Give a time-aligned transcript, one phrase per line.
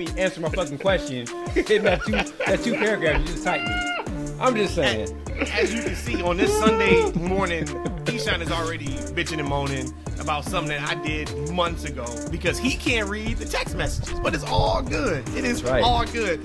[0.00, 1.18] me answer my fucking question
[1.70, 2.12] in that two
[2.46, 4.34] that two paragraphs you just typed me.
[4.40, 5.16] I'm just saying.
[5.52, 7.64] As you can see on this Sunday morning,
[8.04, 12.76] Keyshawn is already bitching and moaning about something that I did months ago because he
[12.76, 14.18] can't read the text messages.
[14.20, 15.26] But it's all good.
[15.30, 15.82] It is Right.
[15.82, 16.40] all good.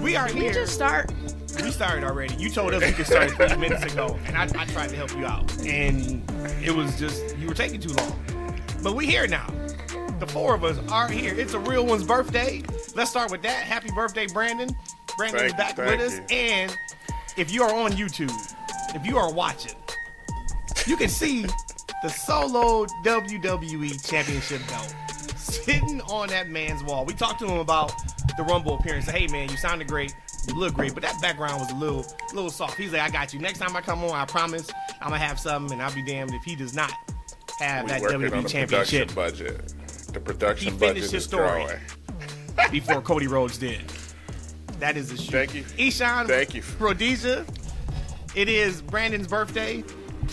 [0.00, 0.48] We are We here.
[0.48, 1.12] We just start.
[1.62, 2.34] We started already.
[2.36, 5.12] You told us we could start three minutes ago, and I, I tried to help
[5.16, 6.22] you out, and
[6.64, 8.24] it was just you were taking too long.
[8.82, 9.46] But we here now.
[10.18, 11.34] The four of us are here.
[11.34, 12.62] It's a real one's birthday.
[12.94, 13.64] Let's start with that.
[13.64, 14.74] Happy birthday, Brandon.
[15.16, 16.36] Brandon is Thank you, back thank with us, you.
[16.36, 16.78] and
[17.36, 18.32] if you are on YouTube,
[18.94, 19.74] if you are watching,
[20.86, 21.46] you can see
[22.02, 24.94] the solo WWE Championship belt
[25.36, 27.04] sitting on that man's wall.
[27.04, 27.92] We talked to him about
[28.36, 29.06] the Rumble appearance.
[29.08, 30.14] Hey man, you sounded great,
[30.48, 32.76] you look great, but that background was a little, little soft.
[32.76, 33.40] He's like, I got you.
[33.40, 36.34] Next time I come on, I promise I'm gonna have something, and I'll be damned
[36.34, 36.92] if he does not
[37.58, 39.74] have We that WWE the Championship production budget.
[40.12, 41.66] The production He budget finished is his story.
[42.70, 43.82] Before Cody Rhodes did.
[44.78, 45.30] That is a shoot.
[45.30, 45.62] Thank you.
[45.62, 46.62] Eshaun Thank you.
[46.78, 47.46] Rhodesia.
[48.34, 49.84] It is Brandon's birthday.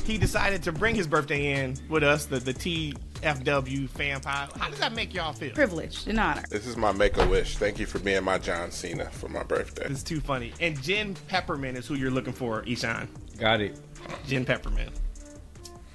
[0.05, 4.49] He decided to bring his birthday in with us, the, the TFW fan pile.
[4.57, 5.51] How does that make y'all feel?
[5.53, 6.43] Privileged and honor.
[6.49, 7.57] This is my make a wish.
[7.57, 9.85] Thank you for being my John Cena for my birthday.
[9.85, 10.53] It's too funny.
[10.59, 13.07] And Jen Peppermint is who you're looking for, Eshaun.
[13.37, 13.79] Got it.
[14.25, 14.91] Jen Peppermint.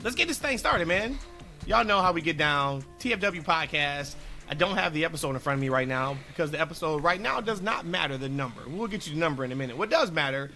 [0.03, 1.19] Let's get this thing started, man.
[1.67, 2.85] Y'all know how we get down.
[2.99, 4.15] TFW podcast.
[4.49, 7.21] I don't have the episode in front of me right now because the episode right
[7.21, 8.63] now does not matter the number.
[8.67, 9.77] We'll get you the number in a minute.
[9.77, 10.51] What does matter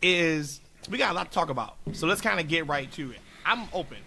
[0.00, 1.76] is we got a lot to talk about.
[1.92, 3.18] So let's kind of get right to it.
[3.44, 3.98] I'm open.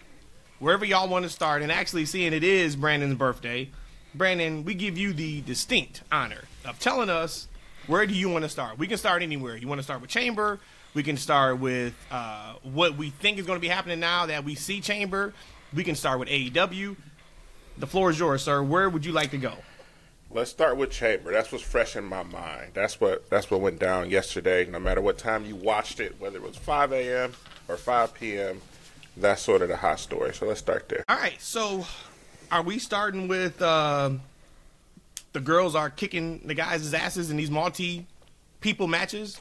[0.59, 3.69] Wherever y'all want to start, and actually seeing it is Brandon's birthday.
[4.15, 7.47] Brandon, we give you the distinct honor of telling us
[7.87, 8.77] where do you want to start.
[8.77, 9.55] We can start anywhere.
[9.55, 10.59] You want to start with Chamber.
[10.93, 14.43] We can start with uh, what we think is going to be happening now that
[14.43, 15.33] we see Chamber.
[15.73, 16.95] We can start with AEW.
[17.79, 18.61] The floor is yours, sir.
[18.61, 19.53] Where would you like to go?
[20.31, 21.31] Let's start with Chamber.
[21.31, 22.71] That's what's fresh in my mind.
[22.73, 24.65] That's what that's what went down yesterday.
[24.65, 27.33] No matter what time you watched it, whether it was 5 a.m.
[27.67, 28.61] or 5 p.m.,
[29.17, 30.33] that's sort of the hot story.
[30.35, 31.03] So let's start there.
[31.09, 31.85] All right, so
[32.51, 34.21] are we starting with um
[35.33, 38.05] the girls are kicking the guys' asses in these multi
[38.61, 39.39] people matches?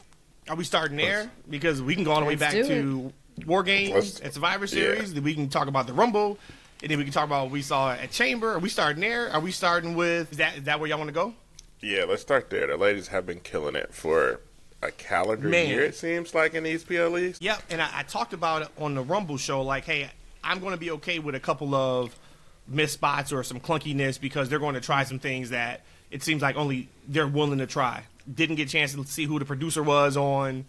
[0.49, 1.31] Are we starting there?
[1.51, 3.13] Because we can go all the way back Let's to
[3.47, 4.71] War Games Let's- and Survivor yeah.
[4.71, 5.13] Series.
[5.13, 6.39] Then we can talk about the Rumble,
[6.83, 8.53] and then we can talk about what we saw at Chamber.
[8.53, 9.31] Are we starting there?
[9.31, 11.35] Are we starting with is that is that where y'all want to go?
[11.81, 12.67] Yeah, let's start there.
[12.67, 14.41] The ladies have been killing it for
[14.83, 15.69] a calendar Man.
[15.69, 17.41] year, it seems like, in these PLEs.
[17.41, 19.63] Yep, and I, I talked about it on the Rumble show.
[19.63, 20.11] Like, hey,
[20.43, 22.17] I'm going to be okay with a couple of
[22.67, 26.43] missed spots or some clunkiness because they're going to try some things that it seems
[26.43, 28.03] like only they're willing to try.
[28.33, 30.65] Didn't get a chance to see who the producer was on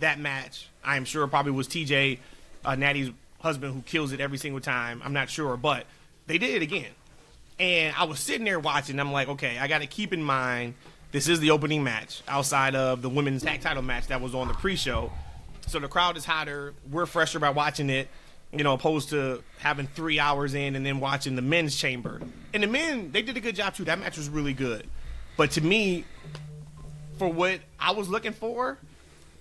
[0.00, 0.68] that match.
[0.84, 2.18] I am sure probably was TJ,
[2.64, 3.10] uh, Natty's
[3.44, 5.00] husband, who kills it every single time.
[5.04, 5.84] I'm not sure, but
[6.26, 6.90] they did it again.
[7.60, 8.98] And I was sitting there watching.
[8.98, 10.74] I'm like, okay, I got to keep in mind
[11.12, 14.48] this is the opening match outside of the women's tag title match that was on
[14.48, 15.12] the pre-show.
[15.68, 16.74] So the crowd is hotter.
[16.90, 18.08] We're fresher by watching it,
[18.50, 22.20] you know, opposed to having three hours in and then watching the men's chamber.
[22.52, 23.84] And the men, they did a good job too.
[23.84, 24.88] That match was really good.
[25.36, 26.04] But to me,
[27.18, 28.78] for what I was looking for,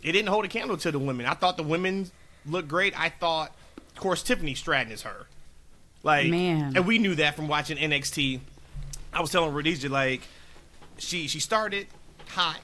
[0.04, 1.26] it didn't hold a candle to the women.
[1.26, 2.12] I thought the women
[2.46, 3.00] looked great.
[3.00, 3.52] I thought,
[3.96, 5.28] of course, Tiffany Stratton is her.
[6.04, 6.74] Like, Man.
[6.76, 8.40] and we knew that from watching NXT.
[9.14, 10.22] I was telling Rhodesia like,
[10.98, 11.88] she she started
[12.30, 12.60] hot,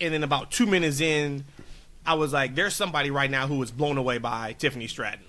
[0.00, 1.44] and then about two minutes in,
[2.06, 5.24] I was like, "There's somebody right now who is blown away by Tiffany Stratton."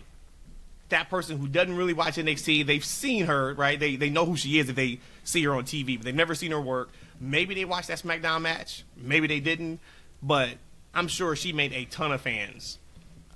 [0.89, 3.79] That person who doesn't really watch NXT, they've seen her, right?
[3.79, 6.33] They they know who she is if they see her on TV, but they've never
[6.35, 6.89] seen her work.
[7.19, 9.79] Maybe they watched that SmackDown match, maybe they didn't,
[10.23, 10.51] but
[10.93, 12.79] I'm sure she made a ton of fans.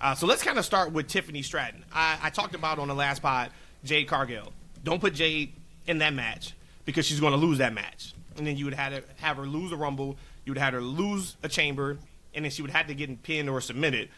[0.03, 1.85] Uh, so let's kind of start with Tiffany Stratton.
[1.93, 3.51] I, I talked about on the last pod
[3.85, 4.51] Jade Cargill.
[4.83, 5.53] Don't put Jade
[5.87, 6.53] in that match
[6.83, 9.45] because she's going to lose that match, and then you would have to have her
[9.45, 10.17] lose a Rumble.
[10.43, 11.97] You would have her lose a Chamber,
[12.35, 14.09] and then she would have to get pinned or submitted.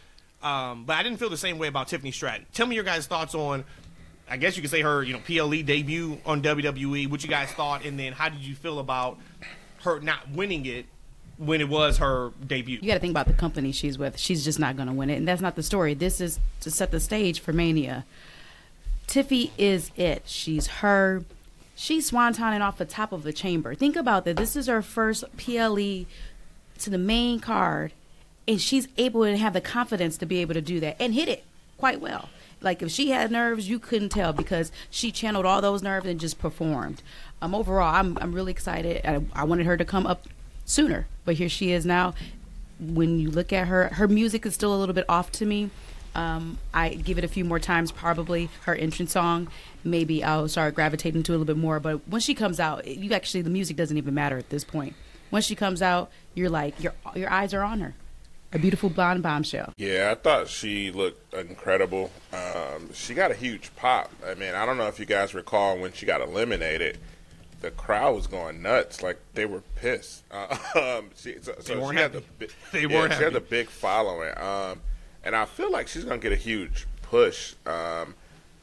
[0.41, 2.47] Um, but I didn't feel the same way about Tiffany Stratton.
[2.51, 3.63] Tell me your guys' thoughts on.
[4.27, 7.11] I guess you could say her, you know, PLE debut on WWE.
[7.11, 9.19] What you guys thought, and then how did you feel about
[9.83, 10.87] her not winning it
[11.37, 12.79] when it was her debut?
[12.81, 14.17] You got to think about the company she's with.
[14.17, 15.93] She's just not going to win it, and that's not the story.
[15.93, 18.05] This is to set the stage for Mania.
[19.07, 20.23] Tiffy is it.
[20.25, 21.23] She's her.
[21.75, 23.75] She's swantoning off the top of the chamber.
[23.75, 24.37] Think about that.
[24.37, 26.05] This is her first PLE
[26.79, 27.91] to the main card,
[28.47, 31.27] and she's able to have the confidence to be able to do that and hit
[31.27, 31.43] it
[31.77, 32.29] quite well.
[32.61, 36.19] Like if she had nerves, you couldn't tell because she channeled all those nerves and
[36.19, 37.03] just performed.
[37.41, 39.05] Um, overall, I'm I'm really excited.
[39.05, 40.27] I, I wanted her to come up
[40.65, 42.13] sooner, but here she is now.
[42.79, 45.69] When you look at her, her music is still a little bit off to me.
[46.13, 49.49] Um, I give it a few more times, probably her entrance song.
[49.83, 51.79] Maybe I'll start gravitating to a little bit more.
[51.79, 54.95] But when she comes out, you actually the music doesn't even matter at this point.
[55.29, 57.93] Once she comes out, you're like your your eyes are on her.
[58.53, 59.73] A beautiful blonde bombshell.
[59.75, 62.11] Yeah, I thought she looked incredible.
[62.31, 64.09] Um, she got a huge pop.
[64.25, 66.97] I mean, I don't know if you guys recall when she got eliminated,
[67.65, 69.01] the crowd was going nuts.
[69.01, 70.23] Like they were pissed.
[70.29, 70.55] Uh,
[70.99, 72.25] um, she, so, so weren't had happy.
[72.39, 73.45] the They yeah, weren't She had happy.
[73.45, 74.81] a big following, um,
[75.23, 77.55] and I feel like she's gonna get a huge push.
[77.65, 78.13] Um,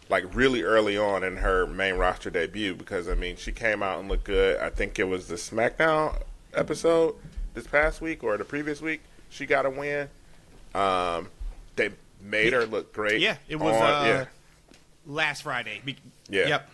[0.08, 3.98] like really early on in her main roster debut because I mean she came out
[3.98, 4.60] and looked good.
[4.60, 6.20] I think it was the SmackDown
[6.54, 7.14] episode
[7.54, 9.00] this past week or the previous week
[9.30, 10.08] she got a win.
[10.74, 11.28] Um,
[11.76, 11.90] they
[12.20, 13.20] made her look great.
[13.20, 13.74] Yeah, it was.
[13.74, 14.24] on- uh, yeah.
[15.06, 15.80] Last Friday.
[15.84, 15.96] Be-
[16.28, 16.46] Yeah.
[16.48, 16.70] Yep.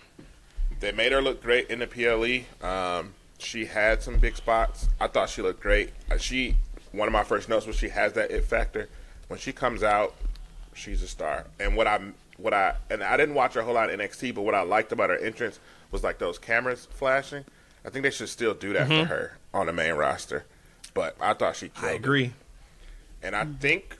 [0.81, 2.67] They made her look great in the PLE.
[2.67, 4.89] Um, she had some big spots.
[5.01, 5.91] I thought she looked great.
[6.11, 6.57] Uh, She
[6.93, 8.89] one of my first notes was she has that it factor.
[9.29, 10.15] When she comes out,
[10.75, 11.47] she's a star.
[11.61, 12.01] And what I
[12.37, 14.93] what I and I didn't watch a whole lot of NXT, but what I liked
[14.93, 15.59] about her entrance
[15.91, 17.45] was like those cameras flashing.
[17.85, 20.45] I think they should still do that for her on the main roster.
[20.95, 21.97] But I thought she killed I it.
[21.97, 22.33] agree.
[23.23, 23.99] And I think,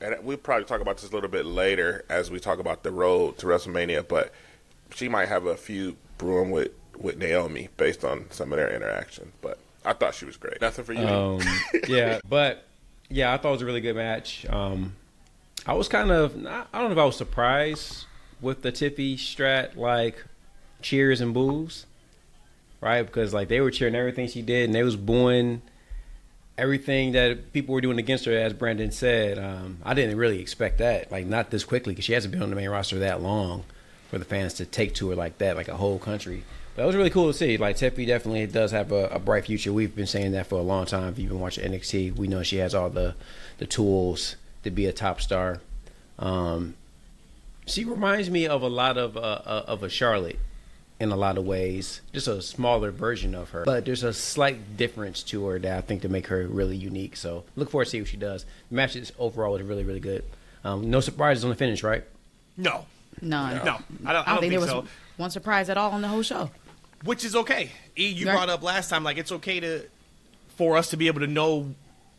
[0.00, 2.90] and we'll probably talk about this a little bit later as we talk about the
[2.92, 4.32] road to WrestleMania, but
[4.94, 9.32] she might have a few brewing with, with Naomi based on some of their interaction.
[9.40, 10.60] But I thought she was great.
[10.60, 11.06] Nothing for you.
[11.06, 11.40] Um,
[11.88, 12.64] yeah, but
[13.08, 14.46] yeah, I thought it was a really good match.
[14.48, 14.96] Um,
[15.66, 18.06] I was kind of I don't know if I was surprised
[18.40, 20.24] with the Tiffy Strat like
[20.82, 21.86] cheers and boos,
[22.80, 23.02] right?
[23.02, 25.62] Because like they were cheering everything she did, and they was booing
[26.56, 28.36] everything that people were doing against her.
[28.36, 32.12] As Brandon said, um, I didn't really expect that, like not this quickly, because she
[32.12, 33.64] hasn't been on the main roster that long
[34.08, 36.44] for the fans to take to her like that, like a whole country.
[36.74, 37.56] But it was really cool to see.
[37.56, 39.72] Like Tiffy definitely does have a, a bright future.
[39.72, 41.08] We've been saying that for a long time.
[41.08, 43.14] If you've been watching NXT, we know she has all the
[43.58, 45.60] the tools to be a top star.
[46.18, 46.74] Um,
[47.66, 50.38] she reminds me of a lot of uh, uh, of a Charlotte
[51.00, 53.64] in a lot of ways, just a smaller version of her.
[53.64, 57.16] But there's a slight difference to her that I think to make her really unique.
[57.16, 58.44] So look forward to see what she does.
[58.70, 60.24] The match is overall was really really good.
[60.64, 62.04] Um, no surprises on the finish, right?
[62.56, 62.86] No.
[63.22, 63.64] None.
[63.64, 63.78] No.
[64.06, 64.84] I don't, I don't think there was so.
[65.16, 66.50] one surprise at all on the whole show.
[67.04, 67.70] Which is okay.
[67.96, 68.34] E, you Right.
[68.34, 69.82] brought up last time, like it's okay to
[70.56, 71.72] for us to be able to know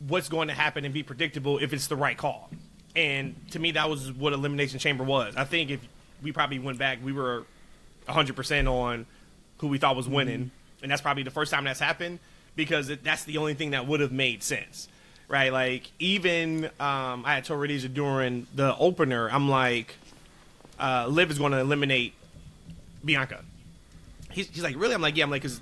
[0.08, 2.50] what's going to happen and be predictable if it's the right call.
[2.96, 5.36] And to me, that was what Elimination Chamber was.
[5.36, 5.82] I think if
[6.24, 7.44] we probably went back, we were
[8.08, 9.06] 100% on
[9.58, 10.52] who we thought was winning.
[10.82, 12.20] And that's probably the first time that's happened
[12.56, 14.88] because it, that's the only thing that would have made sense.
[15.28, 15.52] Right?
[15.54, 19.96] Like, even um, I had told Rhodesia during the opener, I'm like,
[20.80, 22.14] uh, Liv is going to eliminate
[23.04, 23.44] Bianca.
[24.32, 24.94] He's, he's like, really?
[24.94, 25.24] I'm like, yeah.
[25.24, 25.60] I'm like, because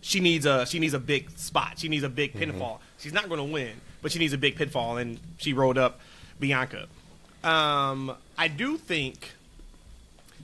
[0.00, 1.78] she needs a she needs a big spot.
[1.78, 2.78] She needs a big pinfall.
[2.98, 6.00] She's not going to win, but she needs a big pitfall, and she rolled up
[6.38, 6.86] Bianca.
[7.44, 9.32] Um, I do think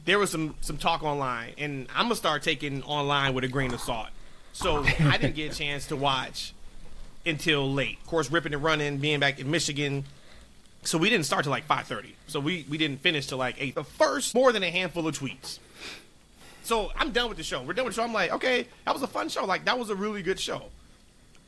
[0.05, 3.73] there was some some talk online, and I'm gonna start taking online with a grain
[3.73, 4.09] of salt.
[4.53, 6.55] So I didn't get a chance to watch
[7.27, 7.99] until late.
[8.01, 10.05] Of course, ripping and running, being back in Michigan.
[10.87, 12.13] So we didn't start till like 5:30.
[12.27, 13.75] So we we didn't finish till like eight.
[13.75, 15.59] The first more than a handful of tweets.
[16.63, 17.63] So I'm done with the show.
[17.63, 18.07] We're done with the show.
[18.07, 19.45] I'm like, okay, that was a fun show.
[19.45, 20.63] Like that was a really good show.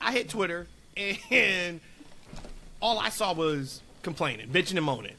[0.00, 0.66] I hit Twitter
[1.30, 1.80] and
[2.80, 5.14] all I saw was complaining, bitching and moaning.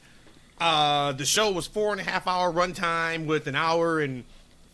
[0.58, 4.24] Uh, the show was four and a half hour runtime with an hour and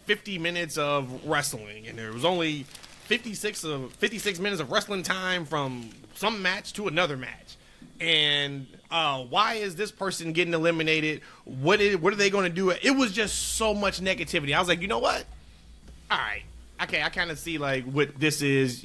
[0.07, 2.65] 50 minutes of wrestling, and there was only
[3.05, 7.56] 56 of 56 minutes of wrestling time from some match to another match.
[8.01, 11.23] And uh, why is this person getting eliminated?
[11.45, 12.71] What is, what are they going to do?
[12.71, 14.55] It was just so much negativity.
[14.55, 15.25] I was like, you know what?
[16.11, 16.43] All right,
[16.83, 18.85] okay, I kind of see like what this is.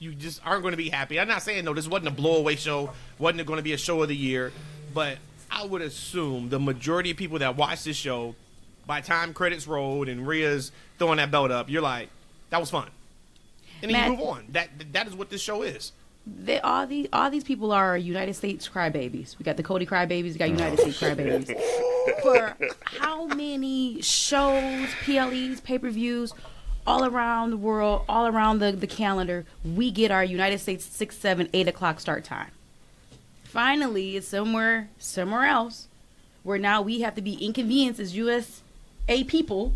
[0.00, 1.20] You just aren't going to be happy.
[1.20, 2.90] I'm not saying no, this wasn't a blowaway show.
[3.18, 4.52] wasn't it going to be a show of the year,
[4.92, 5.18] but
[5.50, 8.34] I would assume the majority of people that watch this show,
[8.86, 12.08] by time credits rolled and Rhea's throwing that belt up, you're like,
[12.50, 12.88] that was fun,
[13.80, 14.46] and then Matt- you move on.
[14.50, 15.92] That that is what this show is.
[16.26, 19.38] They all these all these people are United States crybabies.
[19.38, 20.32] We got the Cody crybabies.
[20.32, 21.06] We got United States oh.
[21.06, 22.22] crybabies.
[22.22, 26.32] For how many shows, PLEs, pay per views,
[26.86, 31.16] all around the world, all around the, the calendar, we get our United States six,
[31.16, 32.50] seven, eight o'clock start time.
[33.44, 35.88] Finally, it's somewhere somewhere else
[36.42, 39.74] where now we have to be inconvenienced as USA people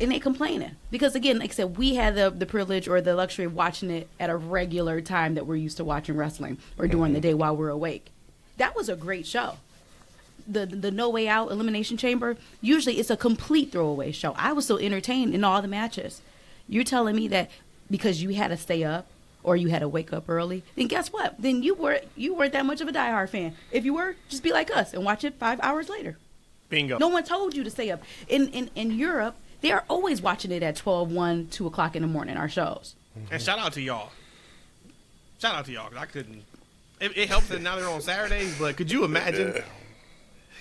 [0.00, 0.72] and they complaining.
[0.90, 3.90] Because again like i said we had the, the privilege or the luxury of watching
[3.90, 7.28] it at a regular time that we're used to watching wrestling or during the mm-hmm.
[7.28, 8.10] day while we're awake.
[8.56, 9.58] That was a great show.
[10.46, 14.34] The the no way out elimination chamber usually it's a complete throwaway show.
[14.36, 16.20] I was so entertained in all the matches.
[16.68, 17.50] You're telling me that
[17.90, 19.06] because you had to stay up
[19.42, 21.36] or you had to wake up early then guess what?
[21.38, 23.54] Then you were you weren't that much of a diehard fan.
[23.70, 26.18] If you were just be like us and watch it five hours later.
[26.70, 26.98] Bingo.
[26.98, 28.02] no one told you to stay up.
[28.26, 32.02] In in, in Europe, they are always watching it at 12, 1, 2 o'clock in
[32.02, 32.94] the morning, our shows.
[33.18, 33.32] Mm-hmm.
[33.34, 34.10] And shout out to y'all.
[35.40, 36.44] shout out to y'all 'cause I couldn't.
[37.00, 39.52] It, it helps that now they're on Saturdays, but could you imagine?
[39.56, 39.64] Yeah.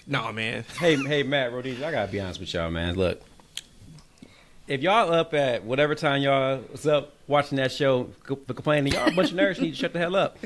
[0.08, 0.66] No, man.
[0.80, 2.96] Hey, hey, Matt Rhodesia, I gotta be honest with y'all, man.
[2.96, 3.22] Look,
[4.68, 8.94] if y'all up at whatever time y'all was up watching that show co- for complaining,
[8.94, 10.38] y'all a bunch of nerds need to shut the hell up.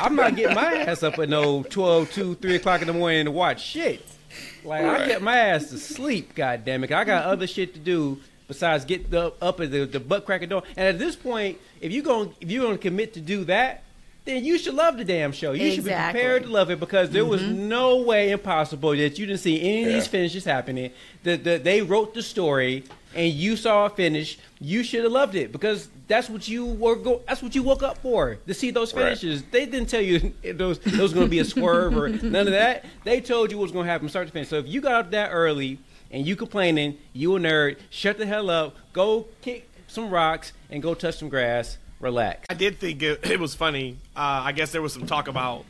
[0.00, 3.24] I'm not getting my ass up at no 12, 2, 3 o'clock in the morning
[3.26, 4.04] to watch shit.
[4.64, 5.08] Like I Right.
[5.08, 6.34] get my ass to sleep.
[6.34, 6.92] God damn it!
[6.92, 10.42] I got other shit to do besides get the, up at the, the butt crack
[10.42, 10.62] of dawn.
[10.76, 13.84] And at this point, if you going if you're gonna commit to do that,
[14.24, 15.52] then you should love the damn show.
[15.52, 17.68] You should be prepared to love it because there was mm-hmm.
[17.68, 20.90] no way impossible that you didn't see any of these finishes happening.
[21.24, 24.38] That the, they wrote the story and you saw a finish.
[24.60, 27.22] You should have loved it because that's what you were go.
[27.26, 29.04] That's what you woke up for to see those Right.
[29.18, 29.42] finishes.
[29.50, 32.46] They didn't tell you if those those was going to be a swerve or none
[32.46, 32.84] of that.
[33.04, 34.48] They told you what was going to happen start to finish.
[34.48, 35.78] So if you got up that early
[36.10, 38.76] and you complaining, you a nerd, shut the hell up.
[38.92, 41.78] Go kick some rocks and go touch some grass.
[42.00, 42.44] Relax.
[42.50, 43.96] I did think it, it was funny.
[44.14, 45.64] Uh, I guess there was some talk about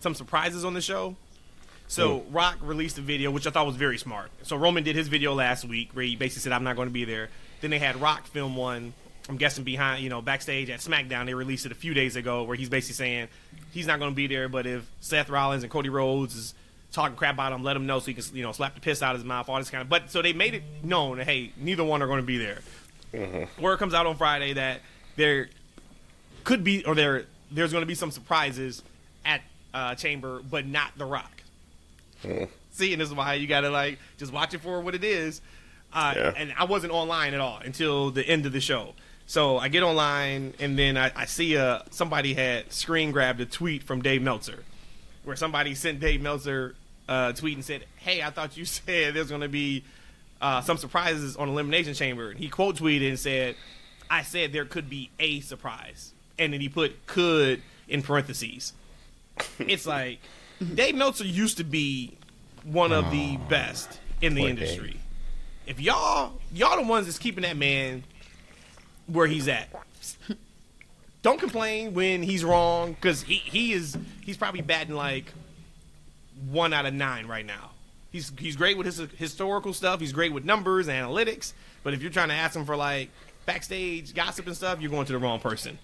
[0.00, 1.16] some surprises on the show.
[1.88, 4.30] So Rock released a video, which I thought was very smart.
[4.42, 6.92] So Roman did his video last week, where he basically said, "I'm not going to
[6.92, 7.30] be there."
[7.62, 8.92] Then they had Rock film one.
[9.30, 11.26] I'm guessing behind, you know, backstage at SmackDown.
[11.26, 13.28] They released it a few days ago, where he's basically saying
[13.72, 16.54] he's not going to be there, but if Seth Rollins and Cody Rhodes is
[16.90, 19.02] talking crap about him, let him know so he can, you know, slap the piss
[19.02, 19.88] out of his mouth, all this kind of.
[19.88, 22.58] But so they made it known that hey, neither one are going to be there.
[23.60, 24.80] Word comes out on Friday that
[25.16, 25.48] there
[26.42, 28.82] could be or there there's going to be some surprises
[29.24, 31.42] at uh, Chamber, but not The Rock.
[32.72, 35.04] See, and this is why you got to like just watch it for what it
[35.04, 35.40] is.
[35.92, 36.32] Uh, Yeah.
[36.36, 38.94] And I wasn't online at all until the end of the show.
[39.30, 43.46] So I get online, and then I, I see uh, somebody had screen grabbed a
[43.46, 44.64] tweet from Dave Meltzer,
[45.22, 46.74] where somebody sent Dave Meltzer
[47.08, 49.84] uh, a tweet and said, "Hey, I thought you said there's going to be
[50.40, 53.54] uh, some surprises on Elimination Chamber." And he quote tweeted and said,
[54.10, 58.72] "I said there could be a surprise," and then he put "could" in parentheses.
[59.60, 60.18] it's like
[60.74, 62.16] Dave Meltzer used to be
[62.64, 64.90] one of the best in the industry.
[64.90, 65.00] Dave.
[65.68, 68.02] If y'all y'all the ones that's keeping that man
[69.12, 69.68] where he's at.
[71.22, 75.32] Don't complain when he's wrong because he, he is he's probably batting like
[76.50, 77.70] one out of nine right now.
[78.10, 80.00] He's he's great with his historical stuff.
[80.00, 81.52] He's great with numbers and analytics.
[81.82, 83.10] But if you're trying to ask him for like
[83.46, 85.78] backstage gossip and stuff, you're going to the wrong person.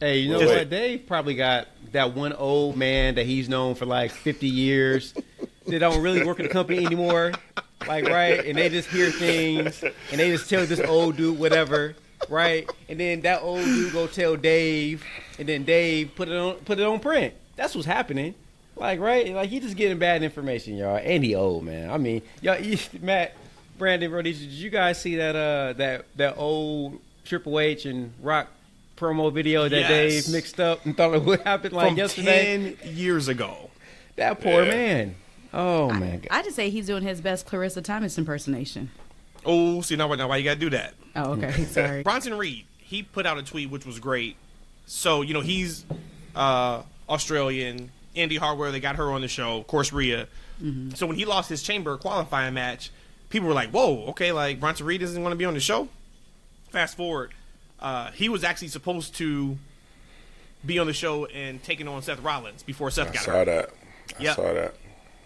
[0.00, 0.46] Hey, you know Wait.
[0.46, 0.70] what?
[0.70, 5.12] They probably got that one old man that he's known for like 50 years
[5.66, 7.32] that don't really work in the company anymore.
[7.86, 8.44] Like, right?
[8.44, 11.96] And they just hear things and they just tell this old dude whatever,
[12.28, 12.68] right?
[12.88, 15.04] And then that old dude go tell Dave,
[15.38, 17.34] and then Dave put it on put it on print.
[17.56, 18.34] That's what's happening.
[18.76, 19.32] Like, right?
[19.34, 21.00] Like he just getting bad information, y'all.
[21.02, 21.90] And he old, man.
[21.90, 23.34] I mean, y'all, you, Matt,
[23.76, 28.48] Brandon, Rhodesia, did you guys see that uh that that old Triple H and Rock
[28.96, 29.88] promo video that Yes.
[30.24, 32.76] Dave mixed up and thought it would happen like From yesterday?
[32.82, 33.70] ten years ago.
[34.16, 34.70] That poor Yeah.
[34.70, 35.14] man.
[35.52, 36.22] Oh man.
[36.30, 38.90] I just say he's doing his best Clarissa Thomas impersonation.
[39.44, 40.94] Oh, see now, now why you got to do that?
[41.16, 41.64] Oh, okay.
[41.64, 42.02] Sorry.
[42.02, 44.36] Bronson Reed, he put out a tweet which was great.
[44.86, 45.84] So, you know, he's
[46.34, 47.90] uh, Australian.
[48.14, 49.58] Indi Hartwell, they got her on the show.
[49.58, 50.26] Of course, Rhea.
[50.94, 52.90] So when he lost his chamber qualifying match,
[53.28, 55.88] people were like, whoa, okay, like Bronson Reed isn't going to be on the show?
[56.70, 57.32] Fast forward,
[57.78, 59.56] uh, he was actually supposed to
[60.66, 63.34] be on the show and taking on Seth Rollins before Seth got on.
[63.36, 63.70] I got saw hurt.
[64.08, 64.18] that.
[64.18, 64.36] I Yep.
[64.36, 64.74] saw that.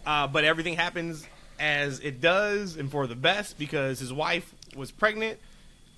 [0.04, 1.26] Uh, but everything happens
[1.62, 5.38] as it does and for the best because his wife was pregnant.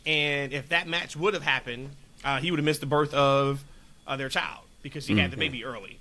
[0.07, 1.91] And if that match would have happened,
[2.23, 3.65] uh, he would have missed the birth of
[4.07, 5.99] uh, their child because she had the baby early.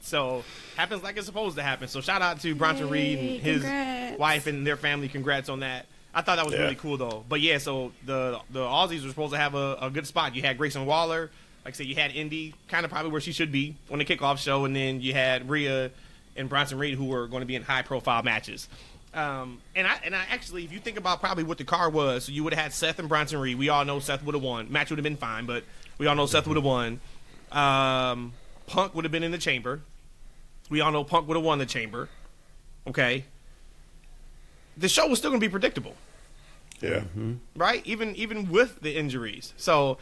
[0.00, 0.42] So
[0.76, 1.86] happens like it's supposed to happen.
[1.88, 4.18] So shout out to Bronson Reed and his congrats.
[4.18, 5.08] wife and their family.
[5.08, 5.86] Congrats on that.
[6.14, 6.62] I thought that was Yeah.
[6.62, 7.24] really cool though.
[7.28, 10.34] But yeah, so the the Aussies were supposed to have a, a good spot.
[10.34, 11.30] You had Grayson Waller,
[11.64, 14.04] like I said, you had Indi, kind of probably where she should be on the
[14.04, 15.90] kickoff show, and then you had Rhea
[16.36, 18.68] and Bronson Reed who were going to be in high profile matches.
[19.14, 22.24] Um, and I and I actually, if you think about probably what the car was,
[22.24, 23.58] so you would have had Seth and Bronson Reed.
[23.58, 24.72] We all know Seth would have won.
[24.72, 25.64] Match would have been fine, but
[25.98, 27.00] we all know Seth would have won.
[27.50, 28.32] Um,
[28.66, 29.80] Punk would have been in the chamber.
[30.70, 32.08] We all know Punk would have won the chamber.
[32.86, 33.24] Okay.
[34.78, 35.94] The show was still going to be predictable,
[36.80, 37.02] Yeah.
[37.54, 37.82] right?
[37.84, 39.52] Even even with the injuries.
[39.58, 39.98] So,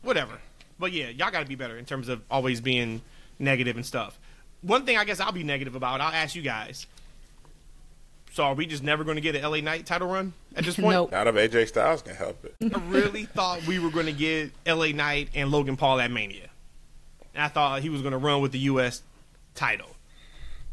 [0.00, 0.38] whatever.
[0.78, 3.02] But yeah, y'all got to be better in terms of always being
[3.38, 4.18] negative and stuff.
[4.62, 6.00] One thing I guess I'll be negative about.
[6.00, 6.86] I'll ask you guys.
[8.32, 10.76] So are we just never going to get an LA Knight title run at this
[10.80, 10.92] point?
[10.94, 11.10] Nope.
[11.12, 12.54] Not if AJ Styles can help it.
[12.74, 16.48] I really thought we were going to get LA Knight and Logan Paul at Mania.
[17.34, 19.02] And I thought he was going to run with the U.S.
[19.54, 19.88] title.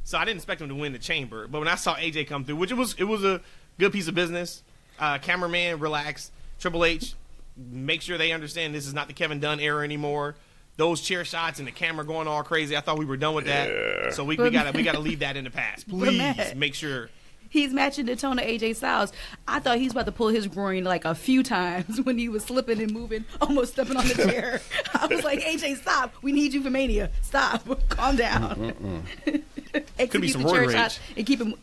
[0.03, 1.47] So I didn't expect him to win the chamber.
[1.47, 3.41] But when I saw AJ come through, which it was it was a
[3.79, 4.63] good piece of business.
[4.99, 6.31] Uh, cameraman, relax.
[6.59, 7.13] Triple H,
[7.55, 10.35] make sure they understand this is not the Kevin Dunn era anymore.
[10.77, 12.75] those chair shots and the camera going all crazy.
[12.77, 13.69] I thought we were done with that.
[13.69, 14.11] Yeah.
[14.11, 15.87] So we, we gotta we gotta leave that in the past.
[15.89, 17.09] Please make sure.
[17.49, 19.11] He's matching the tone of AJ Styles.
[19.47, 22.29] I thought he was about to pull his groin like a few times when he
[22.29, 24.61] was slipping and moving, almost stepping on the chair.
[24.93, 26.13] I was like, AJ, stop.
[26.21, 27.09] We need you for Mania.
[27.21, 27.67] Stop.
[27.89, 29.03] Calm down.
[29.25, 30.99] Execute Could be some the roid rage.
[31.15, 31.53] and keep him.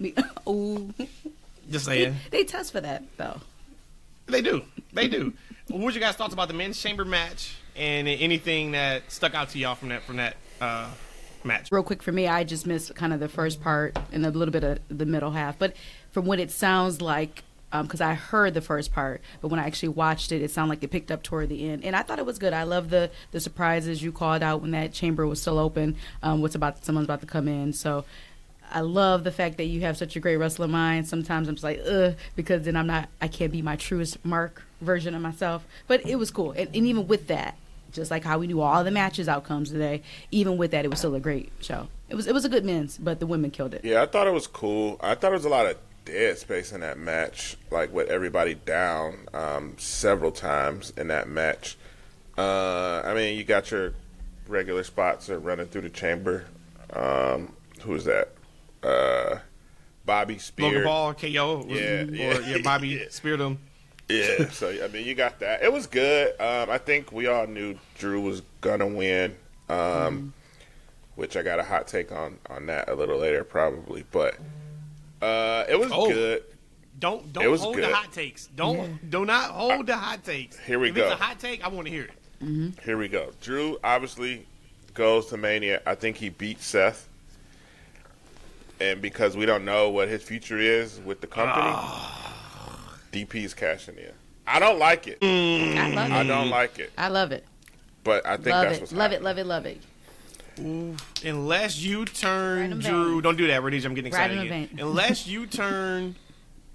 [0.47, 0.91] Oh,
[1.71, 2.17] Just they, saying.
[2.31, 3.41] they test for that though.
[4.27, 4.63] They do.
[4.93, 5.33] They do.
[5.69, 9.51] what was your guys' thoughts about the men's chamber match and anything that stuck out
[9.51, 10.89] to y'all from that from that uh,
[11.45, 11.71] match?
[11.71, 14.53] real quick for me, I just missed kind of the first part and a little
[14.53, 15.59] bit of the middle half.
[15.59, 15.75] But
[16.11, 17.43] from what it sounds like,
[17.83, 20.85] because I heard the first part, but when I actually watched it, it sounded like
[20.85, 22.53] it picked up toward the end, and I thought it was good.
[22.53, 25.97] I love the the surprises you called out when that chamber was still open.
[26.23, 28.05] Um, what's about someone's about to come in, so.
[28.73, 31.07] I love the fact that you have such a great wrestler mind.
[31.07, 34.63] Sometimes I'm just like, ugh, because then I'm not, I can't be my truest Mark
[34.81, 35.65] version of myself.
[35.87, 36.53] But it was cool.
[36.53, 37.57] And, and even with that,
[37.95, 40.99] just like how we knew all the matches outcomes today, even with that, it was
[40.99, 41.89] still a great show.
[42.11, 43.83] It was, it was a good men's, but the women killed it.
[43.85, 44.99] Yeah, I thought it was cool.
[45.01, 48.55] I thought it was a lot of dead space in that match, like with everybody
[48.55, 51.79] down um, several times in that match.
[52.37, 53.95] Uh, I mean, you got your
[54.49, 56.45] regular spots that are running through the chamber.
[56.93, 58.33] Um, who's that?
[58.83, 59.39] Uh,
[60.05, 60.67] Bobby Spear.
[60.67, 61.27] Logan Paul, KO,
[61.69, 63.05] Yeah, or yeah, yeah, Bobby yeah.
[63.09, 63.59] speared him.
[64.09, 65.63] Yeah, so I mean, you got that.
[65.63, 66.39] It was good.
[66.41, 69.35] Um, I think we all knew Drew was gonna win,
[69.69, 70.35] um,
[71.17, 74.05] which I got a hot take on on that a little later, probably.
[74.11, 74.37] But
[75.23, 76.09] uh, it was Oh.
[76.11, 76.43] good.
[76.99, 77.85] Don't don't hold good.
[77.85, 78.47] the hot takes.
[78.49, 80.59] Don't do not hold the hot takes.
[80.61, 81.05] Here we if go.
[81.11, 81.65] It's a hot take.
[81.65, 82.75] I want to hear it.
[82.85, 83.33] Here we go.
[83.41, 84.47] Drew obviously
[84.93, 85.81] goes to Mania.
[85.87, 87.09] I think he beat Seth.
[88.81, 91.75] And because we don't know what his future is with the company,
[93.15, 94.13] DP's cashing in.
[94.47, 95.19] I don't like it.
[95.23, 96.93] I love I don't like it.
[96.99, 97.45] I love it.
[98.03, 98.81] But I think Love that's it.
[98.83, 99.23] what's Love it.
[99.23, 99.47] happening.
[99.49, 99.81] Love it.
[100.59, 101.25] Love it.
[101.25, 103.23] Unless you Right turn Drew, vein.
[103.23, 103.89] don't do that, Rhodesia.
[103.89, 104.69] I'm getting Right excited again.
[104.69, 104.81] vein.
[104.81, 106.17] Unless you turn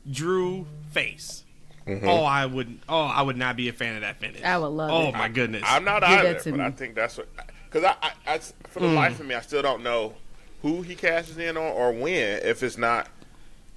[0.09, 1.43] Drew face.
[1.87, 2.07] Mm-hmm.
[2.07, 2.79] Oh, I would.
[2.89, 4.43] Oh, I would not be a fan of that finish.
[4.43, 4.93] I would love it.
[4.93, 5.13] oh it.
[5.15, 5.63] my goodness.
[5.65, 6.65] I'm not Give that either, to but me.
[6.65, 7.27] I think that's what.
[7.71, 7.95] Because I,
[8.27, 8.95] I, I, for the Mm.
[8.95, 10.15] life of me, I still don't know
[10.61, 12.41] who he cashes in on or when.
[12.43, 13.07] If it's not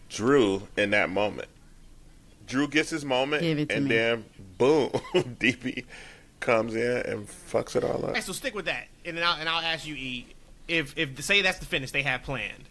[0.09, 1.49] Drew in that moment,
[2.47, 3.95] Drew gets his moment, Give it to and me.
[3.97, 4.25] then
[4.59, 5.85] boom, DP
[6.41, 8.11] comes in and fucks it all up.
[8.11, 10.27] Okay, so stick with that, and then I'll, and I'll ask you, E,
[10.69, 12.65] if if say that's the finish they have planned,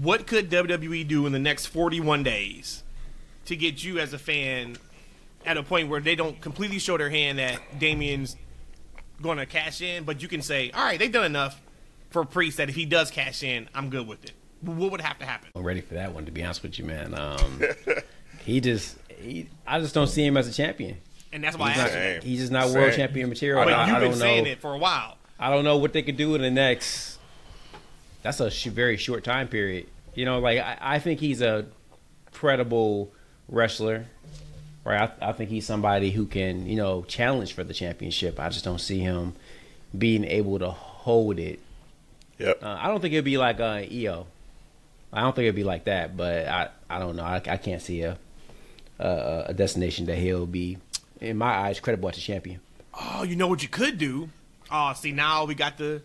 [0.00, 2.82] what could WWE do in the next 41 days
[3.46, 4.76] to get you as a fan
[5.44, 8.36] at a point where they don't completely show their hand that Damian's
[9.20, 11.60] going to cash in, but you can say, all right, they've done enough
[12.10, 14.32] for Priest that if he does cash in, I'm good with it.
[14.60, 15.48] What would have to happen?
[15.56, 16.24] I'm ready for that one.
[16.26, 17.14] To be honest with you, man.
[17.14, 17.62] Um,
[18.44, 20.96] he just, he, I just don't see him as a champion.
[21.32, 22.30] And that's why He's I not, asked you.
[22.30, 22.80] He's just not Same.
[22.80, 23.64] world champion material.
[23.64, 24.50] But I, you've I been don't saying know.
[24.50, 25.16] it for a while.
[25.38, 27.18] I don't know what they could do in the next.
[28.22, 29.86] That's a sh- very short time period.
[30.14, 31.66] You know, like I, I think he's a
[32.32, 33.12] credible
[33.48, 34.06] wrestler.
[34.84, 38.40] Right, I, I think he's somebody who can, you know, challenge for the championship.
[38.40, 39.32] I just don't see him
[39.96, 41.60] being able to hold it.
[42.38, 42.62] Yep.
[42.64, 44.26] Uh, I don't think it'd be like uh, EO.
[45.12, 47.22] I don't think it'd be like that, but I, I don't know.
[47.22, 48.18] I, I can't see a,
[49.02, 50.78] a a destination that he'll be,
[51.20, 52.60] in my eyes, credible as a champion.
[52.94, 54.30] Oh, you know what you could do?
[54.70, 56.02] Oh, see now we got the.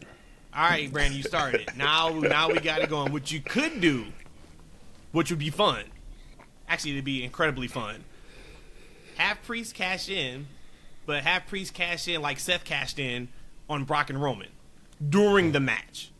[0.54, 1.70] All right, Brandon, you started.
[1.78, 3.12] Now, now we got it going.
[3.14, 4.06] What you could do,
[5.12, 5.84] which would be fun,
[6.68, 8.04] actually, it'd be incredibly fun.
[9.18, 10.48] Have Priest cash in,
[11.06, 13.28] but have Priest cash in like Seth cashed in
[13.70, 14.50] on Brock and Roman
[15.08, 16.12] during the match,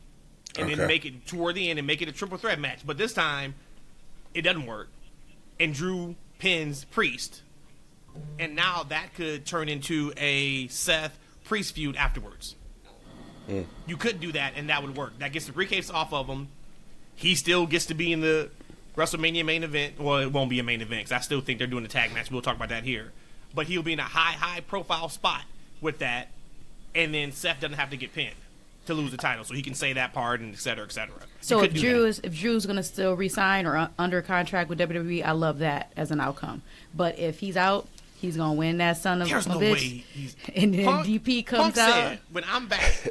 [0.58, 2.86] and then make it toward the end and make it a triple threat match.
[2.86, 3.56] But this time,
[4.34, 4.90] it doesn't work,
[5.60, 7.42] and Drew pins Priest
[8.40, 12.56] and now that could turn into a Seth Priest feud afterwards.
[13.48, 13.62] Hmm.
[13.86, 15.18] You could do that, and that would work.
[15.20, 16.50] That gets the briefcase off of him.
[17.16, 18.50] He still gets to be in the
[18.96, 20.00] WrestleMania main event.
[20.00, 22.14] Well, it won't be a main event because I still think they're doing a tag
[22.14, 22.30] match.
[22.30, 23.14] We'll talk about that here.
[23.56, 25.44] But he'll be in a high, high profile spot
[25.80, 26.28] with that,
[26.94, 28.36] and then Seth doesn't have to get pinned
[28.88, 31.16] to lose the title, so he can say that part and et cetera, et cetera.
[31.42, 32.08] So if Drew that.
[32.08, 35.92] is if Drew's gonna still resign or uh, under contract with WWE, I love that
[35.96, 36.62] as an outcome.
[36.96, 37.88] But if he's out,
[38.20, 39.72] he's gonna win that son of There's a no bitch.
[39.74, 40.36] way he's.
[40.56, 41.90] And then Punk- DP comes Punk out.
[41.94, 43.08] Said, when I'm back,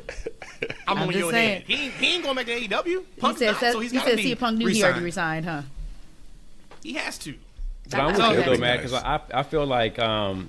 [0.88, 1.60] I'm, I'm on just your saying.
[1.60, 1.64] head.
[1.66, 2.84] He, ain't- he ain't going back to AEW.
[2.86, 4.82] He Punk's said, not, Seth- so he's he gotta said be CM Punk knew he
[4.82, 5.46] already re-signed.
[5.46, 5.70] resigned, huh?
[6.82, 7.34] He has to.
[7.90, 8.90] But I'm I with you though, be man, nice.
[8.90, 10.48] because I I feel like um,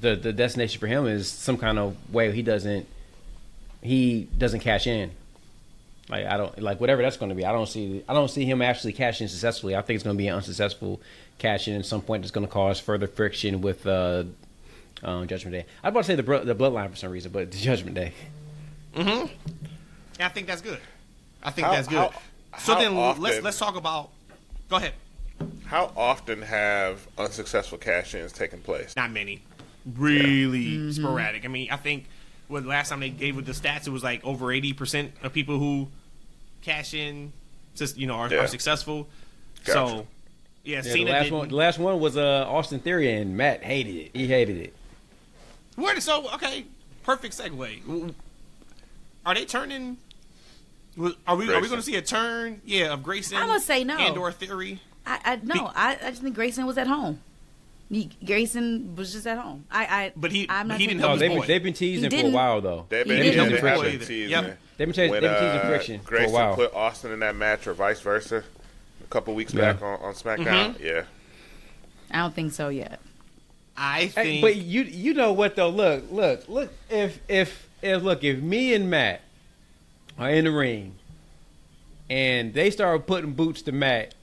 [0.00, 2.86] the the destination for him is some kind of way he doesn't
[3.82, 5.10] he doesn't cash in.
[6.08, 7.44] Like I don't like whatever that's going to be.
[7.44, 9.76] I don't see I don't see him actually cashing successfully.
[9.76, 11.00] I think it's going to be an unsuccessful
[11.38, 12.22] cash in at some point.
[12.22, 14.24] That's going to cause further friction with uh,
[15.04, 15.66] um, Judgment Day.
[15.84, 17.94] I was about to say the bro- the Bloodline for some reason, but the Judgment
[17.94, 18.12] Day.
[18.96, 19.30] And
[20.18, 20.78] I think that's good.
[21.42, 21.96] I think How- that's good.
[21.98, 22.12] how-
[22.58, 24.10] so how then let's let's talk about.
[24.68, 24.92] Go ahead.
[25.66, 28.96] How often have unsuccessful cash-ins taken place?
[28.96, 29.40] Not many.
[29.96, 31.44] Really sporadic.
[31.44, 32.06] I mean, I think
[32.50, 35.32] what last time they gave with the stats, it was like over eighty percent of
[35.32, 35.88] people who
[36.62, 37.32] cash in,
[37.74, 38.40] just you know, are, Yeah.
[38.40, 39.08] are successful.
[39.64, 39.72] Gotcha.
[39.72, 40.06] So,
[40.64, 43.62] yeah, Yeah, the last didn't- one, the last one was uh, Austin Theory, and Matt
[43.62, 44.10] hated it.
[44.14, 44.74] He hated it.
[45.76, 46.66] Where so okay,
[47.04, 48.14] perfect segue.
[49.24, 49.96] Are they turning?
[50.98, 52.60] Are we are we going to see a turn?
[52.64, 53.38] Yeah, of Grayson.
[53.38, 53.96] I would say no.
[53.96, 54.80] And or Theory.
[55.06, 57.20] I, I no, I, I just think Grayson was at home.
[57.90, 59.64] He, Grayson was just at home.
[59.70, 61.46] I, I But he- I'm not he didn't help No, they've been, boy.
[61.46, 62.86] they've been teasing for a while though.
[62.88, 64.04] They've He been, didn't they help his have boy been either.
[64.04, 64.44] teasing Yep.
[64.44, 64.56] it.
[64.76, 66.54] They've been chasing- When, they've been teasing uh, friction for a Grayson while.
[66.54, 68.44] put Austin in that match, or vice versa,
[69.02, 69.72] a couple weeks Yeah.
[69.72, 70.74] back on, on SmackDown.
[70.76, 70.84] Mm-hmm.
[70.86, 71.02] Yeah,
[72.12, 73.00] I don't think so yet.
[73.76, 74.42] I Hey, think.
[74.42, 75.68] but you you know what though?
[75.70, 76.72] Look, look, look.
[76.90, 79.20] If if if look, if me and Matt
[80.18, 80.94] are in the ring,
[82.08, 84.14] and they start putting boots to Matt,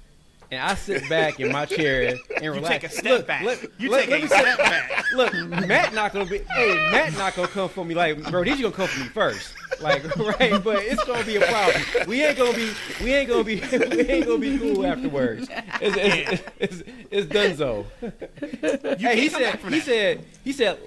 [0.52, 2.56] and I sit back in my chair and relax.
[2.56, 3.44] you take a step look, back.
[3.44, 5.06] Look, you look, take let a step back.
[5.14, 6.40] Look, Matt not gonna be.
[6.40, 8.44] Hey, Matt not gonna come for me like, bro.
[8.44, 10.62] These gonna come for me first, like, right?
[10.64, 11.82] But it's gonna be a problem.
[12.08, 12.72] We ain't gonna be.
[13.02, 13.56] We ain't gonna be.
[13.56, 15.48] We ain't gonna be cool afterwards.
[15.82, 17.86] It's it's it's, it's Dunzo.
[18.02, 19.74] You Hey, he can't come back said.
[19.74, 20.26] He said.
[20.44, 20.80] He said.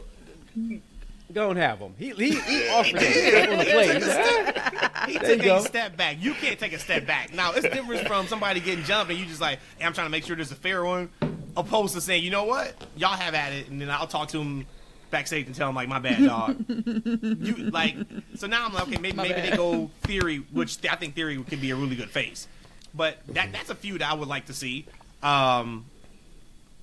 [1.33, 1.95] Go and have him.
[1.99, 3.95] He he, he offered it on the plate.
[3.97, 5.09] He's like.
[5.09, 5.57] He There took you go.
[5.57, 6.17] a step back.
[6.21, 7.33] You can't take a step back.
[7.33, 10.11] Now it's different from somebody getting jumped and you just like, hey, I'm trying to
[10.11, 11.09] make sure there's a fair one,
[11.57, 14.39] opposed to saying, you know what, y'all have at it, and then I'll talk to
[14.41, 14.67] him
[15.11, 16.65] backstage and tell him like, my bad, dog.
[16.69, 17.97] you like,
[18.37, 19.53] so now I'm like, okay, maybe My maybe bad.
[19.53, 22.47] they go theory, which I think theory could be a really good face,
[22.95, 24.87] but that that's a feud I would like to see.
[25.23, 25.87] Um,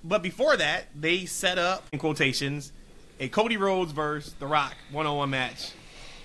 [0.04, 2.72] but before that, they set up in quotations
[3.20, 5.72] a Cody Rhodes versus The Rock one-on-one match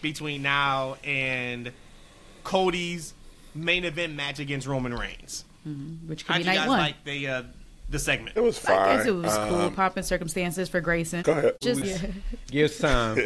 [0.00, 1.72] between now and
[2.44, 3.14] Cody's
[3.54, 5.44] main event match against Roman Reigns.
[6.06, 6.78] Which could How'd be you night guys one.
[6.78, 7.42] like the uh,
[7.92, 8.36] the segment?
[8.36, 8.76] it was fine.
[8.76, 9.60] I guess it was cool.
[9.60, 11.22] Um, Popping circumstances for Grayson.
[11.22, 11.56] Go ahead.
[11.60, 11.82] Just
[12.50, 13.16] Give us time.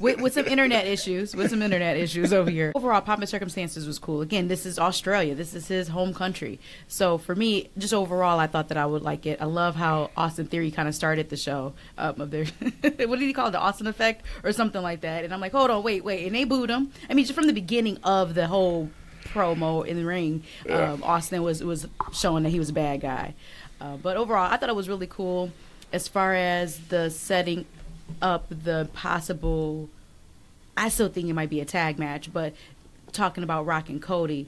[0.00, 2.72] with, with some internet issues, with some internet issues over here.
[2.74, 4.22] Overall, Popping Circumstances was cool.
[4.22, 5.34] Again, this is Australia.
[5.34, 6.58] This is his home country.
[6.88, 9.42] So for me, just overall, I thought that I would like it.
[9.42, 11.74] I love how Austin Theory kind of started the show.
[11.98, 12.44] Um, of their,
[12.82, 13.52] what did he call it?
[13.52, 15.24] The Austin Effect or something like that.
[15.24, 16.26] And I'm like, hold on, wait, wait.
[16.26, 16.92] And they booed him.
[17.10, 18.88] I mean, just from the beginning of the whole
[19.24, 20.92] promo in the ring, Yeah.
[20.92, 23.34] um, Austin was was showing that he was a bad guy.
[23.82, 25.50] Uh, but overall, I thought it was really cool
[25.92, 27.66] as far as the setting
[28.20, 29.90] up the possible.
[30.76, 32.54] I still think it might be a tag match, but
[33.10, 34.46] talking about Rock and Cody,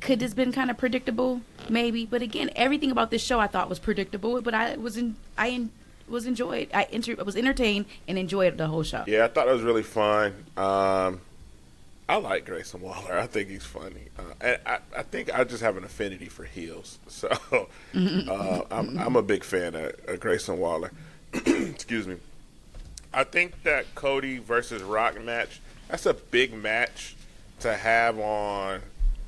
[0.00, 1.40] could this been kind of predictable?
[1.68, 4.40] Maybe, but again, everything about this show I thought was predictable.
[4.40, 5.70] But I was in, I in,
[6.08, 6.68] was enjoyed.
[6.72, 9.02] I enter, was entertained and enjoyed the whole show.
[9.08, 10.44] Yeah, I thought it was really fun.
[10.56, 11.20] Um,
[12.10, 13.16] I like Grayson Waller.
[13.16, 14.08] I think he's funny.
[14.18, 16.98] Uh, and I, I think I just have an affinity for heels.
[17.08, 17.28] So
[17.94, 20.90] uh, I'm, I'm a big fan of, of Grayson Waller.
[21.32, 22.16] Excuse me.
[23.14, 27.14] I think that Cody versus Rock match, that's a big match
[27.60, 28.80] to have on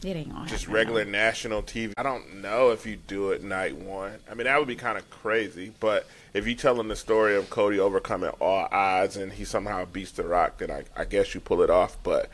[0.05, 1.13] It ain't gonna just regular no.
[1.13, 1.93] national TV.
[1.97, 4.15] I don't know if you do it night one.
[4.29, 5.73] I mean, that would be kind of crazy.
[5.79, 9.85] But if you tell them the story of Cody overcoming all odds and he somehow
[9.85, 11.97] beats The Rock, then I, I guess you pull it off.
[12.03, 12.29] But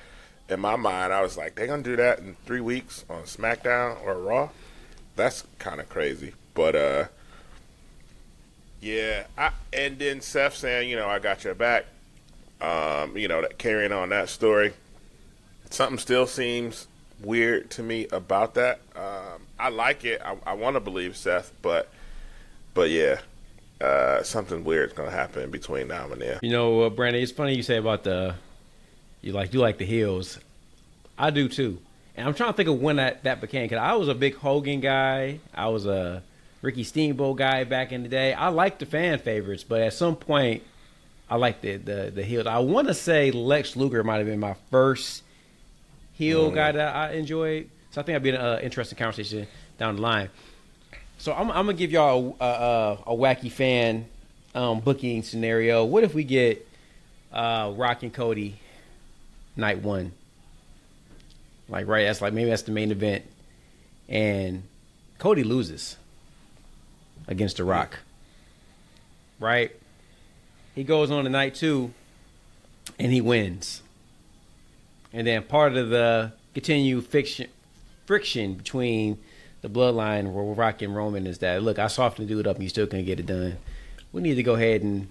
[0.49, 4.03] in my mind, I was like, they're gonna do that in three weeks on SmackDown
[4.05, 4.51] or Raw.
[5.17, 6.35] That's kind of crazy.
[6.55, 7.05] But uh,
[8.81, 9.25] yeah.
[9.37, 11.87] I, and then Seth saying, you know, I got your back.
[12.61, 14.73] Um, you know, that carrying on that story
[15.71, 16.87] something still seems
[17.23, 18.81] weird to me about that.
[18.97, 20.21] Um, I like it.
[20.25, 21.89] I, I want to believe Seth, but
[22.75, 23.21] but yeah,
[23.81, 26.39] uh, something weird's gonna happen between now and then.
[26.43, 28.35] You know, uh, Brandon, it's funny you say about the
[29.21, 30.39] you like you like the heels.
[31.17, 31.79] I do too,
[32.17, 33.65] and I'm trying to think of when that that became.
[33.65, 35.41] Because I was a big Hogan guy.
[35.55, 36.23] I was a
[36.63, 38.33] Ricky Steamboat guy back in the day.
[38.33, 40.63] I liked the fan favorites, but at some point,
[41.29, 42.47] I liked the the, the heels.
[42.47, 45.23] I want to say Lex Luger might have been my first
[46.15, 47.71] heel guy that I enjoyed.
[47.91, 49.47] So I think that'd be an uh, interesting conversation
[49.79, 50.29] down the line.
[51.19, 54.07] So I'm, I'm gonna give y'all a, a, a wacky fan
[54.55, 55.85] um, booking scenario.
[55.85, 56.67] What if we get
[57.33, 58.61] uh, Rock and Cody
[59.59, 60.13] night one?
[61.69, 63.25] Like right, that's like maybe that's the main event,
[64.09, 64.63] and
[65.19, 65.97] Cody loses
[67.27, 67.99] against the Rock.
[69.39, 69.73] Right,
[70.75, 71.93] he goes on to night two,
[72.99, 73.83] and he wins.
[75.13, 77.49] And then part of the continued fiction,
[78.07, 79.19] friction between
[79.61, 82.63] the bloodline where Rock and Roman is that look, I softened the dude up and
[82.63, 83.59] you still couldn't get it done.
[84.13, 85.09] We need to go ahead and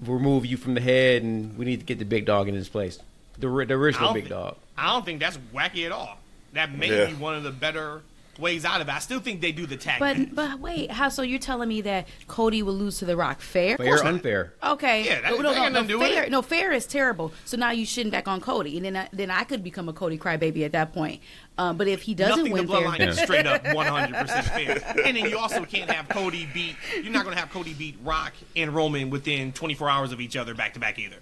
[0.00, 2.68] remove you from the head and we need to get the big dog in his
[2.68, 2.98] place.
[3.38, 4.56] The ri- the original big thi- dog.
[4.76, 6.18] I don't think that's wacky at all.
[6.52, 7.06] That may Yeah.
[7.06, 8.02] be one of the better
[8.38, 8.92] ways out of it.
[8.92, 10.16] I still think they do the tag match.
[10.16, 11.08] But but wait, how?
[11.08, 13.40] So you're telling me that Cody will lose to The Rock?
[13.40, 13.76] Fair?
[13.76, 14.52] Fair or unfair?
[14.60, 15.04] Okay.
[15.04, 16.24] Yeah, that- no, that no, ain't no, do fair.
[16.24, 16.30] it.
[16.32, 17.32] No, fair is terrible.
[17.44, 19.92] So now you shitting back on Cody, and then I, then I could become a
[19.92, 21.20] Cody crybaby at that point.
[21.58, 25.02] Um, but if he doesn't Nothing win the fair, bloodline is straight up 100% fair.
[25.04, 26.74] And then you also can't have Cody beat.
[27.00, 30.36] You're not going to have Cody beat Rock and Roman within 24 hours of each
[30.36, 31.18] other back to back either.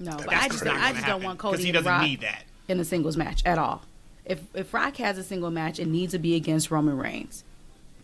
[0.00, 2.20] No, but I just not I just don't want Cody he and doesn't Rock need
[2.22, 2.42] that.
[2.68, 3.82] in a singles match at all.
[4.24, 7.44] If if Rock has a single match, it needs to be against Roman Reigns,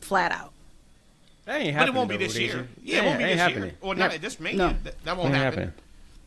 [0.00, 0.52] flat out.
[1.46, 2.68] That ain't But it won't be this year.
[2.82, 3.62] Yeah, it won't be this happening.
[3.64, 3.74] year.
[3.80, 4.18] Or not No.
[4.18, 4.58] this Mania.
[4.58, 4.74] No.
[4.82, 5.58] That, that won't Ain't happen.
[5.60, 5.72] happening.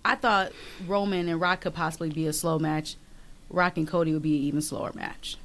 [0.06, 0.52] I thought
[0.88, 2.96] Roman and Rock could possibly be a slow match.
[3.50, 5.36] Rock and Cody would be an even slower match.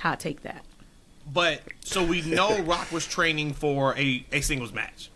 [0.00, 0.64] Hot take that.
[1.32, 5.10] But so we know Rock was training for a, a singles match.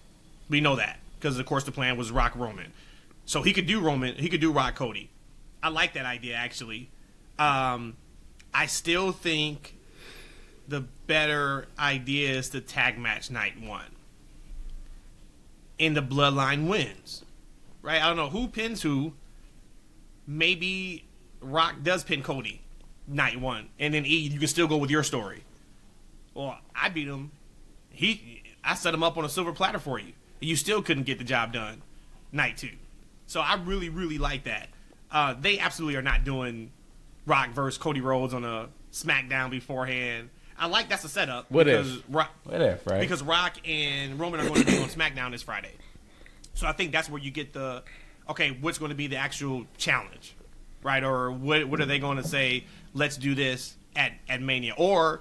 [0.48, 2.72] We know that because of course the plan was Rock Roman.
[3.26, 4.14] So he could do Roman.
[4.14, 5.10] He could do Rock Cody.
[5.62, 6.90] I like that idea actually.
[7.38, 7.96] Um,
[8.54, 9.76] I still think
[10.68, 13.90] the better idea is the tag match night one.
[15.78, 17.24] And the bloodline wins.
[17.82, 18.00] Right?
[18.00, 19.12] I don't know who pins who.
[20.26, 21.04] Maybe
[21.40, 22.62] Rock does pin Cody
[23.06, 23.68] night one.
[23.78, 25.42] And then E, you can still go with your story.
[26.34, 27.32] Well, I beat him.
[27.90, 30.12] He, I set him up on a silver platter for you.
[30.40, 31.82] You still couldn't get the job done.
[32.32, 32.70] Night two.
[33.26, 34.68] So I really, really like that.
[35.10, 36.70] Uh, they absolutely are not doing
[37.26, 40.30] Rock versus Cody Rhodes on a SmackDown beforehand.
[40.58, 42.02] I like that's a setup What because if?
[42.08, 43.00] Rock, What if, right?
[43.00, 45.72] because Rock and Roman are going to be on SmackDown this Friday.
[46.54, 47.82] So I think that's where you get the
[48.30, 50.34] okay, what's going to be the actual challenge,
[50.82, 51.04] right?
[51.04, 52.64] Or what what are they going to say?
[52.94, 55.20] Let's do this at at Mania, or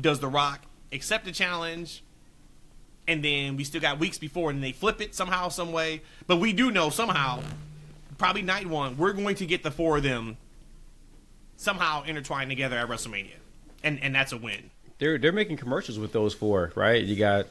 [0.00, 0.60] does The Rock
[0.92, 2.04] accept the challenge?
[3.10, 6.02] And then we still got weeks before, and they flip it somehow, some way.
[6.28, 7.42] But we do know somehow,
[8.18, 10.36] probably night one, we're going to get the four of them
[11.56, 13.40] somehow intertwined together at WrestleMania,
[13.82, 14.70] and and that's a win.
[14.98, 17.02] they're they're making commercials with those four, right?
[17.02, 17.46] You got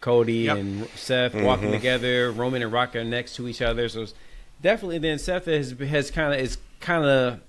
[0.00, 0.56] Cody Yep.
[0.56, 1.72] and Seth walking mm-hmm.
[1.72, 3.88] together, Roman and Rock are next to each other.
[3.88, 4.14] So it's
[4.62, 7.40] definitely then Seth has has kind of is kind of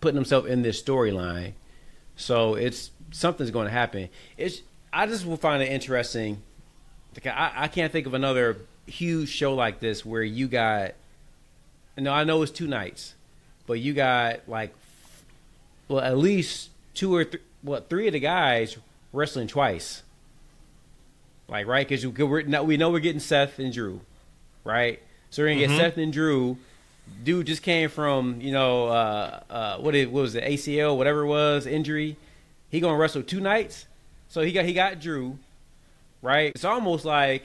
[0.00, 1.52] putting himself in this storyline.
[2.16, 4.08] So it's something's going to happen.
[4.38, 6.42] It's I just will find it interesting.
[7.24, 10.94] I I can't think of another huge show like this where you got.
[11.96, 13.14] No, I know it's two nights,
[13.66, 14.74] but you got like
[15.88, 18.76] well, at least two or th- what three of the guys
[19.12, 20.02] wrestling twice.
[21.48, 24.00] Like right, because we're we know we're getting Seth and Drew,
[24.64, 25.00] right?
[25.30, 26.58] So we're gonna get Seth and Drew.
[27.22, 31.20] Dude just came from you know uh, uh, what it what was it ACL whatever
[31.20, 32.16] it was injury.
[32.68, 33.86] He gonna wrestle two nights,
[34.28, 35.38] so he got he got Drew,
[36.26, 36.52] right?
[36.54, 37.44] It's almost like.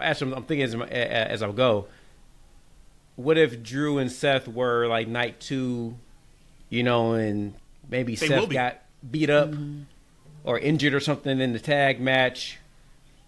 [0.00, 1.86] Actually, I'm thinking as, as I go.
[3.16, 5.96] What if Drew and Seth were like night two,
[6.68, 7.54] you know, and
[7.88, 8.54] maybe They Seth be.
[8.54, 9.82] got beat up mm-hmm.
[10.44, 12.58] or injured or something in the tag match,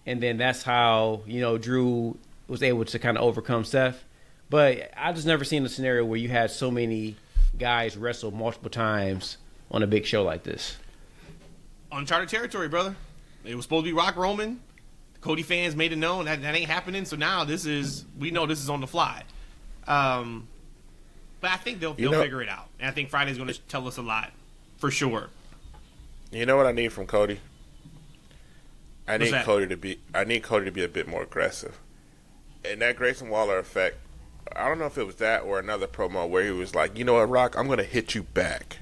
[0.05, 4.03] and then that's how you know Drew was able to kind of overcome Seth.
[4.49, 7.15] But I just never seen a scenario where you had so many
[7.57, 9.37] guys wrestle multiple times
[9.71, 10.77] on a big show like this.
[11.91, 12.95] uncharted territory, brother.
[13.45, 14.59] It was supposed to be Rock Roman.
[15.21, 17.05] Cody fans made it known that that ain't happening.
[17.05, 19.23] So now this is we know this is on the fly.
[19.87, 20.47] Um,
[21.41, 22.67] but I think they'll they'll know- figure it out.
[22.79, 24.31] And I think Friday's going to tell us a lot
[24.77, 25.29] for sure.
[26.31, 27.39] You know what I need from Cody?
[29.07, 29.45] I What's need that?
[29.45, 29.99] Cody to be.
[30.13, 31.79] I need Cody to be a bit more aggressive.
[32.63, 33.97] And that Grayson Waller effect.
[34.55, 37.03] I don't know if it was that or another promo where he was like, "You
[37.03, 37.55] know what, Rock?
[37.57, 38.77] I'm gonna hit you back."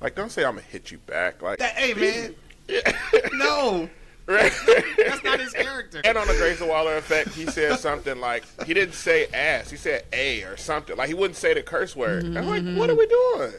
[0.00, 1.42] Like, don't say I'm gonna hit you back.
[1.42, 2.34] Like, That, hey man,
[3.34, 3.88] no,
[4.32, 4.52] right?
[4.96, 6.00] that's not his character.
[6.04, 9.76] And on the Grayson Waller effect, he said something like he didn't say ass, he
[9.76, 10.96] said a or something.
[10.96, 12.24] Like he wouldn't say the curse word.
[12.24, 12.78] Mm-hmm, I'm like, mm-hmm.
[12.78, 13.52] what are we doing?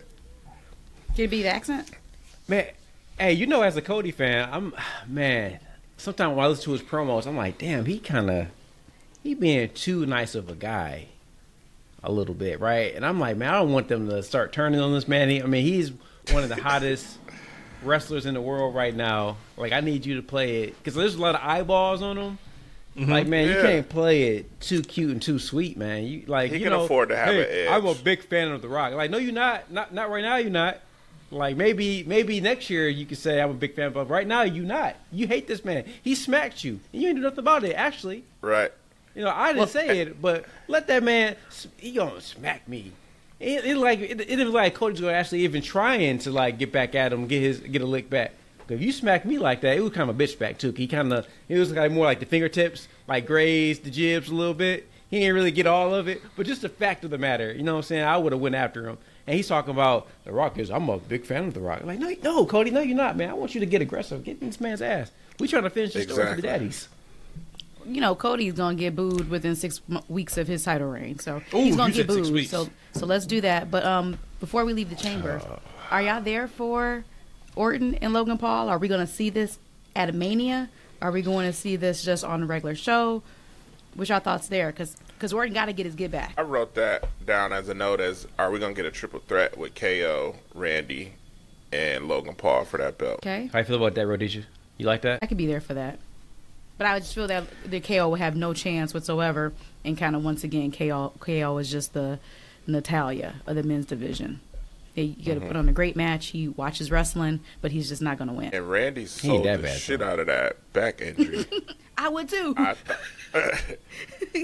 [1.16, 1.92] Can it be the accent?
[2.48, 2.68] Man,
[3.20, 4.74] hey, you know, as a Cody fan, I'm
[5.08, 5.60] man.
[5.98, 8.48] Sometimes when I listen to his promos, I'm like, damn, he kind of
[9.22, 11.08] he being too nice of a guy,
[12.04, 12.94] a little bit, right?
[12.94, 15.30] And I'm like, man, I don't want them to start turning on this man.
[15.30, 15.94] He, I mean, he's
[16.32, 17.18] one of the hottest
[17.86, 19.38] wrestlers in the world right now.
[19.58, 22.38] Like, I need you to play it because there's a lot of eyeballs on him.
[22.98, 23.12] Mm-hmm.
[23.12, 26.04] Like, man, you can't play it too cute and too sweet, man.
[26.04, 28.50] You like, He you can know, afford to have hey, an I'm a big fan
[28.50, 28.94] of The Rock.
[28.94, 29.72] Like, no, you're not.
[29.72, 30.36] Not not right now.
[30.38, 30.80] You're not.
[31.32, 34.44] Like maybe maybe next year you can say I'm a big fan, but right now
[34.44, 34.96] you not.
[35.12, 35.86] You hate this man.
[36.04, 37.74] He smacked you, and you ain't do nothing about it.
[37.74, 38.72] Actually, Right.
[39.16, 41.36] you know I didn't say it, but let that man.
[41.78, 42.92] He gonna smack me.
[43.44, 46.72] It, it like it, it was like Cody's gonna actually even trying to like get
[46.72, 48.32] back at him, get his get a lick back.
[48.68, 50.72] 'Cause If you smack me like that, it was kind of a bitch back too.
[50.72, 54.34] He kind of it was like more like the fingertips, like grazed the jibs a
[54.36, 54.88] little bit.
[55.10, 57.62] he didn't really get all of it, but just the fact of the matter, you
[57.62, 58.04] know what I'm saying?
[58.04, 58.98] I would have went after him.
[59.28, 61.84] And he's talking about The Rock is, I'm a big fan of The Rock.
[61.84, 63.30] Like, no, no, Cody, no, you're not, man.
[63.30, 64.24] I want you to get aggressive.
[64.24, 65.12] Get in this man's ass.
[65.40, 66.88] We trying to finish this story for the daddies.
[67.86, 71.42] You know, Cody's gonna get booed within six m- weeks of his title reign, so
[71.54, 72.34] Ooh, he's gonna get said six booed.
[72.34, 72.50] weeks.
[72.52, 73.70] So, so let's do that.
[73.72, 75.42] But um, before we leave the chamber,
[75.92, 77.04] are y'all there for
[77.56, 78.70] Orton and Logan Paul?
[78.70, 79.60] Are we gonna see this
[79.96, 80.70] at a Mania?
[81.02, 83.24] Are we going to see this just on a regular show?
[83.94, 84.72] What's your thoughts there?
[84.72, 86.34] Because Orton got to get his get back.
[86.38, 89.58] I wrote that down as a note as are we gonna get a triple threat
[89.58, 91.14] with KO, Randy,
[91.74, 93.16] and Logan Paul for that belt?
[93.18, 94.44] Okay, How you feel about that, Rhodesia?
[94.78, 95.20] You like that?
[95.22, 96.00] I could be there for that.
[96.78, 99.54] But I would just feel that the KO would have no chance whatsoever,
[99.86, 102.20] and kind of once again, KO KO is just the
[102.68, 104.40] Natalya of the men's division.
[104.96, 105.58] They, you got to put mm-hmm.
[105.58, 106.28] on a great match.
[106.28, 108.54] He watches wrestling, but he's just not going to win.
[108.54, 111.46] And Randy sold the bad, shit out of that back injury.
[111.98, 112.54] I would too.
[112.58, 112.76] I,
[113.34, 113.80] th-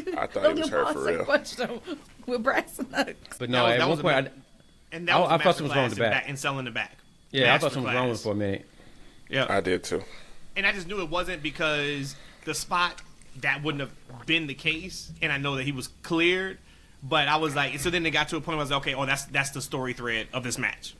[0.18, 1.24] I thought he was hurt for real.
[1.26, 1.80] question
[2.26, 3.38] with Braxton Hooks.
[3.38, 4.28] But no, That was- at that one point,
[4.92, 6.12] I, And that I- was I a thought something was wrong with masterclass the in
[6.12, 6.22] back.
[6.24, 6.98] back- in selling the back.
[7.32, 8.22] yeah, I thought something was wrong with Masterclass.
[8.22, 8.66] it for a minute.
[9.30, 10.02] Yeah, I did too.
[10.60, 13.02] And I just knew it wasn't because the spot
[13.42, 16.58] that wouldn't have been the case, and I know that he was cleared.
[17.02, 18.82] But I was like, so then they got to a point where I was like,
[18.82, 20.96] okay, oh, that's that's the story thread of this match.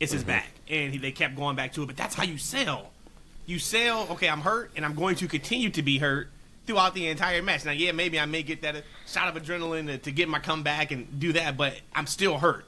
[0.00, 0.30] It's his mm-hmm.
[0.30, 1.86] back, and he, they kept going back to it.
[1.86, 2.90] But that's how you sell.
[3.44, 4.08] You sell.
[4.12, 6.30] Okay, I'm hurt, and I'm going to continue to be hurt
[6.66, 7.66] throughout the entire match.
[7.66, 10.92] Now, yeah, maybe I may get that shot of adrenaline to, to get my comeback
[10.92, 12.64] and do that, but I'm still hurt.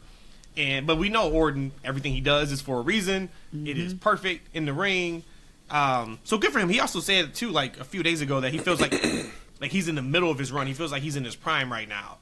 [0.57, 3.31] And but we know Orton, everything he does is for a reason.
[3.55, 4.01] It is mm-hmm.
[4.01, 5.23] perfect in the ring.
[5.71, 6.69] Um, so good for him.
[6.69, 8.93] He also said too, like a few days ago, that he feels like
[9.61, 10.67] like he's in the middle of his run.
[10.67, 12.19] He feels like he's in his prime right now,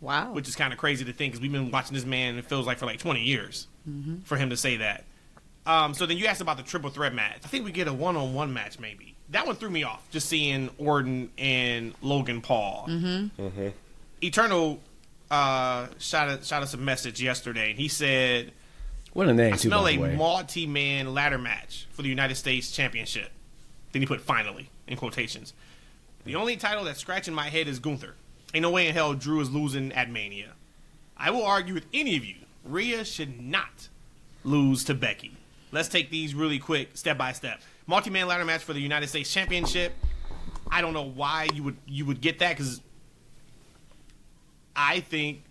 [0.00, 0.32] Wow.
[0.32, 2.36] which is kind of crazy to think because we've been watching this man.
[2.38, 3.66] It feels like for like 20 years
[4.24, 5.04] for him to say that.
[5.66, 7.38] Um, so then you asked about the triple threat match.
[7.44, 9.14] I think we get a one-on-one match maybe.
[9.30, 10.06] That one threw me off.
[10.10, 12.86] Just seeing Orton and Logan Paul.
[12.88, 13.68] Mm-hmm.
[14.22, 14.80] Eternal
[15.30, 18.52] uh, shot us, shot us a message yesterday, and he said.
[19.18, 23.32] What a name, I too, smell a multi-man ladder match for the United States Championship.
[23.90, 25.54] Then he put finally in quotations.
[26.24, 28.14] The only title that's scratching my head is Gunther.
[28.54, 30.52] Ain't no way in hell Drew is losing at Mania.
[31.16, 32.36] I will argue with any of you.
[32.62, 33.88] Rhea should not
[34.44, 35.36] lose to Becky.
[35.72, 37.60] Let's take these really quick, step by step.
[37.88, 39.94] Multi-man ladder match for the United States Championship.
[40.70, 42.80] I don't know why you would you would get that because
[44.76, 45.42] I think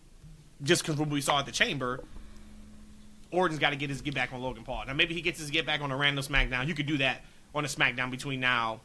[0.64, 2.06] just because what we saw at the Chamber,
[3.38, 4.84] Orton's got to get his get back on Logan Paul.
[4.88, 6.68] Now maybe he gets his get back on a random SmackDown.
[6.68, 7.22] You could do that
[7.54, 8.82] on a SmackDown between now.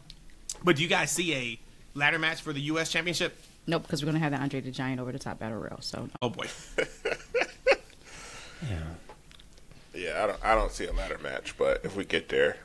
[0.62, 1.58] But do you guys see a
[1.94, 2.90] ladder match for the U.S.
[2.92, 3.34] Championship?
[3.66, 5.78] Nope, because we're going to have the Andre the Giant over the top battle royal.
[5.80, 6.46] So Oh boy,
[8.68, 8.78] Yeah,
[9.94, 10.44] Yeah, I don't.
[10.44, 12.58] I don't see a ladder match, but if we get there,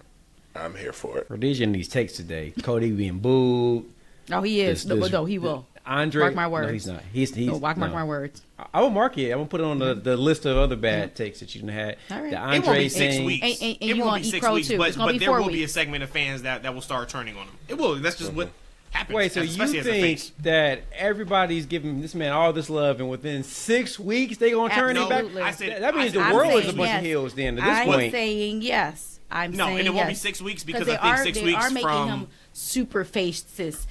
[0.56, 1.28] I'm here for it.
[1.30, 2.54] Rhodesia in these takes today.
[2.64, 3.86] Cody being booed.
[4.32, 4.84] oh, he is.
[4.84, 5.66] This- no, this- no, he will.
[5.88, 6.22] Andre.
[6.22, 6.68] Mark my words.
[6.68, 7.02] No, he's not.
[7.14, 7.34] He's.
[7.34, 8.42] he's No, mark, mark my words.
[8.60, 9.32] I- I will mark it.
[9.32, 11.16] I'm gonna put it on the, the list of other bad mm-hmm.
[11.16, 11.98] takes that you done had.
[12.12, 12.32] All right.
[12.32, 13.26] The It Andre it won't be six thing.
[13.26, 13.44] weeks.
[13.46, 14.78] And- and- and it won't be six crow, weeks, too.
[14.78, 17.38] but, but there four will be a segment of fans that, that will start turning
[17.38, 17.56] on him.
[17.68, 17.96] It will.
[17.96, 18.98] That's just what mm-hmm.
[18.98, 19.16] happens.
[19.16, 23.00] Wait, so you especially as a think that everybody's giving this man all this love,
[23.00, 25.26] and within six weeks they gonna turn him back?
[25.36, 27.00] I said- That, that means I the world I'm is a bunch yes.
[27.00, 27.34] of heels.
[27.34, 27.90] Then at this point.
[27.90, 29.20] I'm point, saying yes.
[29.30, 31.46] I'm No, and it won't be six weeks because they I think are, six they
[31.46, 33.86] weeks are making from- him super faceless.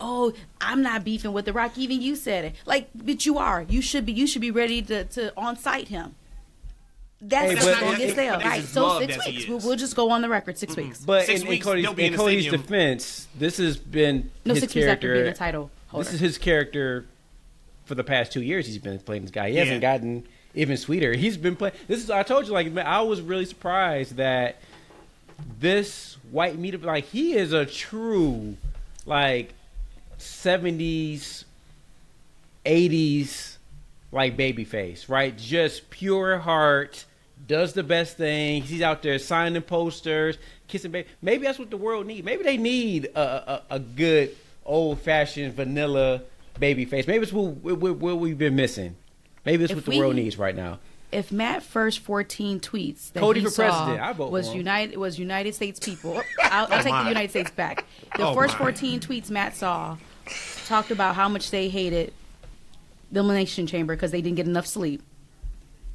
[0.00, 1.76] Oh, I'm not beefing with the Rock.
[1.76, 2.54] Even you said it.
[2.66, 3.62] Like, but you are.
[3.62, 4.12] You should be.
[4.12, 6.14] You should be ready to to on site him.
[7.20, 8.40] That's Hey, what's but- going to get It's- stale.
[8.40, 8.64] Right.
[8.64, 9.48] So six weeks.
[9.48, 10.58] We'll, we'll just go on the record.
[10.58, 10.98] 6 weeks.
[11.04, 14.74] but Six in, in Cody's, in in Cody's defense, this has been No, his six
[14.74, 15.22] weeks after character.
[15.22, 16.04] being a title holder.
[16.04, 17.06] This is his character
[17.84, 18.66] for the past two years.
[18.66, 19.50] He's been playing this guy.
[19.50, 19.64] He Yeah.
[19.64, 20.24] hasn't gotten
[20.56, 21.12] even sweeter.
[21.14, 21.74] He's been playing.
[21.86, 22.10] This is.
[22.10, 24.56] I told you, like I was really surprised that
[25.58, 28.56] this white meat, like he is a true,
[29.06, 29.52] like
[30.18, 31.44] seventies,
[32.64, 33.58] eighties,
[34.10, 35.36] like baby face, right?
[35.36, 37.04] Just pure heart.
[37.44, 38.68] Does the best things.
[38.68, 40.38] He's out there signing posters,
[40.68, 41.08] kissing baby.
[41.20, 42.24] Maybe that's what the world needs.
[42.24, 46.22] Maybe they need a, a, a good old fashioned vanilla
[46.60, 47.08] baby face.
[47.08, 48.94] Maybe it's what, what, what we've been missing.
[49.44, 50.78] Maybe it's If what the we- world needs right now.
[51.12, 54.00] If Matt first 14 tweets that Cody he for saw president.
[54.00, 54.58] I vote was for him.
[54.58, 56.22] United was United States people.
[56.42, 57.08] I'll, I'll oh take the.
[57.08, 57.84] United States back.
[58.16, 58.58] The Oh, first my.
[58.72, 59.96] 14 tweets Matt saw
[60.66, 62.12] talked about how much they hated
[63.10, 65.02] the elimination chamber because they didn't get enough sleep.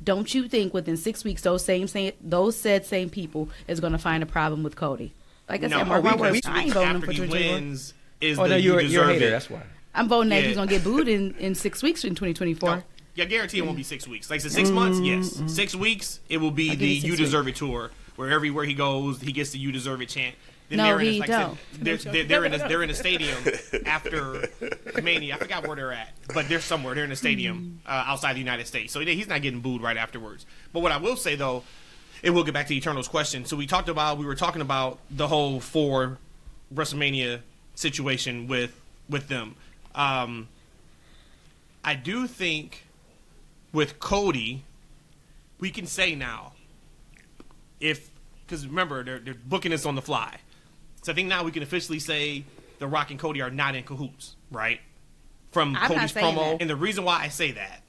[0.03, 3.93] Don't you think within six weeks those same, same those said same people is going
[3.93, 5.13] to find a problem with Cody?
[5.49, 6.33] Like I No, said, mark my we- words.
[6.45, 7.55] we- I ain't voting him for he 2024.
[7.55, 9.27] wins is Oh the no, you you're, you're a hater.
[9.27, 9.31] it.
[9.31, 9.63] That's why.
[9.95, 10.47] I'm voting that Yeah.
[10.49, 12.75] he's going to get booed in, in six weeks in 2024.
[12.77, 12.83] No.
[13.17, 14.29] Yeah, I guarantee it won't be six weeks.
[14.29, 15.21] Like I said, six months, Mm-hmm.
[15.45, 15.51] yes.
[15.53, 17.17] Six weeks, it will be I'll give the you six weeks.
[17.19, 20.35] Deserve It tour, where everywhere he goes, he gets the You Deserve It chant.
[20.69, 21.59] Then No, they're in he a, like I said, don't.
[21.83, 23.37] They're, they're, they're in a, they're in a stadium
[23.87, 24.47] after
[25.01, 25.33] Mania.
[25.35, 26.93] I forgot where they're at, but they're somewhere.
[26.93, 28.93] They're in a stadium uh, outside the United States.
[28.93, 30.45] So he's not getting booed right afterwards.
[30.73, 31.63] But what I will say though,
[32.23, 33.45] and we'll get back to Eternal's question.
[33.45, 36.17] So we talked about we were talking about the whole four
[36.71, 37.39] WrestleMania
[37.73, 39.55] situation with with them.
[39.95, 40.49] Um,
[41.83, 42.83] I do think
[43.77, 44.63] with Cody,
[45.59, 46.53] we can say now
[47.79, 48.09] if
[48.43, 50.35] because remember they're, they're booking this on the fly.
[51.03, 52.43] So I think now we can officially say
[52.79, 54.79] The Rock and Cody are not in cahoots, right?
[55.51, 56.61] From I'm Cody's promo, that.
[56.61, 57.83] and the reason why I say that,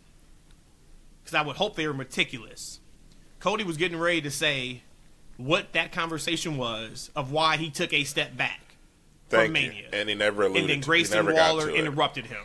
[1.24, 2.80] because I would hope they were meticulous.
[3.40, 4.82] Cody was getting ready to say
[5.38, 8.60] what that conversation was of why he took a step back
[9.30, 9.68] Thank from you.
[9.70, 10.60] Mania, And he never alluded.
[10.62, 12.42] and then to- Grayson he never Waller interrupted him.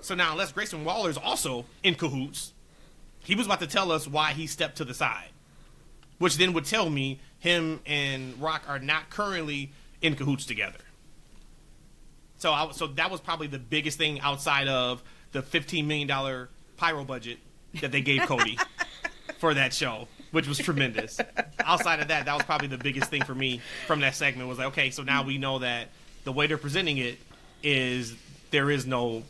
[0.00, 2.52] So now, unless Grayson Waller is also in cahoots,
[3.20, 5.28] he was about to tell us why he stepped to the side,
[6.18, 10.78] which then would tell me him and Rock are not currently in cahoots together.
[12.38, 15.02] So, I, so that was probably the biggest thing outside of
[15.32, 17.38] the fifteen million dollar pyro budget
[17.80, 18.58] that they gave Cody
[19.38, 21.18] for that show, which was tremendous.
[21.60, 24.48] outside of that, that was probably the biggest thing for me from that segment.
[24.48, 25.88] Was like, okay, so now we know that
[26.24, 27.18] the way they're presenting it
[27.62, 28.14] is
[28.50, 29.22] there is no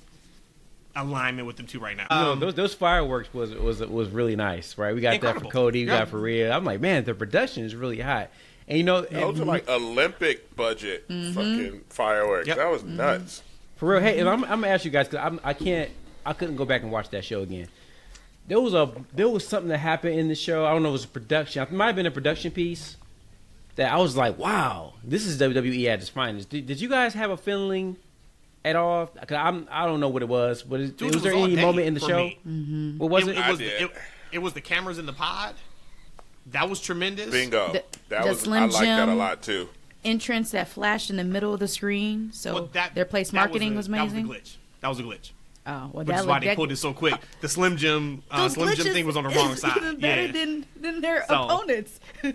[0.96, 2.06] alignment with them two right now.
[2.10, 4.94] You know, Um, those those fireworks was was was really nice, right?
[4.94, 6.00] We got that for Cody, we Yeah.
[6.00, 6.50] got for Rhea.
[6.52, 8.30] I'm like, man, the production is really hot.
[8.68, 12.48] And you know, Those are like Olympic budget fucking fireworks.
[12.48, 12.56] Yep.
[12.56, 13.42] That was nuts.
[13.76, 15.90] For real, hey, and I'm, I'm gonna ask you guys because I'm I can't
[16.24, 17.68] I couldn't go back and watch that show again.
[18.48, 20.64] There was a there was something that happened in the show.
[20.66, 21.62] I don't know, if it was a production.
[21.62, 22.96] It might have been a production piece
[23.76, 26.48] that I was like, wow, this is WWE at its finest.
[26.48, 27.98] Did, did you guys have a feeling
[28.66, 29.06] at all?
[29.06, 31.44] Cause I'm I don't know what it was, but is, Dude, was it there all
[31.44, 32.16] any moment in the for show?
[32.44, 32.94] me.
[32.98, 33.36] What was it?
[33.36, 33.82] it, I was did.
[33.82, 33.90] it,
[34.32, 35.54] it was the cameras in the pod.
[36.52, 37.30] That was tremendous.
[37.30, 37.72] Bingo.
[37.72, 39.68] The- that the was Slim I like that a Jim- lot too.
[40.04, 43.34] Entrance that flashed in the middle of the screen, so Well, that- their place that
[43.36, 44.26] marketing a- was, amazing.
[44.26, 44.56] That was a glitch.
[44.80, 45.30] That was a glitch.
[45.66, 47.14] oh, well, Which that is why looked they that- pulled it so quick.
[47.40, 49.76] The Slim Jim, uh, Slim Jim thing was on the wrong side.
[49.78, 50.32] even better Yeah.
[50.32, 51.98] than than their So- opponents.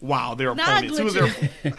[0.00, 0.98] wow, their Not opponents.
[0.98, 1.26] Who was their,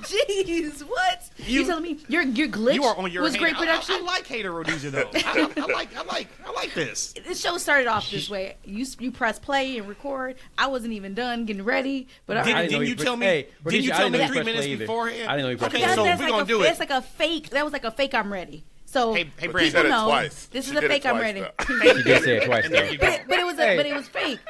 [0.00, 1.28] Jeez, what?
[1.38, 3.44] You, You- telling me your your glitch you are on your was hater.
[3.44, 3.94] great production?
[3.96, 5.10] I, I like Hater Rhodesia though.
[5.14, 7.12] I, I, I like, I like, I like this.
[7.26, 8.56] the show started off this way.
[8.64, 10.36] You you press play and record.
[10.58, 12.62] I wasn't even done getting ready, but all Didn't, right.
[12.62, 13.26] didn't didn't he you pre- tell me?
[13.26, 15.28] hey, didn't you I tell didn't me know he three minutes play beforehand?
[15.30, 15.94] I didn't know he pressed Okay, play.
[15.94, 16.64] so we're like gonna a, do it.
[16.64, 17.50] That's like a fake.
[17.50, 18.14] That was like a fake.
[18.14, 18.64] I'm ready.
[18.90, 19.64] So Hey, hey, But Brandon.
[19.66, 20.46] she said it know twice.
[20.46, 21.40] this She is a fake I'm ready.
[21.42, 21.50] though.
[21.96, 22.90] She did say it twice And there though.
[22.90, 23.06] you go.
[23.06, 23.76] but, but it was a, Hey.
[23.76, 24.40] but it was fake.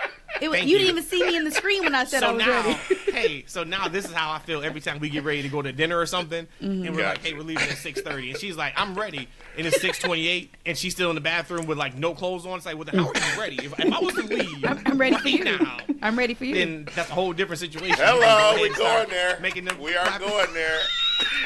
[0.41, 0.85] It was, Thank you you.
[0.87, 2.79] didn't even see me in the screen when I said I So was now, ready.
[3.13, 5.61] hey, so now this is how I feel every time we get ready to go
[5.61, 6.87] to dinner or something, Mm-hmm.
[6.87, 9.29] and we're like, hey, we're leaving at six thirty, and she's like, I'm ready,
[9.59, 12.47] and it's six twenty eight, and she's still in the bathroom with like no clothes
[12.47, 12.57] on.
[12.57, 13.57] It's like, well, then how are you ready?
[13.57, 15.45] If, if I was to leave, I'm, I'm ready right for you.
[15.45, 16.55] now, I'm ready for you.
[16.55, 17.97] then that's a whole different situation.
[17.99, 19.39] Hello, we ahead and start going there.
[19.41, 20.79] Making them we are clap- going there.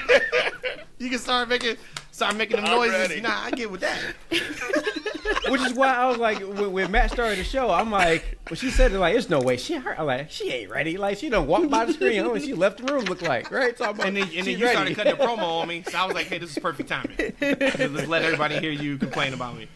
[0.99, 1.76] You can start making,
[2.14, 2.94] start making them I'm noises.
[2.94, 3.20] ready.
[3.20, 4.00] Nah, I get with that.
[5.50, 8.56] Which is why I was like, when, when Matt started the show, I'm like, when
[8.56, 9.98] she said it, like, there's no way she hurt.
[9.98, 10.96] I'm like, she ain't ready.
[10.96, 12.20] Like, she done walked by the screen.
[12.20, 13.04] Oh, she left the room.
[13.04, 13.76] Look like right.
[13.76, 14.94] So I'm like, And then, and then you ready.
[14.94, 17.16] started cutting a promo on me, so I was like, "Hey, this is perfect timing.
[17.40, 19.68] Let's let everybody hear you complain about me."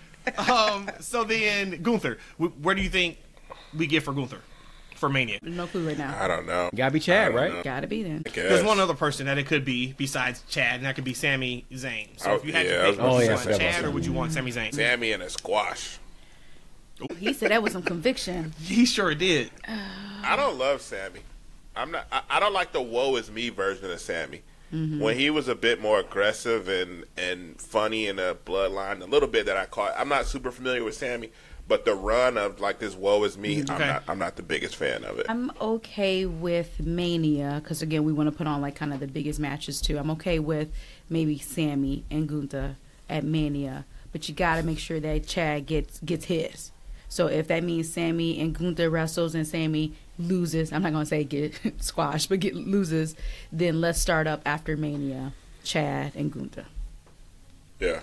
[0.51, 3.19] Um, so then Gunther, where do you think
[3.77, 4.41] we get for Gunther
[4.99, 5.39] for Mania?
[5.43, 6.17] no clue right now.
[6.21, 6.71] I don't know.
[6.75, 7.53] Gotta be Chad, right?
[7.55, 7.63] know.
[7.63, 8.23] Gotta be then.
[8.27, 8.31] I.
[8.31, 11.65] There's one other person that it could be besides Chad, and that could be Sami
[11.73, 12.09] Zayn.
[12.21, 13.59] So Oh, if you had yeah, to pick, about would to you say want that.
[13.61, 14.75] Chad or would you want Sami Zayn?
[14.75, 15.99] Sami and a squash.
[17.19, 18.53] He said that was some conviction.
[18.61, 19.51] He sure did.
[20.23, 21.21] I don't love Sami.
[21.77, 22.07] I'm not.
[22.11, 24.43] I, I don't like the "woe is me" version of Sami.
[24.73, 25.01] Mm-hmm.
[25.01, 29.29] When he was a bit more aggressive and and funny in the bloodline, a little
[29.29, 29.95] bit that I caught.
[29.97, 31.31] I'm not super familiar with Sami,
[31.69, 34.03] but the run of like this "woe is me," I'm not.
[34.09, 35.27] I'm not the biggest fan of it.
[35.29, 39.07] I'm okay with Mania because again, we want to put on like kind of the
[39.07, 39.99] biggest matches too.
[39.99, 40.69] I'm okay with
[41.11, 42.77] maybe Sami and Gunther
[43.09, 46.73] at Mania, but you got to make sure that Chad gets gets his.
[47.11, 51.25] So if that means Sami and Gunther wrestles and Sami loses, I'm not gonna say
[51.25, 53.15] get squashed, but get loses,
[53.53, 55.33] then let's start up after Mania,
[55.65, 56.65] Chad and Gunther.
[57.79, 58.01] Yeah,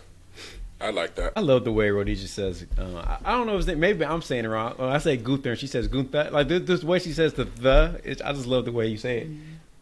[0.85, 1.33] I like that.
[1.35, 2.65] I love the way Rhodesia says.
[2.77, 4.73] Uh, I, I don't know if it's, maybe I'm saying it wrong.
[4.77, 7.45] When I say Gunther and she says Gunther, like this, this way she says the
[7.45, 7.99] the.
[8.03, 9.27] It's, I just love the way you say it.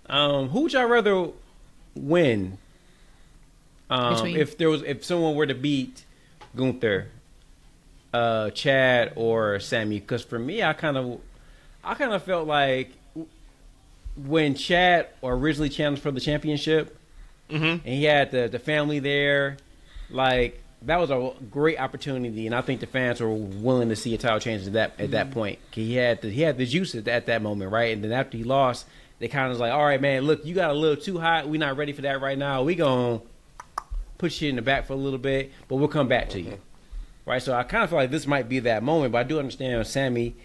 [0.10, 1.28] Um, who would y'all rather
[1.96, 2.58] win?
[3.90, 6.06] Um, Between- if there was, if someone were to beat
[6.56, 7.08] Gunther,
[8.14, 11.20] uh, Chad or Sammy, because for me, I kind of,
[11.84, 12.92] I kind of felt like
[14.16, 16.98] when Chad originally challenged for the championship,
[17.50, 17.66] Mm-hmm.
[17.66, 19.58] and he had the the family there,
[20.10, 24.14] like that was a great opportunity, and I think the fans were willing to see
[24.14, 25.34] a title change at that at that mm-hmm.
[25.34, 25.60] point.
[25.72, 27.94] He had the, he had the juice at that, at that moment, right?
[27.94, 28.86] And then after he lost,
[29.20, 31.48] they kind of was like, all right, man, look, you got a little too hot.
[31.48, 32.64] We're not ready for that right now.
[32.64, 33.22] We gonna
[34.18, 36.52] push you in the back for a little bit, but we'll come back to you.
[36.52, 37.30] Mm-hmm.
[37.30, 37.42] Right.
[37.42, 39.86] So I kind of feel like this might be that moment, but I do understand
[39.88, 40.36] Sami.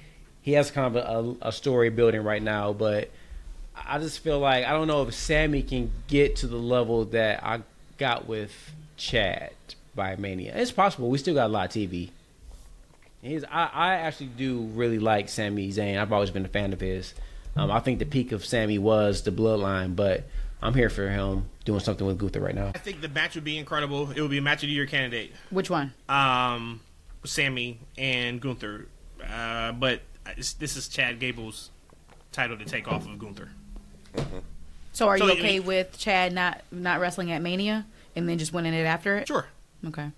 [0.43, 3.11] He has kind of a, a story building right now, but
[3.74, 7.43] I just feel like I don't know if Sami can get to the level that
[7.43, 7.62] I
[7.99, 8.53] got with
[8.97, 9.51] Chad
[9.99, 10.55] by Mania.
[10.57, 11.11] It's possible.
[11.11, 12.11] We still got a lot of TV.
[13.20, 15.99] He's, I, I actually do really like Sami Zayn.
[16.01, 17.12] I've always been a fan of his.
[17.57, 20.22] Um, I think the peak of Sami was the Bloodline, but
[20.62, 22.68] I'm here for him doing something with Gunther right now.
[22.74, 24.12] I think the match would be incredible.
[24.12, 25.32] It would be a match of the year candidate.
[25.51, 25.92] Which one?
[26.09, 26.80] Um,
[27.24, 28.86] Sami and Gunther.
[29.28, 30.01] Uh, but
[30.36, 31.70] this is Chad Gable's
[32.30, 33.49] title to take off of Gunther.
[34.92, 37.84] So are So, you I mean- okay with Chad not not wrestling at Mania
[38.14, 39.26] and then just winning it after it?
[39.26, 39.46] Sure.
[39.87, 40.11] Okay.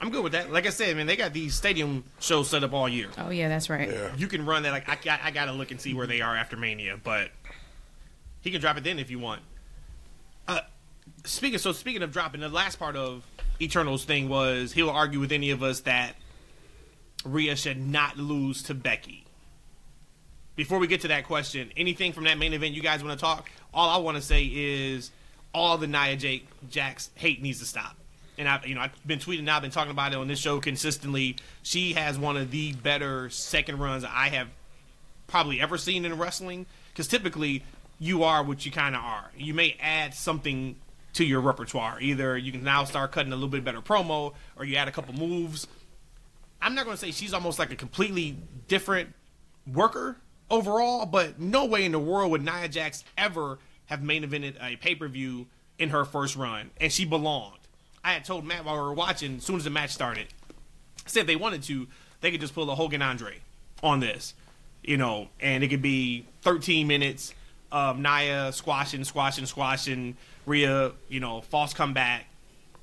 [0.00, 0.52] I'm good with that.
[0.52, 3.08] Like I said, man, they got these stadium shows set up all year.
[3.18, 3.88] Oh yeah, that's right.
[3.88, 4.10] Yeah.
[4.16, 4.72] You can run that.
[4.72, 7.30] Like I, got- I got to look and see where they are after Mania, but
[8.40, 9.42] he can drop it then if you want.
[10.48, 10.60] Uh,
[11.24, 13.24] speaking so speaking of dropping, the last part of
[13.60, 16.16] Eternals thing was he'll argue with any of us that
[17.24, 19.24] Rhea should not lose to Becky.
[20.56, 23.22] Before we get to that question, anything from that main event you guys want to
[23.24, 23.48] talk?
[23.72, 25.12] All I want to say is
[25.54, 27.96] all the Nia Jake Jax hate needs to stop.
[28.38, 30.38] And I've you know I've been tweeting out, I've been talking about it on this
[30.38, 31.36] show consistently.
[31.62, 34.48] She has one of the better second runs I have
[35.26, 36.66] probably ever seen in wrestling.
[36.92, 37.64] Because typically
[37.98, 39.30] you are what you kind of are.
[39.36, 40.76] You may add something
[41.14, 42.00] to your repertoire.
[42.00, 44.92] Either you can now start cutting a little bit better promo, or you add a
[44.92, 45.66] couple moves.
[46.60, 48.36] I'm not going to say she's almost like a completely
[48.68, 49.14] different
[49.72, 50.16] worker
[50.50, 54.76] overall, but no way in the world would Nia Jax ever have main evented a
[54.76, 55.46] pay per view
[55.78, 57.58] in her first run, and she belonged.
[58.04, 60.26] I had told Matt while we were watching, as soon as the match started,
[61.04, 61.86] I said if they wanted to,
[62.20, 63.36] they could just pull a Hogan Andre
[63.82, 64.34] on this,
[64.82, 67.34] you know, and it could be 13 minutes
[67.70, 72.26] of Nia squashing, squashing, squashing, Rhea, you know, false comeback,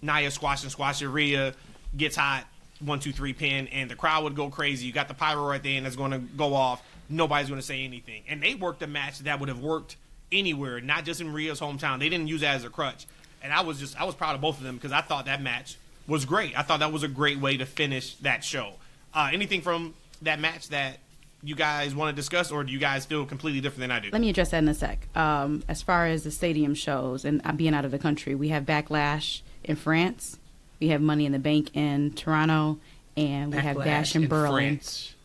[0.01, 1.53] Nia squashing, squashing, Rhea
[1.95, 2.45] gets hot,
[2.79, 4.87] one, two, three pin, and the crowd would go crazy.
[4.87, 6.81] You got the pyro right there, and that's going to go off.
[7.09, 8.23] Nobody's going to say anything.
[8.27, 9.97] And they worked a match that would have worked
[10.31, 11.99] anywhere, not just in Rhea's hometown.
[11.99, 13.05] They didn't use that as a crutch.
[13.41, 15.41] And I was just, I was proud of both of them because I thought that
[15.41, 15.77] match
[16.07, 16.57] was great.
[16.57, 18.73] I thought that was a great way to finish that show.
[19.13, 20.99] Uh, anything from that match that
[21.41, 24.09] you guys want to discuss, or do you guys feel completely different than I do?
[24.11, 25.07] Let me address that in a sec.
[25.15, 28.49] Um, as far as the stadium shows and uh, being out of the country, we
[28.49, 30.37] have Backlash in France,
[30.79, 32.79] we have Money in the Bank in Toronto,
[33.15, 34.79] and we have Bash in Berlin.
[34.79, 35.15] France.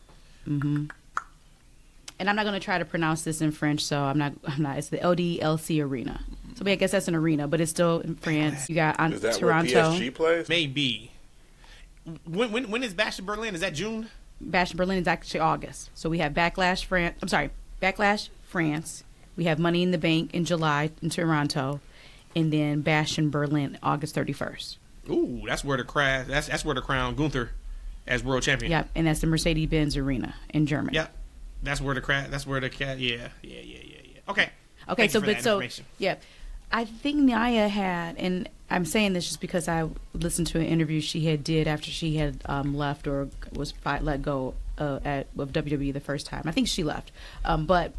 [2.17, 4.33] And I'm not going to try to pronounce this in French, so I'm not.
[4.47, 4.77] I'm not.
[4.77, 6.21] It's the LDLC Arena.
[6.55, 8.69] So I guess that's an arena, but it's still in France.
[8.69, 9.73] You got on Is that Toronto.
[9.91, 10.49] where PSG plays?
[10.49, 11.11] Maybe.
[12.25, 13.55] When, when, when is Bash in Berlin?
[13.55, 14.09] Is that June?
[14.39, 15.89] Bash in Berlin is actually August.
[15.95, 17.15] So we have Backlash France.
[17.21, 17.49] I'm sorry,
[17.81, 19.03] Backlash France.
[19.35, 21.81] We have Money in the Bank in July in Toronto,
[22.35, 24.77] and then Bash in Berlin August 31st.
[25.09, 26.25] Ooh, that's where the crown.
[26.27, 27.51] That's that's where the crown Gunther
[28.07, 28.71] as world champion.
[28.71, 30.95] Yep, and that's the Mercedes Benz Arena in Germany.
[30.95, 31.15] Yep.
[31.63, 32.27] That's where the crowd.
[32.31, 32.99] That's where the cat.
[32.99, 33.29] Yeah.
[33.41, 33.59] Yeah.
[33.59, 33.59] Yeah.
[33.61, 33.79] Yeah.
[34.13, 34.19] Yeah.
[34.29, 34.49] Okay.
[34.87, 35.85] Okay, Thank so you for but that so information.
[35.97, 36.15] yeah,
[36.75, 40.99] I think Nia had, and I'm saying this just because I listened to an interview
[40.99, 45.53] she had did after she had um, left or was let go uh, at of
[45.53, 46.41] WWE the first time.
[46.43, 47.13] I think she left,
[47.45, 47.93] um, but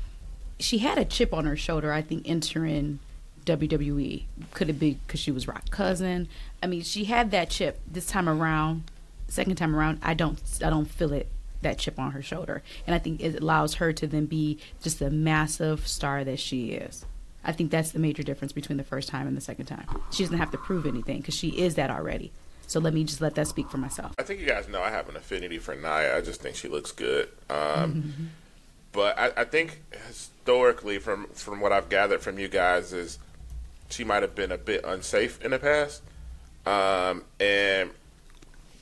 [0.61, 1.91] she had a chip on her shoulder.
[1.91, 2.99] I think entering
[3.47, 6.29] WWE could it be because she was Rock cousin?
[6.62, 8.91] I mean, she had that chip this time around.
[9.27, 11.31] Second time around, I don't I don't feel it
[11.62, 14.99] that chip on her shoulder, and I think it allows her to then be just
[14.99, 17.07] the massive star that she is.
[17.47, 19.87] I think that's the major difference between the first time and the second time.
[20.11, 22.33] She doesn't have to prove anything because she is that already.
[22.67, 24.13] So let me just let that speak for myself.
[24.19, 26.17] I think you guys know I have an affinity for Nia.
[26.17, 27.29] I just think she looks good.
[27.49, 28.31] Um,
[28.93, 33.19] But I, I think historically, from from what I've gathered from you guys, is
[33.91, 36.03] she might have been a bit unsafe in the past,
[36.65, 37.91] um, and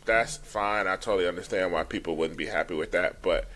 [0.05, 0.87] that's fine.
[0.87, 3.49] I totally understand why people wouldn't be happy with that, but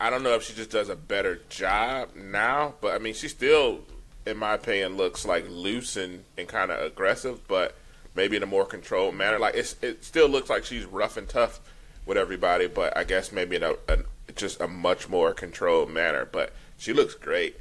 [0.00, 2.74] I don't know if she just does a better job now.
[2.80, 3.80] But I mean, she still,
[4.26, 7.74] in my opinion, looks like loose and, and kind of aggressive, but
[8.14, 9.38] maybe in a more controlled manner.
[9.38, 11.60] Like it's, it still looks like she's rough and tough
[12.06, 13.98] with everybody, but I guess maybe in a, a
[14.34, 16.24] just a much more controlled manner.
[16.30, 17.56] But she looks great.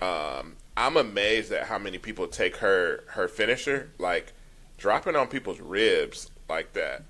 [0.00, 4.32] Um, I'm amazed at how many people take her her finisher, like
[4.78, 7.02] dropping on people's ribs like that,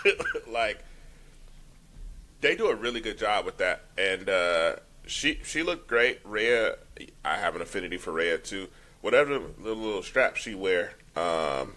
[0.48, 0.84] like
[2.40, 3.84] they do a really good job with that.
[3.96, 4.76] And uh,
[5.06, 6.20] she she looked great.
[6.24, 6.76] Rhea,
[7.24, 8.68] I have an affinity for Rhea too.
[9.00, 11.74] Whatever the little straps she wear, um,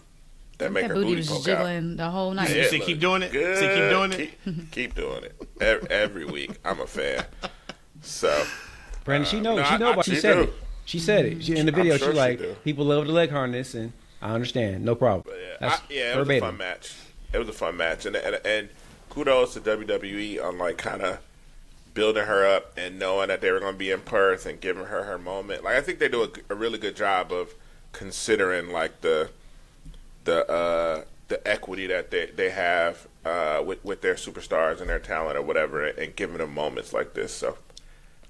[0.58, 1.44] that make that her booty booty was poke out.
[1.46, 2.56] jiggling the whole night.
[2.56, 3.32] You say keep doing it?
[3.32, 3.58] Good.
[3.58, 4.32] Say keep doing it?
[4.44, 6.52] Keep, keep doing it every, every week.
[6.64, 7.26] I'm a fan.
[8.02, 8.46] So
[9.04, 9.58] Brandon, she knows.
[9.58, 10.06] no, she I- know about.
[10.06, 10.42] She she said do.
[10.44, 10.54] it.
[10.86, 11.98] She said it she, in the video.
[11.98, 12.56] sure she she like do.
[12.64, 15.24] people love the leg harness, and I understand, no problem.
[15.26, 16.94] But yeah, That's I, yeah, it was a fun match.
[17.34, 18.70] It was a fun match, and and, and
[19.10, 21.20] kudos to WWE on like kind of
[21.98, 24.86] building her up and knowing that they were going to be in Perth and giving
[24.86, 25.64] her her moment.
[25.64, 27.56] Like I think they do a, a really good job of
[27.92, 29.32] considering like the
[30.26, 35.00] the uh, the equity that they they have uh, with with their superstars and their
[35.00, 37.34] talent or whatever, and giving them moments like this.
[37.34, 37.58] So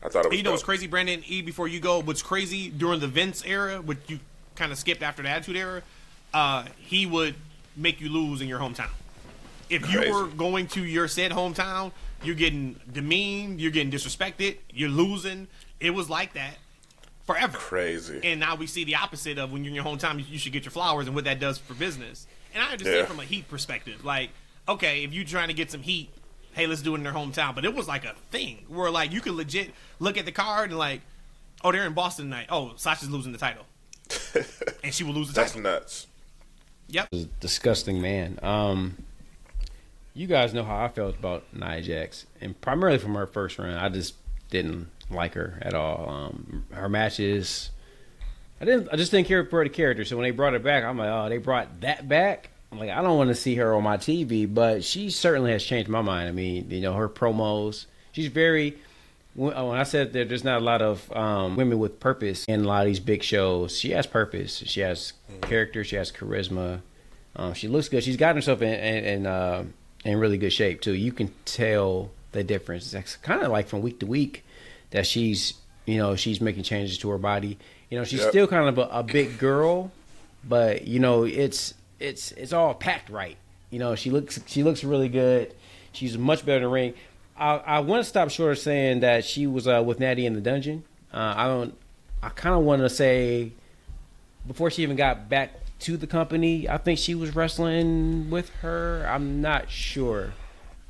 [0.01, 0.37] I thought it was.
[0.37, 1.21] You know what's crazy, Brandon?
[1.27, 4.21] E, before you go, what's crazy during the Vince era, which you
[4.55, 5.81] kind of skipped after the Attitude era,
[6.33, 7.35] uh, he would
[7.75, 8.91] make you lose in your hometown.
[9.69, 11.91] If you were going to your said hometown,
[12.23, 15.47] you're getting demeaned, you're getting disrespected, you're losing.
[15.79, 16.55] It was like that
[17.25, 17.57] forever.
[17.57, 18.19] Crazy.
[18.23, 20.63] And now we see the opposite of when you're in your hometown, you should get
[20.65, 22.25] your flowers and what that does for business.
[22.53, 23.05] And I understand Yeah.
[23.05, 24.03] from a heat perspective.
[24.05, 24.29] Like,
[24.67, 26.09] okay, if you're trying to get some heat,
[26.53, 27.53] hey, let's do it in their hometown.
[27.53, 30.69] But it was like a thing where like you could legit look at the card
[30.71, 31.01] and like,
[31.63, 32.47] oh, they're in Boston tonight.
[32.49, 33.65] Oh, Sasha's losing the title.
[34.83, 35.63] and she will lose the That's title.
[35.63, 36.07] That's nuts.
[36.89, 37.09] Yep.
[37.41, 38.39] disgusting man.
[38.41, 38.95] Um,
[40.17, 43.69] you guys know how I felt about Nia Jax, and primarily from her first run,
[43.75, 44.15] I just
[44.49, 46.09] didn't like her at all.
[46.09, 47.69] Um, her matches,
[48.59, 48.89] I didn't.
[48.91, 50.03] I just didn't care for the character.
[50.05, 52.49] So when they brought her back, I'm like, oh, they brought that back.
[52.71, 55.63] I'm like, I don't want to see her on my TV, but she certainly has
[55.63, 56.27] changed my mind.
[56.27, 57.85] I mean, you know, her promos.
[58.11, 58.77] She's very.
[59.35, 62.65] When uh, I said that there's not a lot of um, women with purpose in
[62.65, 64.63] a lot of these big shows, she has purpose.
[64.65, 65.83] She has character.
[65.83, 66.81] She has charisma.
[67.35, 68.03] Um, she looks good.
[68.03, 69.65] She's gotten herself in in, in, uh,
[70.07, 70.93] in really good shape too.
[70.93, 72.93] You can tell the difference.
[72.93, 74.43] It's kind of like from week to week
[74.91, 75.53] that she's
[75.85, 77.57] you know she's making changes to her body.
[77.89, 78.29] You know she's Yep.
[78.29, 79.91] still kind of a, a big girl,
[80.43, 83.37] but you know it's it's it's all packed right.
[83.69, 85.53] You know she looks she looks really good.
[85.91, 86.93] She's much better in the ring.
[87.39, 90.33] I, I want to stop short of saying that she was uh, with Natty in
[90.33, 90.83] the dungeon.
[91.13, 91.75] Uh, I don't.
[92.21, 93.51] I kind of want to say
[94.47, 99.05] before she even got back to the company, I think she was wrestling with her.
[99.07, 100.33] I'm not sure,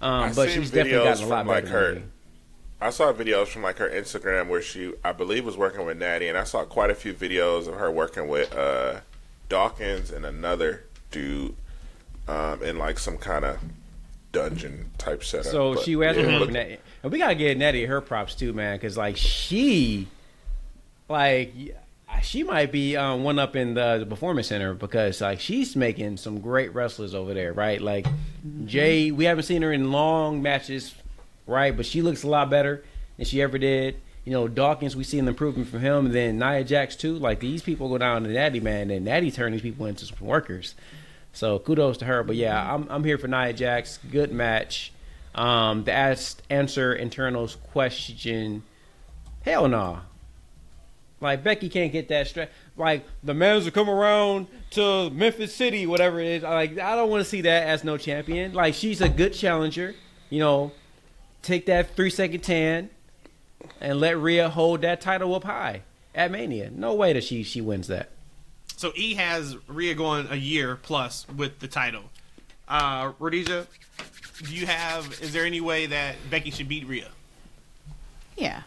[0.02, 1.66] um, but she's definitely gotten a lot from, better.
[1.66, 2.02] like, her-
[2.80, 6.28] I saw videos from like her Instagram where she, I believe, was working with Natty,
[6.28, 9.00] and I saw quite a few videos of her working with uh,
[9.50, 11.56] Dawkins and another dude
[12.28, 13.58] um, in like some kind of
[14.32, 15.52] dungeon type setup.
[15.52, 18.54] So But, she was yeah, look- Natty, and we gotta give Natty her props too,
[18.54, 20.08] man, because like she,
[21.10, 21.54] like
[22.24, 26.18] she might be um, one up in the, the performance center because like she's making
[26.18, 27.82] some great wrestlers over there, right?
[27.82, 28.07] Like
[28.65, 30.95] Jay, we haven't seen her in long matches,
[31.45, 31.76] right?
[31.76, 32.84] But she looks a lot better
[33.18, 33.99] than she ever did.
[34.24, 36.07] You know, Dawkins, we see an improvement from him.
[36.07, 37.18] And then Nia Jax too.
[37.18, 40.18] Like these people go down to Natty, man, and Natty turn these people into some
[40.20, 40.76] workers.
[41.34, 42.24] So kudos to her.
[42.24, 43.99] But yeah, I'm I'm here for Nia Jax.
[44.11, 44.91] Good match.
[45.36, 48.63] Um, the ask, answer Eternal's question.
[49.41, 49.99] Hell no.
[51.20, 52.49] Like Becky can't get that straight.
[52.76, 56.43] Like the manager come around to Memphis City, whatever it is.
[56.43, 58.53] Like I don't want to see that as no champion.
[58.53, 59.95] Like she's a good challenger.
[60.30, 60.72] You know,
[61.41, 62.89] take that three second tan
[63.82, 65.82] and let Rhea hold that title up high
[66.13, 66.70] at Mania.
[66.70, 68.09] No way that she she wins that.
[68.76, 72.03] So E has Rhea going a year plus with the title.
[72.68, 73.65] Uh, Rhodesia,
[74.43, 75.20] do you have?
[75.22, 77.09] Is there any way that Becky should beat Rhea?
[78.36, 78.63] Yeah,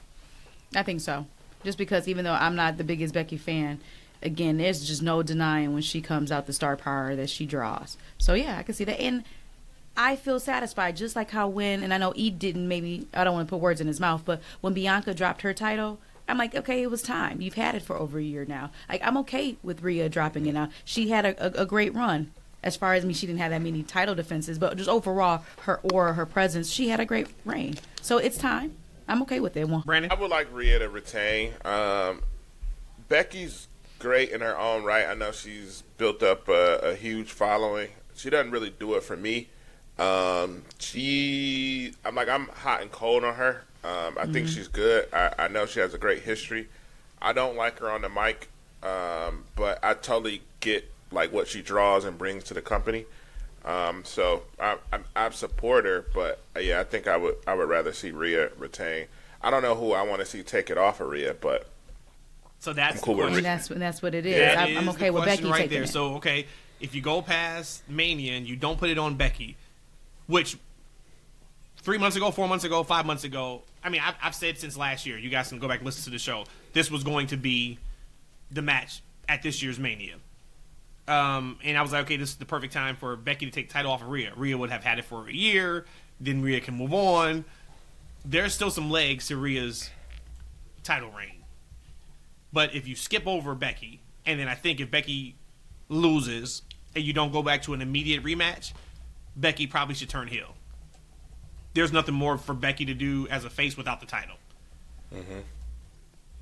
[0.74, 1.26] I think so.
[1.64, 3.80] Just because even though I'm not the biggest Becky fan,
[4.22, 7.96] again, there's just no denying when she comes out the star power that she draws.
[8.18, 9.24] So yeah, I can see that, and
[9.96, 10.96] I feel satisfied.
[10.96, 13.60] Just like how when, and I know E didn't maybe I don't want to put
[13.60, 15.98] words in his mouth, but when Bianca dropped her title.
[16.28, 17.40] I'm like, okay, it was time.
[17.40, 18.70] You've had it for over a year now.
[18.88, 20.68] Like, I'm okay with Rhea dropping it now.
[20.84, 22.30] She had a, a, a great run.
[22.62, 25.80] As far as me, she didn't have that many title defenses, but just overall, her
[25.92, 27.78] aura, her presence, she had a great reign.
[28.00, 28.76] So it's time.
[29.10, 29.82] I'm okay with that One.
[29.82, 31.52] Brandon, I would like Rhea to retain.
[31.64, 32.22] Um,
[33.08, 33.66] Becky's
[33.98, 35.06] great in her own right.
[35.06, 37.88] I know she's built up a, a huge following.
[38.14, 39.48] She doesn't really do it for me.
[39.98, 43.64] Um, she, I'm like, I'm hot and cold on her.
[43.82, 45.08] Um, I think she's good.
[45.12, 46.68] I, I know she has a great history.
[47.20, 48.48] I don't like her on the mic,
[48.82, 53.06] um, but I totally get like what she draws and brings to the company.
[53.64, 57.54] Um, so I, I, I support her, but uh, yeah, I think I would I
[57.54, 59.06] would rather see Rhea retain.
[59.42, 61.66] I don't know who I want to see take it off of Rhea, but
[62.58, 63.78] so that's I'm cool the with And question.
[63.78, 64.36] that's that's what it is.
[64.36, 65.82] That I'm, I'm okay the with Becky right taking there.
[65.84, 65.88] it.
[65.88, 66.46] So okay,
[66.80, 69.56] if you go past Mania and you don't put it on Becky,
[70.26, 70.56] which
[71.82, 74.76] three months ago, four months ago, five months ago, I mean, I've, I've said since
[74.76, 75.18] last year.
[75.18, 76.44] You guys can go back and listen to the show.
[76.72, 77.78] This was going to be
[78.50, 80.16] the match at this year's Mania.
[81.10, 83.68] Um, and I was like, okay, this is the perfect time for Becky to take
[83.68, 84.32] the title off of Rhea.
[84.36, 85.84] Rhea would have had it for a year,
[86.20, 87.44] then Rhea can move on.
[88.24, 89.90] There's still some legs to Rhea's
[90.84, 91.42] title reign.
[92.52, 95.34] But if you skip over Becky, and then I think if Becky
[95.88, 96.62] loses
[96.94, 98.72] and you don't go back to an immediate rematch,
[99.34, 100.54] Becky probably should turn heel.
[101.74, 104.36] There's nothing more for Becky to do as a face without the title.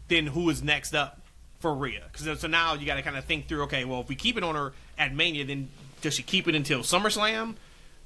[0.08, 1.22] Then who is next up
[1.61, 2.04] for Rhea?
[2.11, 3.62] Because so now you got to kind of think through.
[3.64, 5.68] Okay, well if we keep it on her at Mania, then
[6.00, 7.56] does she keep it until SummerSlam?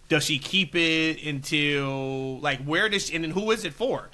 [0.09, 4.09] Does she keep it until like where does she, and then who is it for?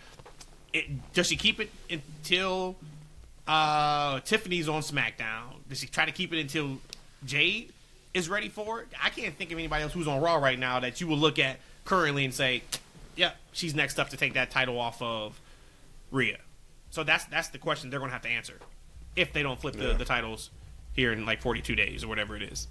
[0.73, 2.77] It, does she keep it until
[3.47, 5.55] uh, Tiffany's on SmackDown?
[5.69, 6.79] Does she try to keep it until
[7.25, 7.73] Jade
[8.15, 8.89] is ready for it?
[9.03, 11.39] I can't think of anybody else who's on Raw right now that you will look
[11.39, 12.63] at currently and say,
[13.17, 15.41] "Yep, she's next up to take that title off of
[16.11, 16.39] Rhea."
[16.91, 18.59] So that's that's the question they're going to have to answer
[19.19, 19.93] if they don't flip the, Yeah.
[19.95, 20.51] the titles
[20.95, 22.69] here in like 42 days or whatever it is.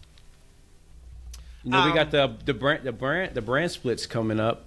[1.63, 4.63] You know, we Um, got the the brand the brand the brand splits coming up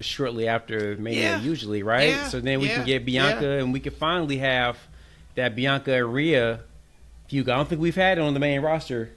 [0.00, 1.40] shortly after Mania, Yeah.
[1.40, 2.10] usually, right?
[2.10, 2.28] Yeah.
[2.28, 2.76] So then we Yeah.
[2.76, 4.78] can get Bianca, and we can finally have
[5.34, 6.60] that Bianca and Rhea
[7.28, 7.48] feud.
[7.48, 9.10] I don't think we've had it on the main roster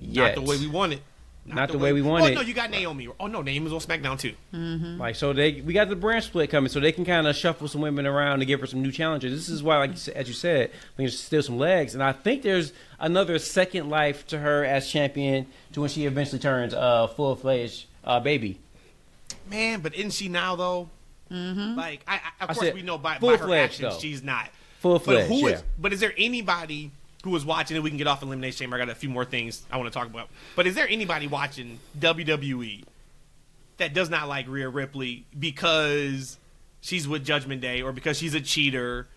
[0.00, 0.36] yet.
[0.36, 1.02] Not the way we want it.
[1.54, 2.34] Not the way we want oh, it.
[2.34, 3.08] no, you got Naomi.
[3.18, 4.34] Oh no, Naomi's on SmackDown too.
[4.98, 7.68] Like so, they we got the brand split coming, so they can kind of shuffle
[7.68, 9.32] some women around to give her some new challenges.
[9.32, 12.42] This is why, like as you said, we can steal some legs, and I think
[12.42, 17.36] there's another second life to her as champion to when she eventually turns uh, full
[17.36, 18.58] fledged uh, baby.
[19.50, 20.90] Man, but isn't she now though?
[21.30, 21.76] Mm-hmm.
[21.76, 24.00] Like, I, I of I course said we know by, by her actions though.
[24.00, 24.48] she's not.
[24.80, 25.28] Full fledged.
[25.28, 25.52] But who is?
[25.52, 25.66] yeah.
[25.78, 26.90] But is there anybody
[27.28, 27.76] who is watching?
[27.76, 28.76] And we can get off Elimination Chamber.
[28.76, 30.28] I got a few more things I want to talk about.
[30.56, 32.84] But is there anybody watching WWE
[33.76, 36.38] that does not like Rhea Ripley because
[36.80, 39.08] she's with Judgment Day or because she's a cheater?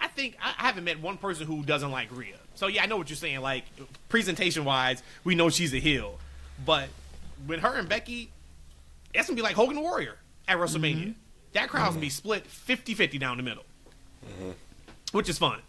[0.00, 2.36] I think I haven't met one person who doesn't like Rhea.
[2.54, 3.40] So yeah, I know what you're saying.
[3.40, 3.64] Like
[4.08, 6.18] presentation wise, we know she's a heel,
[6.64, 6.88] but
[7.46, 8.30] when her and Becky,
[9.14, 10.16] it's gonna be like Hogan Warrior
[10.48, 10.64] at mm-hmm.
[10.64, 11.14] WrestleMania.
[11.52, 13.64] That crowd's gonna be split 50-50 down the middle,
[14.26, 14.50] mm-hmm.
[15.12, 15.60] which is fun,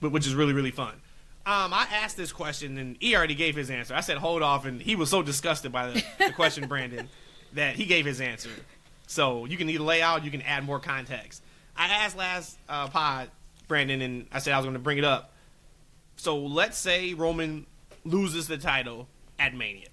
[0.00, 1.01] but which is really really fun.
[1.44, 3.94] Um, I asked this question and he already gave his answer.
[3.94, 7.08] I said hold off, and he was so disgusted by the, the question, Brandon,
[7.54, 8.50] that he gave his answer.
[9.08, 11.42] So you can either lay out, you can add more context.
[11.76, 13.28] I asked last uh, pod,
[13.66, 15.32] Brandon, and I said I was going to bring it up.
[16.16, 17.66] So let's say Roman
[18.04, 19.88] loses the title at Mania.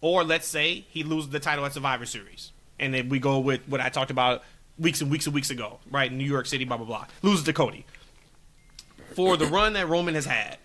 [0.00, 2.52] Or let's say he loses the title at Survivor Series.
[2.78, 4.42] And then we go with what I talked about
[4.78, 6.10] weeks and weeks and weeks ago, right?
[6.10, 7.06] In New York City, blah, blah, blah.
[7.22, 7.84] Loses to Cody.
[9.14, 10.58] For the run that Roman has had,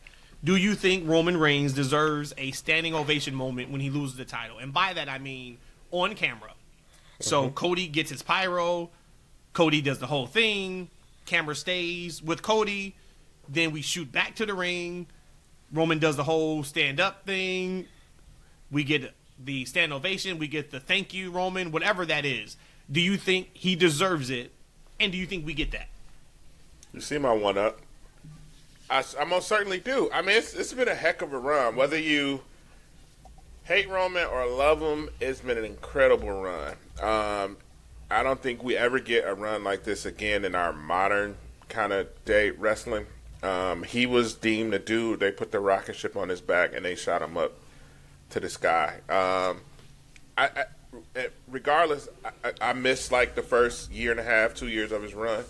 [0.43, 4.60] do you think Roman Reigns deserves a standing ovation moment when he loses the title?
[4.60, 5.58] And by that, I mean
[5.91, 6.54] on camera.
[7.20, 7.54] So mm-hmm.
[7.54, 8.89] Cody gets his pyro.
[9.54, 10.89] Cody does the whole thing.
[11.26, 12.96] Camera stays with Cody.
[13.50, 15.08] Then we shoot back to the ring.
[15.72, 17.88] Roman does the whole stand up thing.
[18.72, 20.38] We get the stand ovation.
[20.38, 22.58] We get the thank you, Roman, whatever that is.
[22.91, 24.52] Do you think he deserves it?
[25.00, 25.88] And do you think we get that?
[26.93, 27.82] You see my one up.
[28.90, 30.10] I, I most certainly do.
[30.14, 31.76] I mean, it's, it's been a heck of a run.
[31.76, 32.42] Whether you
[33.64, 36.74] hate Roman or love him, it's been an incredible run.
[37.02, 37.58] Um,
[38.10, 41.92] I don't think we ever get a run like this again in our modern kind
[41.92, 43.08] of day wrestling.
[43.42, 45.20] Um, he was deemed a dude.
[45.20, 47.54] They put the rocket ship on his back and they shot him up
[48.32, 49.00] to the sky.
[49.10, 49.62] Um,
[50.38, 50.64] I, I,
[51.16, 52.08] eh, regardless,
[52.44, 55.44] I I missed like the first year and a half, two years of his run.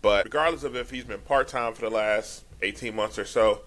[0.00, 3.62] But regardless of if he's been part time for the last 18 months or so,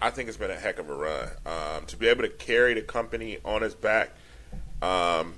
[0.00, 1.28] I think it's been a heck of a run.
[1.46, 4.10] Um, to be able to carry the company on his back,
[4.82, 5.34] um,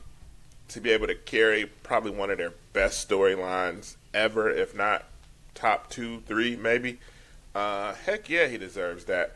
[0.68, 5.04] to be able to carry probably one of their best storylines ever, if not
[5.54, 6.98] top two, three, maybe.
[7.54, 9.34] Uh, heck yeah, he deserves that.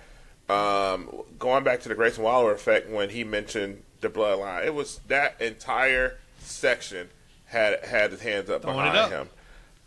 [0.48, 5.00] Um, going back to the Grayson Waller effect when he mentioned the bloodline, it was
[5.08, 7.08] that entire section
[7.46, 9.10] had had his hands up Throwing behind up.
[9.10, 9.28] him.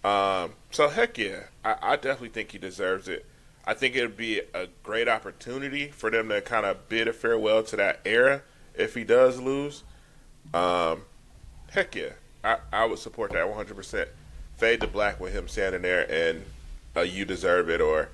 [0.09, 3.25] Um, so heck yeah, I, I definitely think he deserves it.
[3.65, 7.13] I think it would be a great opportunity for them to kind of bid a
[7.13, 8.41] farewell to that era
[8.75, 9.83] if he does lose.
[10.53, 11.03] Um,
[11.71, 12.09] heck yeah,
[12.43, 14.07] I, I would support that 100%.
[14.57, 16.43] Fade to black with him standing there and
[16.95, 18.09] uh, you deserve it or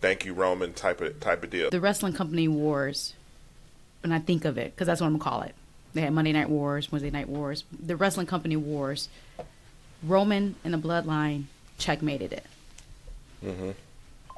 [0.00, 1.70] thank you Roman type of type of deal.
[1.70, 3.14] the wrestling company wars
[4.02, 5.54] when i think of it because that's what i'm gonna call it
[5.94, 9.08] they had monday night wars wednesday night wars the wrestling company wars
[10.02, 11.44] roman and the bloodline
[11.78, 12.44] checkmated it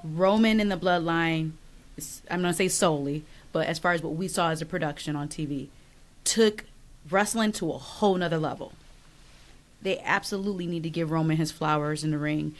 [0.04, 1.52] roman in the bloodline
[2.30, 5.16] i'm not gonna say solely but as far as what we saw as a production
[5.16, 5.68] on tv
[6.24, 6.64] took
[7.10, 8.72] wrestling to a whole nother level
[9.82, 12.54] they absolutely need to give roman his flowers in the ring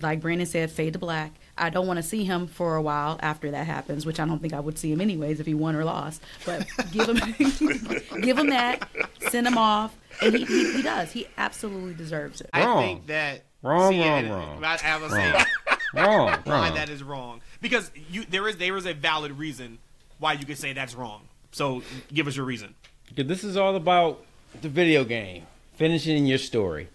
[0.00, 1.32] like Brandon said, fade to black.
[1.58, 4.38] I don't want to see him for a while after that happens, which I don't
[4.38, 6.22] think I would see him anyways if he won or lost.
[6.46, 7.18] But give him,
[8.22, 8.88] give him that,
[9.30, 11.10] send him off, and he, he, he does.
[11.10, 12.50] He absolutely deserves it.
[12.52, 14.64] I think that Wrong, See, wrong, and- wrong.
[14.64, 15.34] I, I was saying,
[15.94, 16.28] wrong.
[16.44, 16.74] why wrong.
[16.74, 17.40] that is wrong.
[17.60, 19.78] Because you there is there is a valid reason
[20.18, 21.22] why you could say that's wrong.
[21.52, 21.82] So
[22.12, 22.74] give us your reason.
[23.08, 24.24] Because this is all about
[24.62, 26.88] the video game, finishing your story.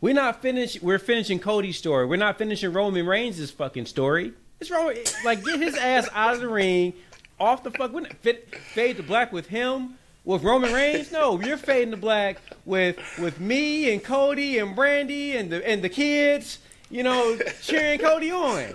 [0.00, 0.82] We're not finished.
[0.82, 2.06] We're finishing Cody's story.
[2.06, 4.32] We're not finishing Roman Reigns' fucking story.
[4.60, 4.94] It's wrong.
[5.24, 6.92] Like, get his ass out of the ring,
[7.38, 7.92] off the fuck.
[7.92, 11.12] We're not fit, fade to black with him, with Roman Reigns.
[11.12, 15.82] No, you're fading to black with with me and Cody and Brandy and the and
[15.82, 16.58] the kids.
[16.90, 18.74] You know, cheering Cody on.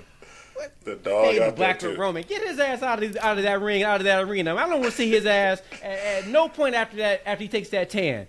[0.54, 0.74] What?
[0.86, 1.96] The dog Fade to out there black too.
[1.96, 2.24] Roman.
[2.24, 4.56] Get his ass out of out of that ring, out of that arena.
[4.56, 7.22] I don't want to see his ass at, at no point after that.
[7.26, 8.28] After he takes that tan,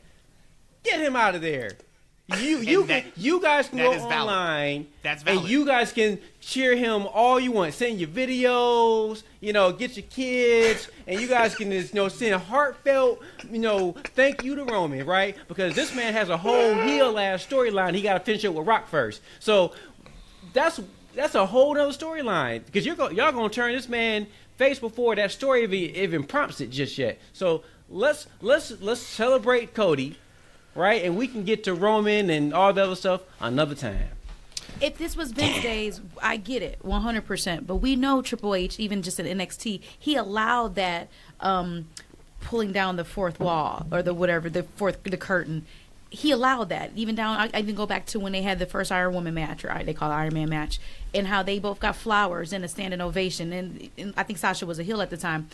[0.83, 1.79] get him out of there.
[2.29, 4.13] You you that- you guys can go is valid.
[4.13, 4.87] online.
[5.03, 7.73] That's And you guys can cheer him all you want.
[7.75, 9.23] Send your videos.
[9.41, 13.23] You know, get your kids, and you guys can just you know send a heartfelt
[13.51, 15.37] you know thank you to Roman, right?
[15.47, 17.95] Because this man has a whole heel ass storyline.
[17.95, 19.23] He got to finish it with Rock first.
[19.39, 19.73] So
[20.53, 20.81] that's
[21.15, 25.15] that's a whole nother storyline because you're go, y'all gonna turn this man face before
[25.15, 27.19] that story even, even prompts it just yet.
[27.33, 30.17] So let's let's let's celebrate Cody,
[30.77, 31.05] right?
[31.05, 34.09] And we can get to Roman and all the other stuff another time.
[34.81, 37.67] if this was Vince days, I get it, one hundred percent.
[37.67, 41.09] But we know Triple H, even just in NXT, he allowed that
[41.41, 41.89] um,
[42.41, 45.65] pulling down the fourth wall or the whatever the fourth the curtain.
[46.09, 47.37] He allowed that even down.
[47.37, 49.83] I, I even go back to when they had the first Iron Woman match, or
[49.83, 50.79] they call it Iron Man match,
[51.15, 53.53] and how they both got flowers and a standing ovation.
[53.53, 55.49] And, and I think Sasha was a heel at the time.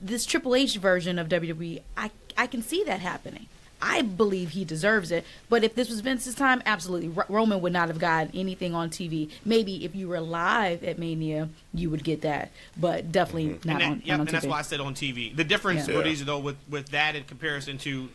[0.00, 3.46] This Triple H version of WWE, I I can see that happening.
[3.80, 5.24] I believe he deserves it.
[5.48, 8.90] But if this was Vince's time, absolutely, Ro- Roman would not have gotten anything on
[8.90, 9.30] TV.
[9.44, 13.80] Maybe if you were live at Mania, you would get that, but definitely not and
[13.80, 14.32] that, on, yep, on and TV.
[14.32, 15.34] that's why I said on TV.
[15.36, 15.94] The difference, Yeah.
[15.96, 18.08] Rhodesia, though, with with that in comparison to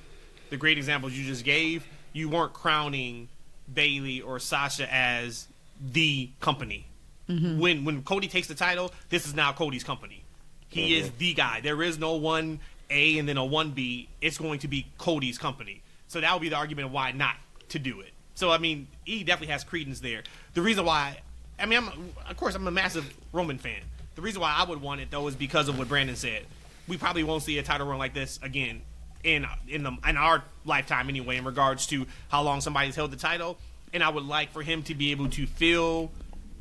[0.49, 3.29] the great examples you just gave, you weren't crowning
[3.73, 5.47] Bayley or Sasha as
[5.93, 6.85] the company.
[7.29, 7.59] Mm-hmm.
[7.59, 10.23] When when Cody takes the title, this is now Cody's company.
[10.67, 11.61] He is the guy.
[11.61, 12.59] There is no one
[12.93, 14.09] A and then a one B.
[14.21, 15.81] It's going to be Cody's company.
[16.07, 17.35] So that would be the argument of why not
[17.69, 18.11] to do it.
[18.35, 20.23] So I mean, E definitely has credence there.
[20.53, 21.19] The reason why,
[21.59, 23.81] I mean, I'm of course I'm a massive Roman fan.
[24.15, 26.45] The reason why I would want it though is because of what Brandon said.
[26.87, 28.81] We probably won't see a title run like this again
[29.23, 31.37] in in the in our lifetime anyway.
[31.37, 33.57] In regards to how long somebody's held the title,
[33.93, 36.11] and I would like for him to be able to feel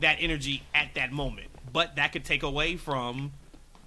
[0.01, 1.49] that energy at that moment.
[1.73, 3.33] But that could take away from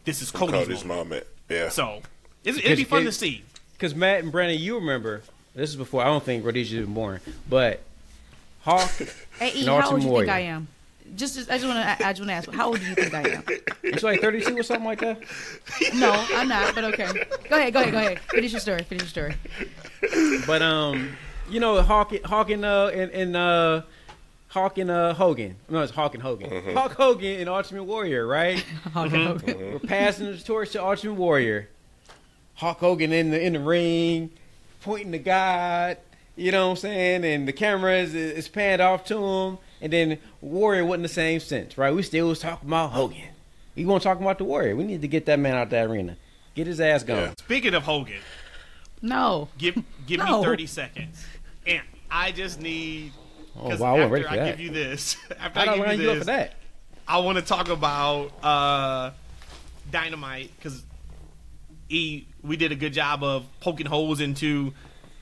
[0.04, 1.10] this is Cody's, Cody's moment.
[1.10, 1.28] moment.
[1.50, 1.70] Yeah.
[1.70, 2.02] So
[2.46, 3.44] it's, it'd be fun it- to see.
[3.74, 5.22] Because Matt and Brandon, you remember
[5.54, 7.20] this is before I don't think Rhodesia was born,
[7.50, 7.82] but
[8.62, 8.92] Hawk.
[9.40, 10.68] Hey, E, and how Ultimate old do you think I am?
[11.18, 12.96] Just, just I just want to, I just want to ask, how old do you
[12.96, 13.44] think I am?
[13.84, 15.20] It's like 32 or something like that.
[15.94, 17.08] No, I'm not, but okay.
[17.50, 18.20] Go ahead, go ahead, go ahead.
[18.32, 18.84] Finish your story.
[18.84, 20.42] Finish your story.
[20.48, 21.18] But um,
[21.50, 23.82] you know, Hawk, Hawk and uh, and, and uh,
[24.48, 25.58] Hawk and uh, Hogan.
[25.70, 26.74] No, it's Hawk and Hogan.
[26.74, 28.60] Hawk Hogan and Ultimate Warrior, right?
[28.94, 29.58] Hulk Hogan.
[29.74, 31.68] We're passing the torch to Ultimate Warrior.
[32.56, 34.32] Hawk Hogan in the in the ring,
[34.82, 35.98] pointing to God.
[36.38, 37.24] You know what I'm saying?
[37.24, 39.58] And the camera is, is panned off to him.
[39.82, 41.94] And then Warrior wasn't the same sense, right?
[41.96, 43.30] We still was talking about Hogan.
[43.76, 44.76] We want to talk about the Warrior.
[44.76, 46.18] We need to get that man out that arena.
[46.54, 47.18] Get his ass gone.
[47.20, 47.34] Yeah.
[47.40, 48.20] Speaking of Hogan,
[49.02, 49.48] No.
[49.58, 49.76] give
[50.08, 50.40] give No.
[50.40, 51.26] me thirty seconds,
[51.68, 51.82] and
[52.12, 53.12] I just need.
[53.58, 54.58] Oh, 'cause wow, I wasn't after ready for I that.
[54.58, 56.54] give you this, after I I give you you this, for that.
[57.08, 59.12] I want to talk about uh,
[59.92, 60.84] Dynamite because
[61.88, 64.74] he we did a good job of poking holes into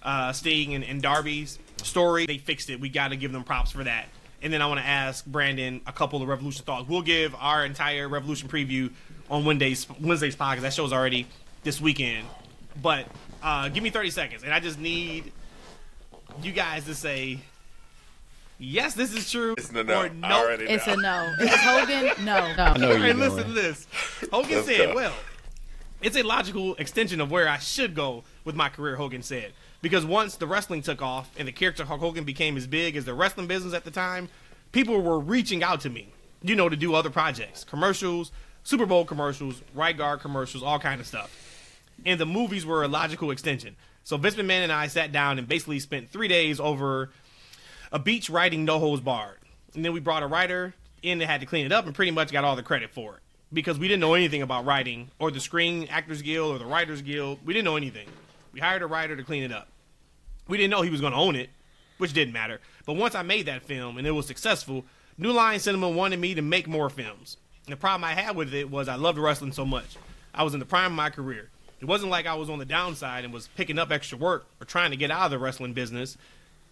[0.01, 2.25] uh, Sting and, and Darby's story.
[2.25, 2.79] They fixed it.
[2.79, 4.07] We got to give them props for that.
[4.41, 6.87] And then I want to ask Brandon a couple of Revolution thoughts.
[6.89, 8.91] We'll give our entire Revolution preview
[9.29, 10.61] on Wednesday's Wednesday's podcast.
[10.61, 11.27] That show's already
[11.63, 12.27] this weekend.
[12.81, 13.07] But
[13.41, 15.31] uh, give me 30 seconds, and I just need
[16.41, 17.39] you guys to say
[18.57, 20.01] yes, this is true, It's a no.
[20.03, 20.93] or no, It's know.
[20.93, 21.35] a no.
[21.39, 22.35] If it's Hogan, no.
[22.35, 23.87] I know all you're listen to this.
[24.31, 24.95] Hogan Let's said, go.
[24.95, 25.13] well,
[26.03, 29.53] it's a logical extension of where I should go with my career, Hogan said.
[29.81, 33.05] Because once the wrestling took off and the character Hulk Hogan became as big as
[33.05, 34.29] the wrestling business at the time,
[34.71, 36.09] people were reaching out to me,
[36.41, 38.31] you know, to do other projects, commercials,
[38.63, 41.31] Super Bowl commercials, right guard commercials, all kind of stuff.
[42.05, 43.75] And the movies were a logical extension.
[44.03, 47.11] So Vince McMahon and I sat down and basically spent three days over
[47.91, 49.37] a beach writing No Holds Barred.
[49.73, 52.11] And then we brought a writer in that had to clean it up and pretty
[52.11, 53.22] much got all the credit for it.
[53.53, 57.01] Because we didn't know anything about writing or the Screen Actors Guild or the Writers
[57.01, 57.39] Guild.
[57.45, 58.07] We didn't know anything.
[58.51, 59.67] We hired a writer to clean it up.
[60.47, 61.49] We didn't know he was going to own it,
[61.97, 62.59] which didn't matter.
[62.85, 64.85] But once I made that film and it was successful,
[65.17, 67.37] New Line Cinema wanted me to make more films.
[67.65, 69.95] And the problem I had with it was I loved wrestling so much.
[70.33, 71.49] I was in the prime of my career.
[71.79, 74.65] It wasn't like I was on the downside and was picking up extra work or
[74.65, 76.17] trying to get out of the wrestling business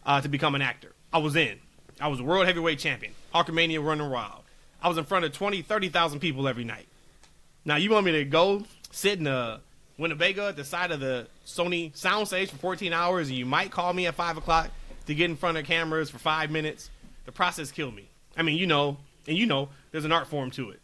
[0.05, 0.93] uh, to become an actor.
[1.13, 1.59] I was in.
[1.99, 3.13] I was a world heavyweight champion.
[3.33, 4.40] Hulkamania running wild.
[4.81, 6.87] I was in front of 20, 30,000 people every night.
[7.65, 9.61] Now you want me to go sit in a
[9.97, 13.93] Winnebago at the side of the Sony soundstage for 14 hours, and you might call
[13.93, 14.71] me at five o'clock
[15.05, 16.89] to get in front of cameras for five minutes.
[17.25, 18.09] The process killed me.
[18.35, 20.79] I mean, you know, and you know, there's an art form to it.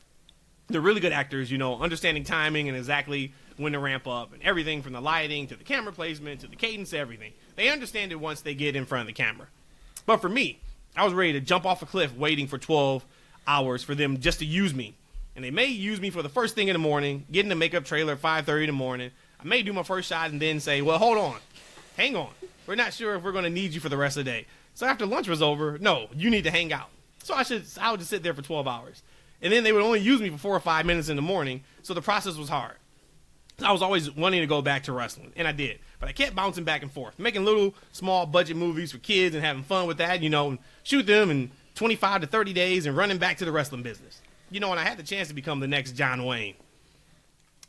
[0.67, 4.43] They're really good actors, you know, understanding timing and exactly when to ramp up and
[4.43, 7.33] everything from the lighting to the camera placement to the cadence, everything.
[7.55, 9.47] They understand it once they get in front of the camera.
[10.05, 10.59] But for me,
[10.95, 13.03] I was ready to jump off a cliff waiting for 12
[13.47, 14.95] hours for them just to use me
[15.37, 17.55] and they may use me for the first thing in the morning, get in the
[17.55, 19.11] makeup trailer at 5.30 in the morning.
[19.39, 21.37] I may do my first shot and then say, well, hold on.
[21.95, 22.31] Hang on.
[22.65, 24.47] We're not sure if we're going to need you for the rest of the day.
[24.73, 26.89] So after lunch was over, no, you need to hang out.
[27.21, 29.03] So I should, I would just sit there for 12 hours.
[29.39, 31.63] And then they would only use me for four or five minutes in the morning.
[31.83, 32.73] So the process was hard.
[33.63, 35.79] I was always wanting to go back to wrestling, and I did.
[35.99, 39.43] But I kept bouncing back and forth, making little small budget movies for kids and
[39.43, 42.97] having fun with that, you know, and shoot them in 25 to 30 days and
[42.97, 45.59] running back to the wrestling business you know, and I had the chance to become
[45.59, 46.55] the next John Wayne.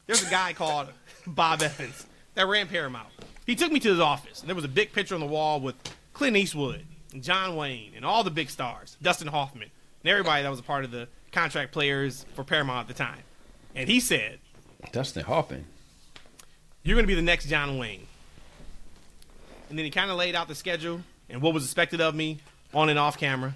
[0.07, 0.89] There's a guy called
[1.27, 3.09] Bob Evans that ran Paramount.
[3.47, 5.61] He took me to his office, and there was a big picture on the wall
[5.61, 5.75] with
[6.13, 9.71] Clint Eastwood and John Wayne and all the big stars, Dustin Hoffman,
[10.03, 13.23] and everybody that was a part of the contract players for Paramount at the time.
[13.75, 14.39] And he said,
[14.93, 15.67] Dustin Hoffman,
[16.83, 18.07] you're going to be the next John Wayne.
[19.69, 22.39] And then he kind of laid out the schedule and what was expected of me
[22.73, 23.55] on and off camera.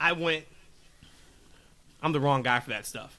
[0.00, 0.44] I went
[2.02, 3.16] I'm the wrong guy for that stuff.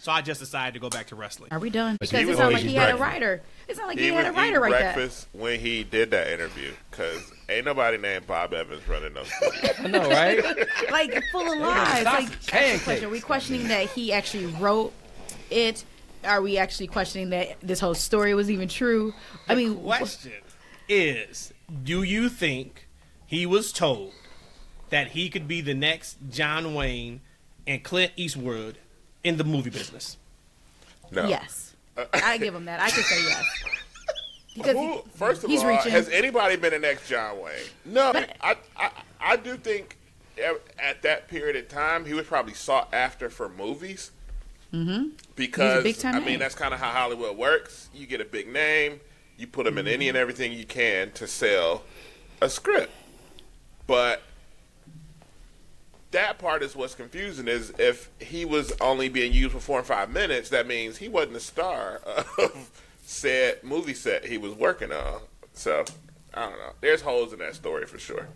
[0.00, 1.48] So I just decided to go back to wrestling.
[1.52, 1.96] Are we done?
[2.00, 3.42] Because he it was sounded like he had a writer.
[3.66, 4.94] It sounded like he, He had a writer right there.
[4.94, 9.70] breakfast when he did that interview because ain't nobody named Bob Evans running no studio.
[9.78, 10.42] I know, right?
[10.90, 12.00] Like full of lies.
[12.02, 12.84] Stop Like, pancakes.
[12.84, 14.92] question, are we questioning that he actually wrote
[15.50, 15.84] it?
[16.24, 19.12] Are we actually questioning that this whole story was even true?
[19.48, 20.32] I mean, wh- Question
[20.88, 21.52] is,
[21.84, 22.86] do you think
[23.26, 24.12] he was told
[24.90, 27.20] that he could be the next John Wayne
[27.66, 28.78] and Clint Eastwood
[29.24, 30.16] in the movie business?
[31.10, 31.26] No.
[31.28, 31.74] yes,
[32.12, 32.80] I give him that.
[32.80, 33.44] I can say yes.
[34.54, 35.92] Because Who, he- first of he's all, reaching.
[35.92, 37.54] has anybody been the next John Wayne?
[37.84, 39.96] No, But- I, I, I do think
[40.82, 44.10] at that period of time he was probably sought after for movies.
[44.72, 45.08] Mm-hmm.
[45.34, 46.26] Because big-time I name.
[46.26, 47.88] mean that's kind of how Hollywood works.
[47.94, 49.00] You get a big name,
[49.38, 51.84] you put him in any and everything you can to sell
[52.42, 52.92] a script.
[53.86, 54.20] But
[56.10, 59.84] that part is what's confusing is if he was only being used for four or
[59.84, 62.00] five minutes, that means he wasn't the star
[62.38, 62.70] of
[63.02, 65.20] said movie set he was working on.
[65.52, 65.84] So
[66.34, 66.72] I don't know.
[66.80, 68.28] There's holes in that story for sure.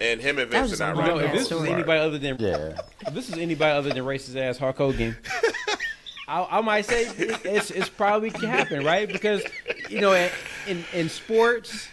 [0.00, 1.24] And him and That was Vince are a not You right.
[1.26, 2.78] if this was anybody other than Yeah.
[3.06, 5.16] if this is anybody other than racist ass Hulk Hogan,
[6.28, 9.08] I, I might say it's it's probably can happen, right?
[9.08, 9.42] Because
[9.88, 10.30] you know, in
[10.68, 11.88] in, in sports,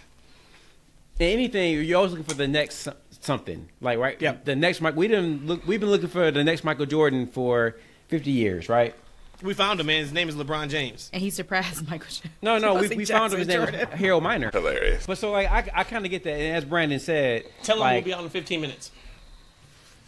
[1.19, 2.93] in anything, you're always looking for the next so-
[3.25, 4.19] something, like right?
[4.21, 4.45] Yep.
[4.45, 4.95] The next Mike.
[4.95, 5.67] We didn't look.
[5.67, 7.75] We've been looking for the next Michael Jordan for
[8.07, 8.95] 50 years, right?
[9.41, 10.01] We found him, man.
[10.01, 11.09] His name is LeBron James.
[11.11, 12.07] and he surprised Michael.
[12.07, 12.31] Jackson.
[12.41, 13.39] No, no, we, we found him.
[13.39, 13.87] His name is Jordan.
[13.97, 14.49] Harold Miner.
[14.51, 15.05] Hilarious.
[15.05, 17.81] But so like I, I kind of get that, and as Brandon said, Tell him
[17.81, 18.91] like, we'll be on in 15 minutes.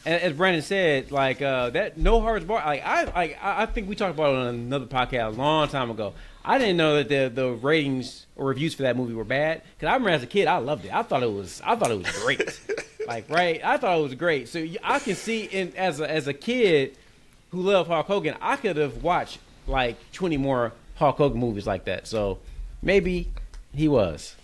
[0.06, 2.64] As Brandon said, like uh, that no hard bar.
[2.66, 5.68] Like I, like I I think we talked about it on another podcast a long
[5.68, 6.14] time ago.
[6.44, 9.88] I didn't know that the the ratings or reviews for that movie were bad because
[9.88, 10.94] I remember as a kid I loved it.
[10.94, 12.60] I thought it was I thought it was great.
[13.08, 14.48] like right, I thought it was great.
[14.48, 16.98] So I can see in as a, as a kid
[17.52, 21.86] who loved Hulk Hogan, I could have watched like twenty more Hulk Hogan movies like
[21.86, 22.08] that.
[22.08, 22.40] So
[22.82, 23.32] maybe
[23.74, 24.36] he was.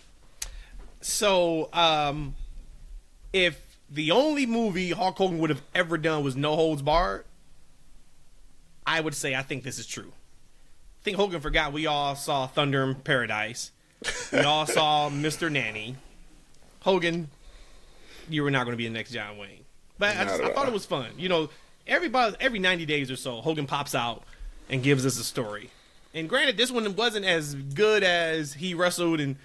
[1.01, 2.35] So, um,
[3.33, 7.25] if the only movie Hulk Hogan would have ever done was No Holds Barred,
[8.85, 10.13] I would say I think this is true.
[11.03, 13.71] I think Hogan forgot we all saw Thunder in Paradise.
[14.31, 15.51] We all saw Mr.
[15.51, 15.97] Nanny.
[16.79, 17.29] Hogan,
[18.29, 19.65] you were not going to be the next John Wayne.
[19.99, 21.09] But I, just, I thought it was fun.
[21.17, 21.49] You know,
[21.85, 24.23] everybody every 90 days or so, Hogan pops out
[24.69, 25.71] and gives us a story.
[26.13, 29.35] And granted, this one wasn't as good as he wrestled in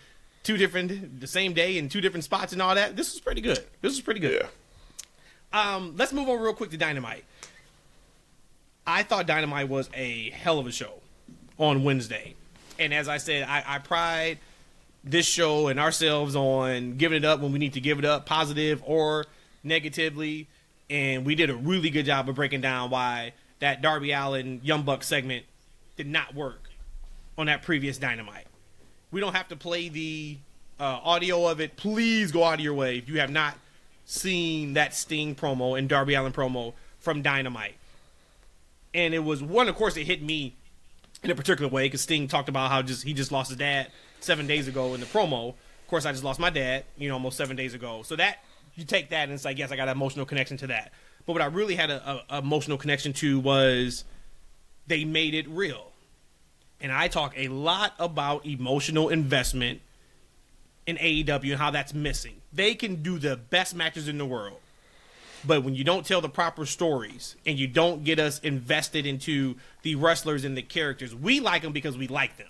[0.45, 2.95] two different, the same day in two different spots and all that.
[2.95, 3.65] This was pretty good.
[3.81, 4.47] This was pretty good.
[5.53, 5.75] Yeah.
[5.75, 7.25] Um, let's move on real quick to Dynamite.
[8.87, 11.01] I thought Dynamite was a hell of a show
[11.59, 12.35] on Wednesday.
[12.79, 14.39] And as I said, I, I pride
[15.05, 18.27] this show and ourselves on giving it up when we need to give it up,
[18.27, 19.27] positive or
[19.65, 20.47] negatively.
[20.91, 24.83] And we did a really good job of breaking down why that Darby Allin Young
[24.83, 25.45] Buck segment
[25.97, 26.69] did not work
[27.37, 28.47] on that previous Dynamite.
[29.11, 30.39] We don't have to play the
[30.79, 31.77] uh, audio of it.
[31.77, 33.55] Please go out of your way if you have not
[34.05, 37.75] seen that Sting promo and Darby Allin promo from Dynamite.
[38.95, 40.55] And it was one, of course, it hit me
[41.23, 43.91] in a particular way because Sting talked about how just he just lost his dad
[44.21, 45.51] seven days ago in the promo.
[45.51, 48.03] Of course, I just lost my dad, you know, almost seven days ago.
[48.03, 48.39] So that
[48.75, 50.93] you take that and it's like, yes, I got an emotional connection to that.
[51.27, 54.05] But what I really had a, a, a emotional connection to was
[54.87, 55.93] they made it real.
[56.81, 59.81] And I talk a lot about emotional investment
[60.87, 62.41] in AEW and how that's missing.
[62.53, 64.59] They can do the best matches in the world.
[65.47, 69.57] But when you don't tell the proper stories and you don't get us invested into
[69.83, 72.49] the wrestlers and the characters, we like them because we like them.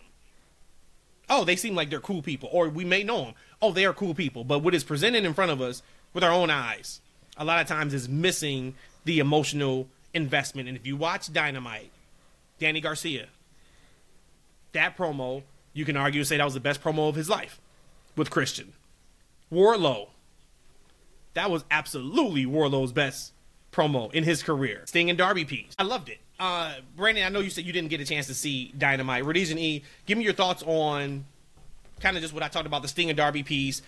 [1.31, 3.35] Oh, they seem like they're cool people, or we may know them.
[3.61, 4.45] Oh, they are cool people.
[4.45, 5.83] But what is presented in front of us
[6.15, 7.01] with our own eyes,
[7.37, 8.75] a lot of times is missing
[9.05, 10.69] the emotional investment.
[10.69, 11.91] And if you watch Dynamite,
[12.59, 13.27] Danny Garcia,
[14.73, 15.43] that promo,
[15.75, 17.61] you can argue and say that was the best promo of his life
[18.17, 18.73] with Christian.
[19.53, 20.09] Wardlow,
[21.39, 23.33] that was absolutely Wardlow's best
[23.73, 24.83] promo in his career.
[24.87, 25.73] Sting and Darby piece.
[25.79, 26.19] I loved it.
[26.41, 29.25] Uh, Brandon, I know you said you didn't get a chance to see Dynamite.
[29.25, 31.25] Rhodesia and E, give me your thoughts on
[32.01, 33.83] kind of just what I talked about the Sting and Darby piece,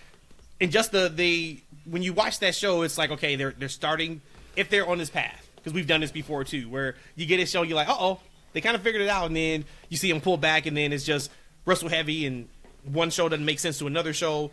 [0.61, 4.21] and just the the when you watch that show, it's like okay, they're they're starting
[4.55, 7.47] if they're on this path because we've done this before too, where you get a
[7.47, 8.21] show, you're like, uh oh,
[8.53, 10.93] they kind of figured it out, and then you see them pull back, and then
[10.93, 11.33] it's just
[11.67, 12.49] wrestle heavy, and
[12.85, 14.53] one show doesn't make sense to another show.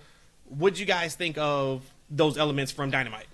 [0.49, 3.27] What do you guys think of those elements from Dynamite?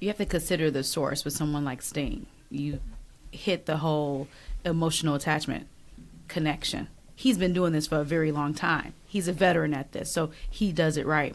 [0.00, 2.26] You have to consider the source with someone like Sting.
[2.50, 2.80] You
[3.32, 4.28] hit the whole
[4.64, 5.66] emotional attachment
[6.28, 6.88] connection.
[7.14, 8.92] He's been doing this for a very long time.
[9.06, 11.34] He's a veteran at this, so he does it right.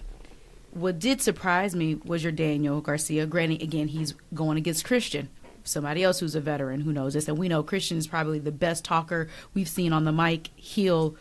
[0.72, 3.26] What did surprise me was your Daniel Garcia.
[3.26, 5.30] Granted, again, he's going against Christian,
[5.64, 8.52] somebody else who's a veteran who knows this, and we know Christian is probably the
[8.52, 10.50] best talker we've seen on the mic.
[10.56, 11.16] He'll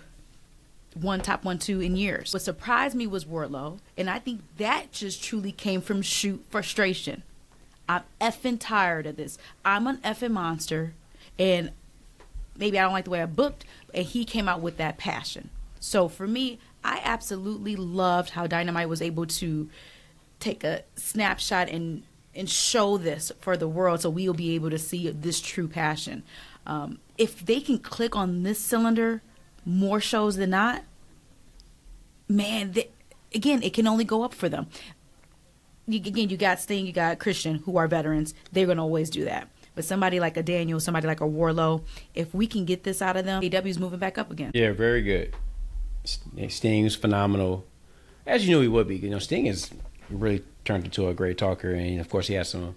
[0.94, 2.32] one top one two in years.
[2.32, 7.22] What surprised me was Wardlow, and I think that just truly came from shoot frustration.
[7.88, 9.38] I'm effing tired of this.
[9.64, 10.94] I'm an effing monster,
[11.38, 11.70] and
[12.56, 13.64] maybe I don't like the way I booked,
[13.94, 15.50] and he came out with that passion.
[15.80, 19.68] So for me, I absolutely loved how Dynamite was able to
[20.38, 24.78] take a snapshot and and show this for the world, so we'll be able to
[24.78, 26.22] see this true passion.
[26.64, 29.20] Um, if they can click on this cylinder
[29.64, 30.82] more shows than not,
[32.28, 32.90] man, they,
[33.34, 34.66] again, it can only go up for them.
[35.86, 38.34] You, again, you got Sting, you got Christian, who are veterans.
[38.52, 39.48] They're going to always do that.
[39.74, 41.82] But somebody like a Daniel, somebody like a Wardlow,
[42.14, 44.50] if we can get this out of them, AEW's moving back up again.
[44.54, 45.34] Yeah, very good.
[46.48, 47.66] Sting's phenomenal,
[48.26, 48.96] as you knew he would be.
[48.96, 49.70] You know, Sting has
[50.08, 52.74] really turned into a great talker, and of course, he has some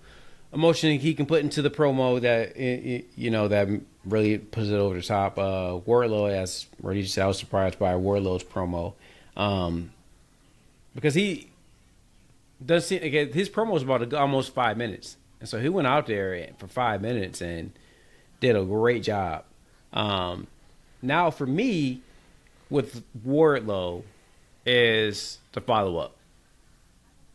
[0.53, 3.67] emotion he can put into the promo that you know that
[4.05, 5.37] really puts it over the top.
[5.37, 8.93] Uh, Wardlow, as Roddy said, I was surprised by Wardlow's promo
[9.35, 9.91] um,
[10.93, 11.49] because he
[12.63, 16.07] does see again his promo was about almost five minutes, and so he went out
[16.07, 17.71] there for five minutes and
[18.39, 19.43] did a great job.
[19.91, 20.47] Um,
[21.01, 22.01] now for me,
[22.69, 24.03] with Wardlow,
[24.65, 26.15] is the follow up.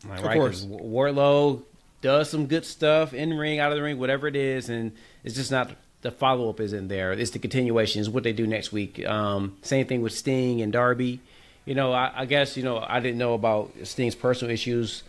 [0.07, 0.37] Like, of right?
[0.37, 1.63] course, Wardlow
[2.01, 4.91] does some good stuff in ring, out of the ring, whatever it is, and
[5.23, 5.71] it's just not
[6.01, 7.11] the follow up isn't there.
[7.11, 8.01] It's the continuation.
[8.01, 9.05] Is what they do next week.
[9.05, 11.19] Um, same thing with Sting and Darby.
[11.65, 15.03] You know, I, I, guess you know I didn't know about Sting's personal issues,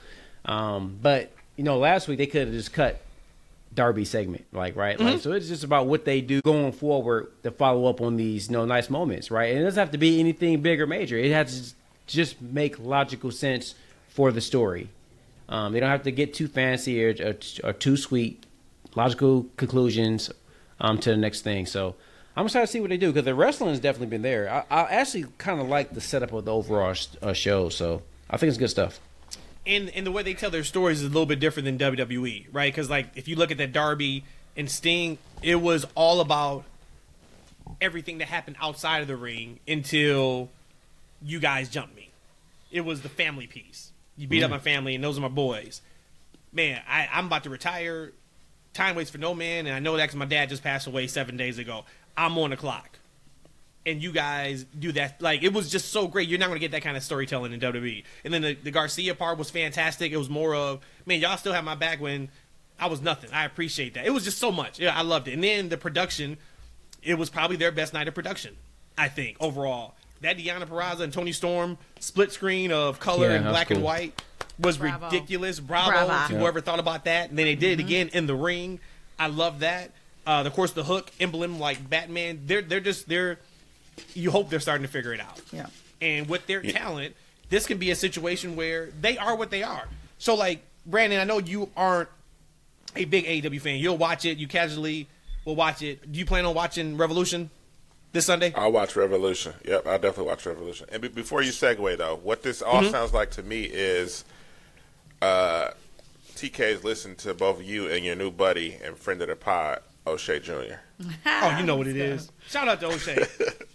[0.45, 3.01] um, but you know, last week they could have just cut
[3.73, 5.07] Darby segment, like right, mm-hmm.
[5.07, 8.49] like so it's just about what they do going forward to follow up on these
[8.49, 9.53] you know nice moments, right?
[9.53, 11.17] And it doesn't have to be anything big or major.
[11.17, 11.75] It has
[12.07, 13.77] to just make logical sense
[14.09, 14.89] for the story.
[15.51, 18.47] Um, they don't have to get too fancy or, or, or too sweet.
[18.95, 20.31] Logical conclusions
[20.81, 21.67] um, to the next thing.
[21.67, 21.97] So
[22.37, 24.23] I'm excited to try to see what they do because the wrestling has definitely been
[24.23, 24.49] there.
[24.49, 27.69] I, I actually kind of like the setup of the overall sh- uh, show.
[27.69, 29.01] So I think it's good stuff.
[29.67, 32.47] And and the way they tell their stories is a little bit different than WWE,
[32.53, 32.73] right?
[32.73, 34.25] Because like if you look at that Darby
[34.57, 36.65] and Sting, it was all about
[37.81, 40.49] everything that happened outside of the ring until
[41.23, 42.11] you guys jumped me.
[42.71, 43.90] It was the family piece.
[44.21, 45.81] You beat up my family, and those are my boys.
[46.53, 48.13] Man, I, I'm about to retire.
[48.75, 51.07] Time waits for no man, and I know that because my dad just passed away
[51.07, 51.87] seven days ago.
[52.19, 52.99] I'm on the clock,
[53.87, 55.23] and you guys do that.
[55.23, 56.29] Like it was just so great.
[56.29, 58.05] You're not going to get that kind of storytelling in WWE.
[58.23, 60.13] And then the, the Garcia part was fantastic.
[60.13, 62.29] It was more of man, y'all still have my back when
[62.79, 63.31] I was nothing.
[63.33, 64.05] I appreciate that.
[64.05, 64.79] It was just so much.
[64.79, 65.33] Yeah, I loved it.
[65.33, 66.37] And then the production,
[67.03, 68.55] it was probably their best night of production.
[68.99, 73.45] I think overall that Deonna Purrazzo and Toni Storm split screen of color yeah, and
[73.47, 73.79] black cool.
[73.79, 74.23] and white
[74.59, 75.07] was Bravo.
[75.07, 75.61] ridiculous.
[75.61, 76.33] Bravo, Bravo.
[76.33, 77.31] to whoever thought about that.
[77.31, 77.81] And then they did mm-hmm.
[77.81, 78.81] it again in the ring.
[79.19, 79.93] I love that.
[80.27, 82.43] Uh, of course, the hook emblem like Batman.
[82.47, 83.39] They're they're just they're.
[84.15, 85.41] You hope they're starting to figure it out.
[85.53, 85.67] Yeah.
[86.01, 86.73] And with their yeah.
[86.73, 87.15] talent,
[87.51, 89.87] this can be a situation where they are what they are.
[90.19, 92.09] So like Brandon, I know you aren't
[92.97, 93.79] a big AEW fan.
[93.79, 94.39] You'll watch it.
[94.39, 95.09] You casually
[95.45, 96.11] will watch it.
[96.11, 97.51] Do you plan on watching Revolution?
[98.13, 98.53] This Sunday?
[98.55, 99.55] I'll watch Revolution.
[99.65, 100.87] Yep, I'll definitely watch Revolution.
[100.91, 102.91] And be- before you segue though, what this all mm-hmm.
[102.91, 104.25] sounds like to me is
[105.23, 105.71] uh,
[106.35, 110.41] TK's listened to both you and your new buddy and friend of the pod, O'Shea
[110.41, 110.53] Jr.
[111.27, 112.31] Oh, you know what it is.
[112.49, 113.25] Shout out to O'Shea.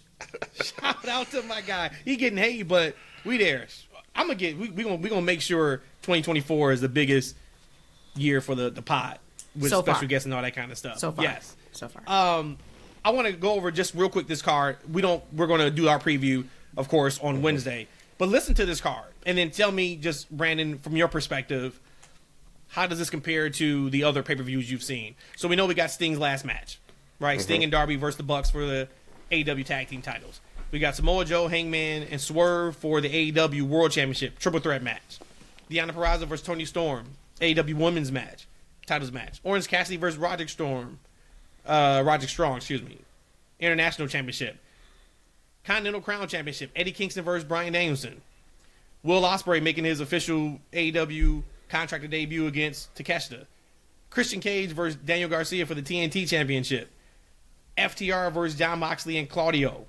[0.61, 1.91] Shout out to my guy.
[2.03, 3.67] He getting hate, but we there.
[4.15, 4.57] I'm gonna get.
[4.57, 7.35] We, we gonna we gonna make sure 2024 is the biggest
[8.15, 9.19] year for the the pod
[9.55, 10.07] with So special far.
[10.07, 10.99] guests and all that kind of stuff.
[10.99, 11.23] So far.
[11.23, 11.55] yes.
[11.71, 12.03] So far.
[12.07, 12.57] Um,
[13.05, 14.77] I want to go over just real quick this card.
[14.91, 15.23] We don't.
[15.31, 16.45] We're going to do our preview,
[16.75, 17.87] of course, on Wednesday.
[18.17, 21.79] But listen to this card, and then tell me, just Brandon, from your perspective,
[22.69, 25.13] how does this compare to the other pay per views you've seen?
[25.35, 26.79] So we know we got Sting's last match,
[27.19, 27.39] right?
[27.39, 27.63] Sting mm-hmm.
[27.63, 28.87] and Darby versus the Bucks for the
[29.31, 30.41] AEW Tag Team titles.
[30.71, 35.19] We got Samoa Joe, Hangman, and Swerve for the AEW World Championship Triple Threat match.
[35.69, 37.05] Deonna Purrazzo versus Toni Storm,
[37.39, 38.47] AEW Women's match,
[38.87, 39.39] titles match.
[39.43, 40.99] Orange Cassidy versus Roderick Storm,
[41.65, 42.97] uh, Roderick Strong, excuse me.
[43.59, 44.57] International Championship.
[45.63, 46.71] Continental Crown Championship.
[46.75, 48.21] Eddie Kingston versus Bryan Danielson.
[49.03, 53.45] Will Ospreay making his official AEW contracted debut against Takeshita.
[54.09, 56.89] Christian Cage versus Daniel Garcia for the TNT Championship.
[57.77, 59.85] FTR versus Jon Moxley and Claudio.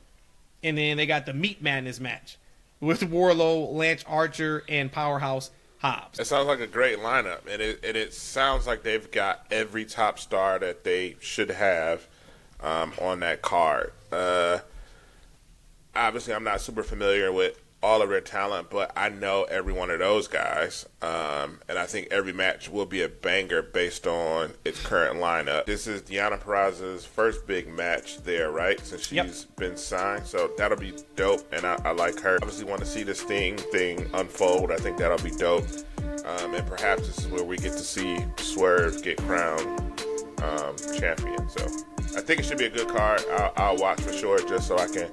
[0.63, 2.39] And then they got the Meat Madness match
[2.81, 6.19] with Wardlow, Lance Archer, and Powerhouse Hobbs.
[6.19, 9.85] It sounds like a great lineup, and it and it sounds like they've got every
[9.85, 12.07] top star that they should have
[12.61, 13.93] um, on that card.
[14.11, 14.61] Uh,
[15.95, 19.91] obviously, I'm not super familiar with all of their talent, but I know every one
[19.91, 24.55] of those guys, um, and I think every match will be a banger based on
[24.65, 25.67] its current lineup.
[25.67, 28.81] This is Deonna Purrazzo's first big match there, right?
[28.81, 29.57] Since she's Yep.
[29.57, 32.39] been signed, so that'll be dope, and I, I like her.
[32.43, 34.73] Obviously, want to see this thing, thing unfold.
[34.73, 35.69] I think that'll be dope,
[36.25, 40.03] um, and perhaps this is where we get to see Swerve get crowned
[40.43, 41.49] um, champion.
[41.49, 41.65] So
[42.17, 43.23] I think it should be a good card.
[43.33, 45.11] I'll, I'll watch for sure, just so I can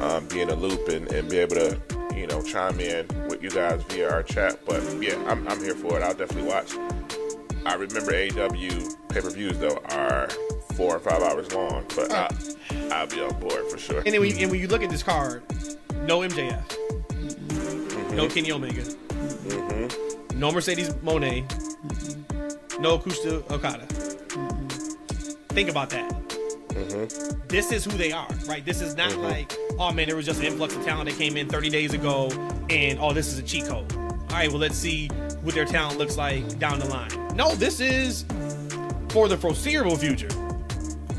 [0.00, 1.78] um, be in a loop and, and be able to,
[2.14, 4.58] you know, chime in with you guys via our chat.
[4.66, 6.02] But yeah, I'm, I'm here for it.
[6.02, 6.72] I'll definitely watch.
[7.66, 10.28] I remember AEW pay per views though are
[10.74, 12.28] four or five hours long, but I,
[12.92, 13.98] I'll be on board for sure.
[13.98, 15.42] And then when you, and when you look at this card,
[16.06, 16.62] no MJF,
[17.18, 18.16] Mm-hmm.
[18.16, 18.82] no Kenny Omega,
[20.34, 21.42] no Mercedes Moné,
[22.80, 23.86] no Kazuchika Okada.
[25.48, 26.37] Think about that.
[26.84, 27.46] Mm-hmm.
[27.48, 28.64] This is who they are, right?
[28.64, 31.36] This is not like, oh man, there was just an influx of talent that came
[31.36, 32.28] in 30 days ago,
[32.70, 33.90] and oh, this is a cheat code.
[33.94, 35.08] All right, well, let's see
[35.42, 37.10] what their talent looks like down the line.
[37.34, 38.24] No, this is
[39.08, 40.28] for the foreseeable future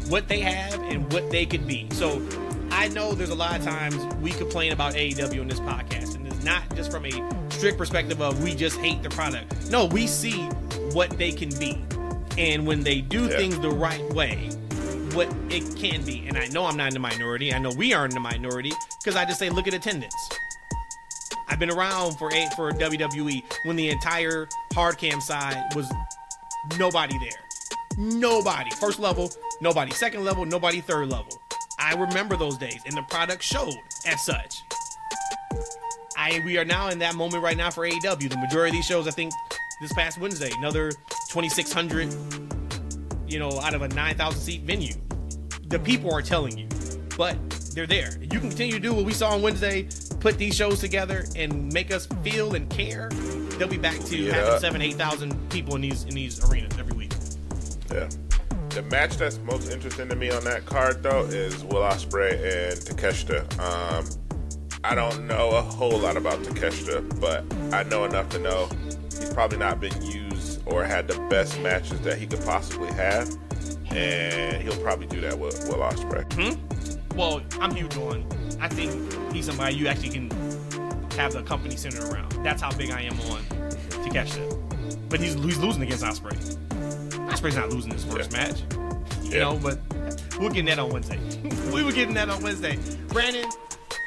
[0.08, 1.88] what they have and what they could be.
[1.92, 2.26] So
[2.72, 6.26] I know there's a lot of times we complain about AEW in this podcast, and
[6.28, 7.12] it's not just from a
[7.52, 9.70] strict perspective of we just hate the product.
[9.70, 10.44] No, we see
[10.94, 11.84] what they can be.
[12.38, 13.38] And when they do Yeah.
[13.38, 14.50] things the right way,
[15.14, 16.28] what it can be.
[16.28, 17.54] And I know I'm not in the minority.
[17.54, 20.16] I know we are in the minority because I just say look at attendance.
[21.48, 25.92] I've been around for eight for WWE when the entire hard cam side was
[26.78, 27.40] nobody there.
[27.98, 28.70] Nobody.
[28.80, 29.32] First level,
[29.62, 29.92] nobody.
[29.92, 30.82] Second level, nobody.
[30.82, 31.42] Third level.
[31.80, 33.76] I remember those days, and the product showed
[34.06, 34.62] as such.
[36.18, 38.30] I we are now in that moment right now for AEW.
[38.30, 39.34] The majority of these shows, I think,
[39.82, 40.92] this past Wednesday, another
[41.30, 42.12] 2,600,
[43.30, 44.94] you know, out of a 9,000 seat venue.
[45.68, 46.68] The people are telling you,
[47.18, 47.38] but
[47.76, 48.12] they're there.
[48.22, 49.88] You can continue to do what we saw on Wednesday,
[50.20, 53.10] put these shows together, and make us feel and care.
[53.58, 54.34] They'll be back to Yeah.
[54.34, 57.14] having seven, eight thousand people in these in these arenas every week.
[57.92, 58.10] Yeah.
[58.70, 62.80] The match that's most interesting to me on that card, though, is Will Ospreay and
[62.80, 63.60] Takeshita.
[63.60, 64.06] Um,
[64.84, 67.44] I don't know a whole lot about Takeshita, but
[67.74, 68.70] I know enough to know
[69.10, 70.29] he's probably not been used
[70.72, 73.30] or had the best matches that he could possibly have,
[73.92, 76.32] and he'll probably do that with Will Ospreay.
[76.34, 77.18] Hmm?
[77.18, 78.26] Well, I'm huge on.
[78.62, 78.92] I think
[79.34, 80.30] he's somebody you actually can
[81.18, 82.32] have the company centered around.
[82.44, 85.10] That's how big I am on to catch Takeshita.
[85.10, 86.38] But he's, he's losing against Ospreay.
[87.30, 88.38] Ospreay's not losing his first Yeah.
[88.48, 88.62] match,
[89.24, 89.40] you Yeah.
[89.40, 89.58] know.
[89.58, 89.80] But
[90.40, 91.20] we'll get that on Wednesday.
[91.74, 92.78] we were getting that on Wednesday.
[93.08, 93.46] Brandon,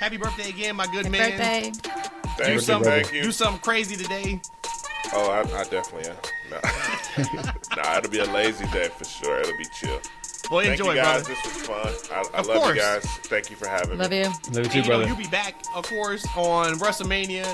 [0.00, 1.30] happy birthday again, my good man.
[1.32, 1.70] Birthday.
[1.72, 1.90] Do
[2.38, 3.22] Thank you, something, thank you.
[3.24, 4.40] do something crazy today.
[5.14, 6.16] Oh, I, I definitely am.
[6.50, 6.58] No.
[7.76, 9.40] nah, it'll be a lazy day for sure.
[9.40, 10.00] It'll be chill.
[10.50, 11.22] Well, Thank enjoy, you guys.
[11.24, 11.40] brother.
[11.44, 12.16] This was fun.
[12.16, 12.74] I, I Of love course.
[12.76, 13.04] you guys.
[13.24, 14.18] Thank you for having Love me.
[14.20, 14.24] you.
[14.24, 15.06] Love you And, too, you know, brother.
[15.06, 17.44] you'll be back, of course, on WrestleMania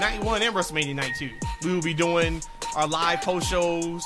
[0.00, 1.30] Night 1 and WrestleMania Night 2.
[1.64, 2.42] We will be doing
[2.76, 4.02] our live post shows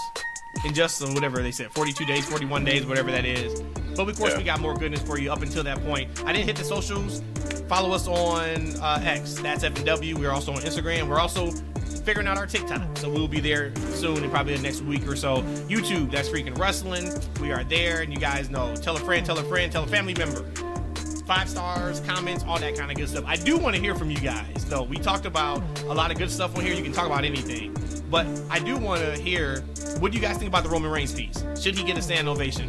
[0.64, 3.60] in just some, whatever they said, 42 days, 41 days, whatever that is.
[3.96, 4.38] But of course, Yeah.
[4.38, 6.10] we got more goodness for you up until that point.
[6.24, 7.22] I didn't hit the socials.
[7.68, 9.34] Follow us on uh, X.
[9.34, 10.18] That's FNW.
[10.18, 11.08] We're also on Instagram.
[11.08, 11.52] We're also
[12.04, 12.96] figuring out our TikTok.
[12.98, 15.42] So we'll be there soon in probably the next week or so.
[15.68, 17.10] YouTube, that's freaking wrestling.
[17.40, 18.74] We are there, and you guys know.
[18.76, 20.44] Tell a friend, tell a friend, tell a family member.
[21.26, 23.24] five stars, comments, all that kind of good stuff.
[23.26, 24.82] I do want to hear from you guys, though.
[24.82, 26.74] We talked about a lot of good stuff on here.
[26.74, 27.74] You can talk about anything,
[28.10, 29.60] but I do want to hear
[30.00, 31.42] what do you guys think about the Roman Reigns piece.
[31.58, 32.68] Should he get a stand ovation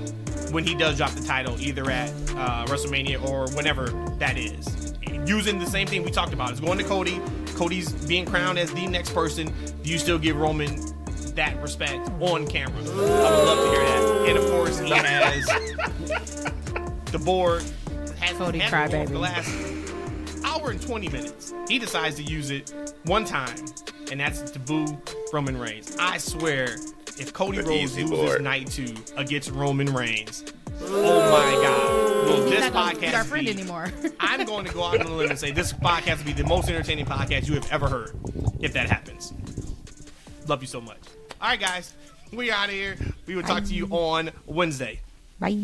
[0.51, 3.87] when he does drop the title, either at uh, WrestleMania or whenever
[4.19, 4.94] that is?
[5.25, 7.19] Using the same thing we talked about, it's going to Cody.
[7.55, 9.51] Cody's being crowned as the next person.
[9.83, 10.75] Do you still give Roman
[11.35, 12.79] that respect on camera?
[12.81, 14.25] I would love to hear that.
[14.29, 15.45] And of course, he has
[17.11, 17.63] the board
[18.19, 19.09] has Cody had it for crybaby.
[19.09, 21.53] the last hour and 20 minutes.
[21.67, 22.73] He decides to use it
[23.05, 23.55] one time,
[24.11, 24.85] and that's to boo
[25.33, 25.95] Roman Reigns.
[25.99, 26.75] I swear,
[27.17, 28.41] if Cody The Rhodes loses board.
[28.43, 30.43] night two against Roman Reigns,
[30.81, 31.94] oh my God.
[32.25, 33.91] This podcast our friend be- anymore.
[34.19, 36.43] I'm going to go out on a limb and say this podcast will be the
[36.43, 38.15] most entertaining podcast you have ever heard
[38.61, 39.33] if that happens.
[40.47, 40.97] Love you so much.
[41.41, 41.93] All right, guys.
[42.31, 42.97] We out of here.
[43.27, 45.01] We will talk to you on Wednesday.
[45.39, 45.57] Bye.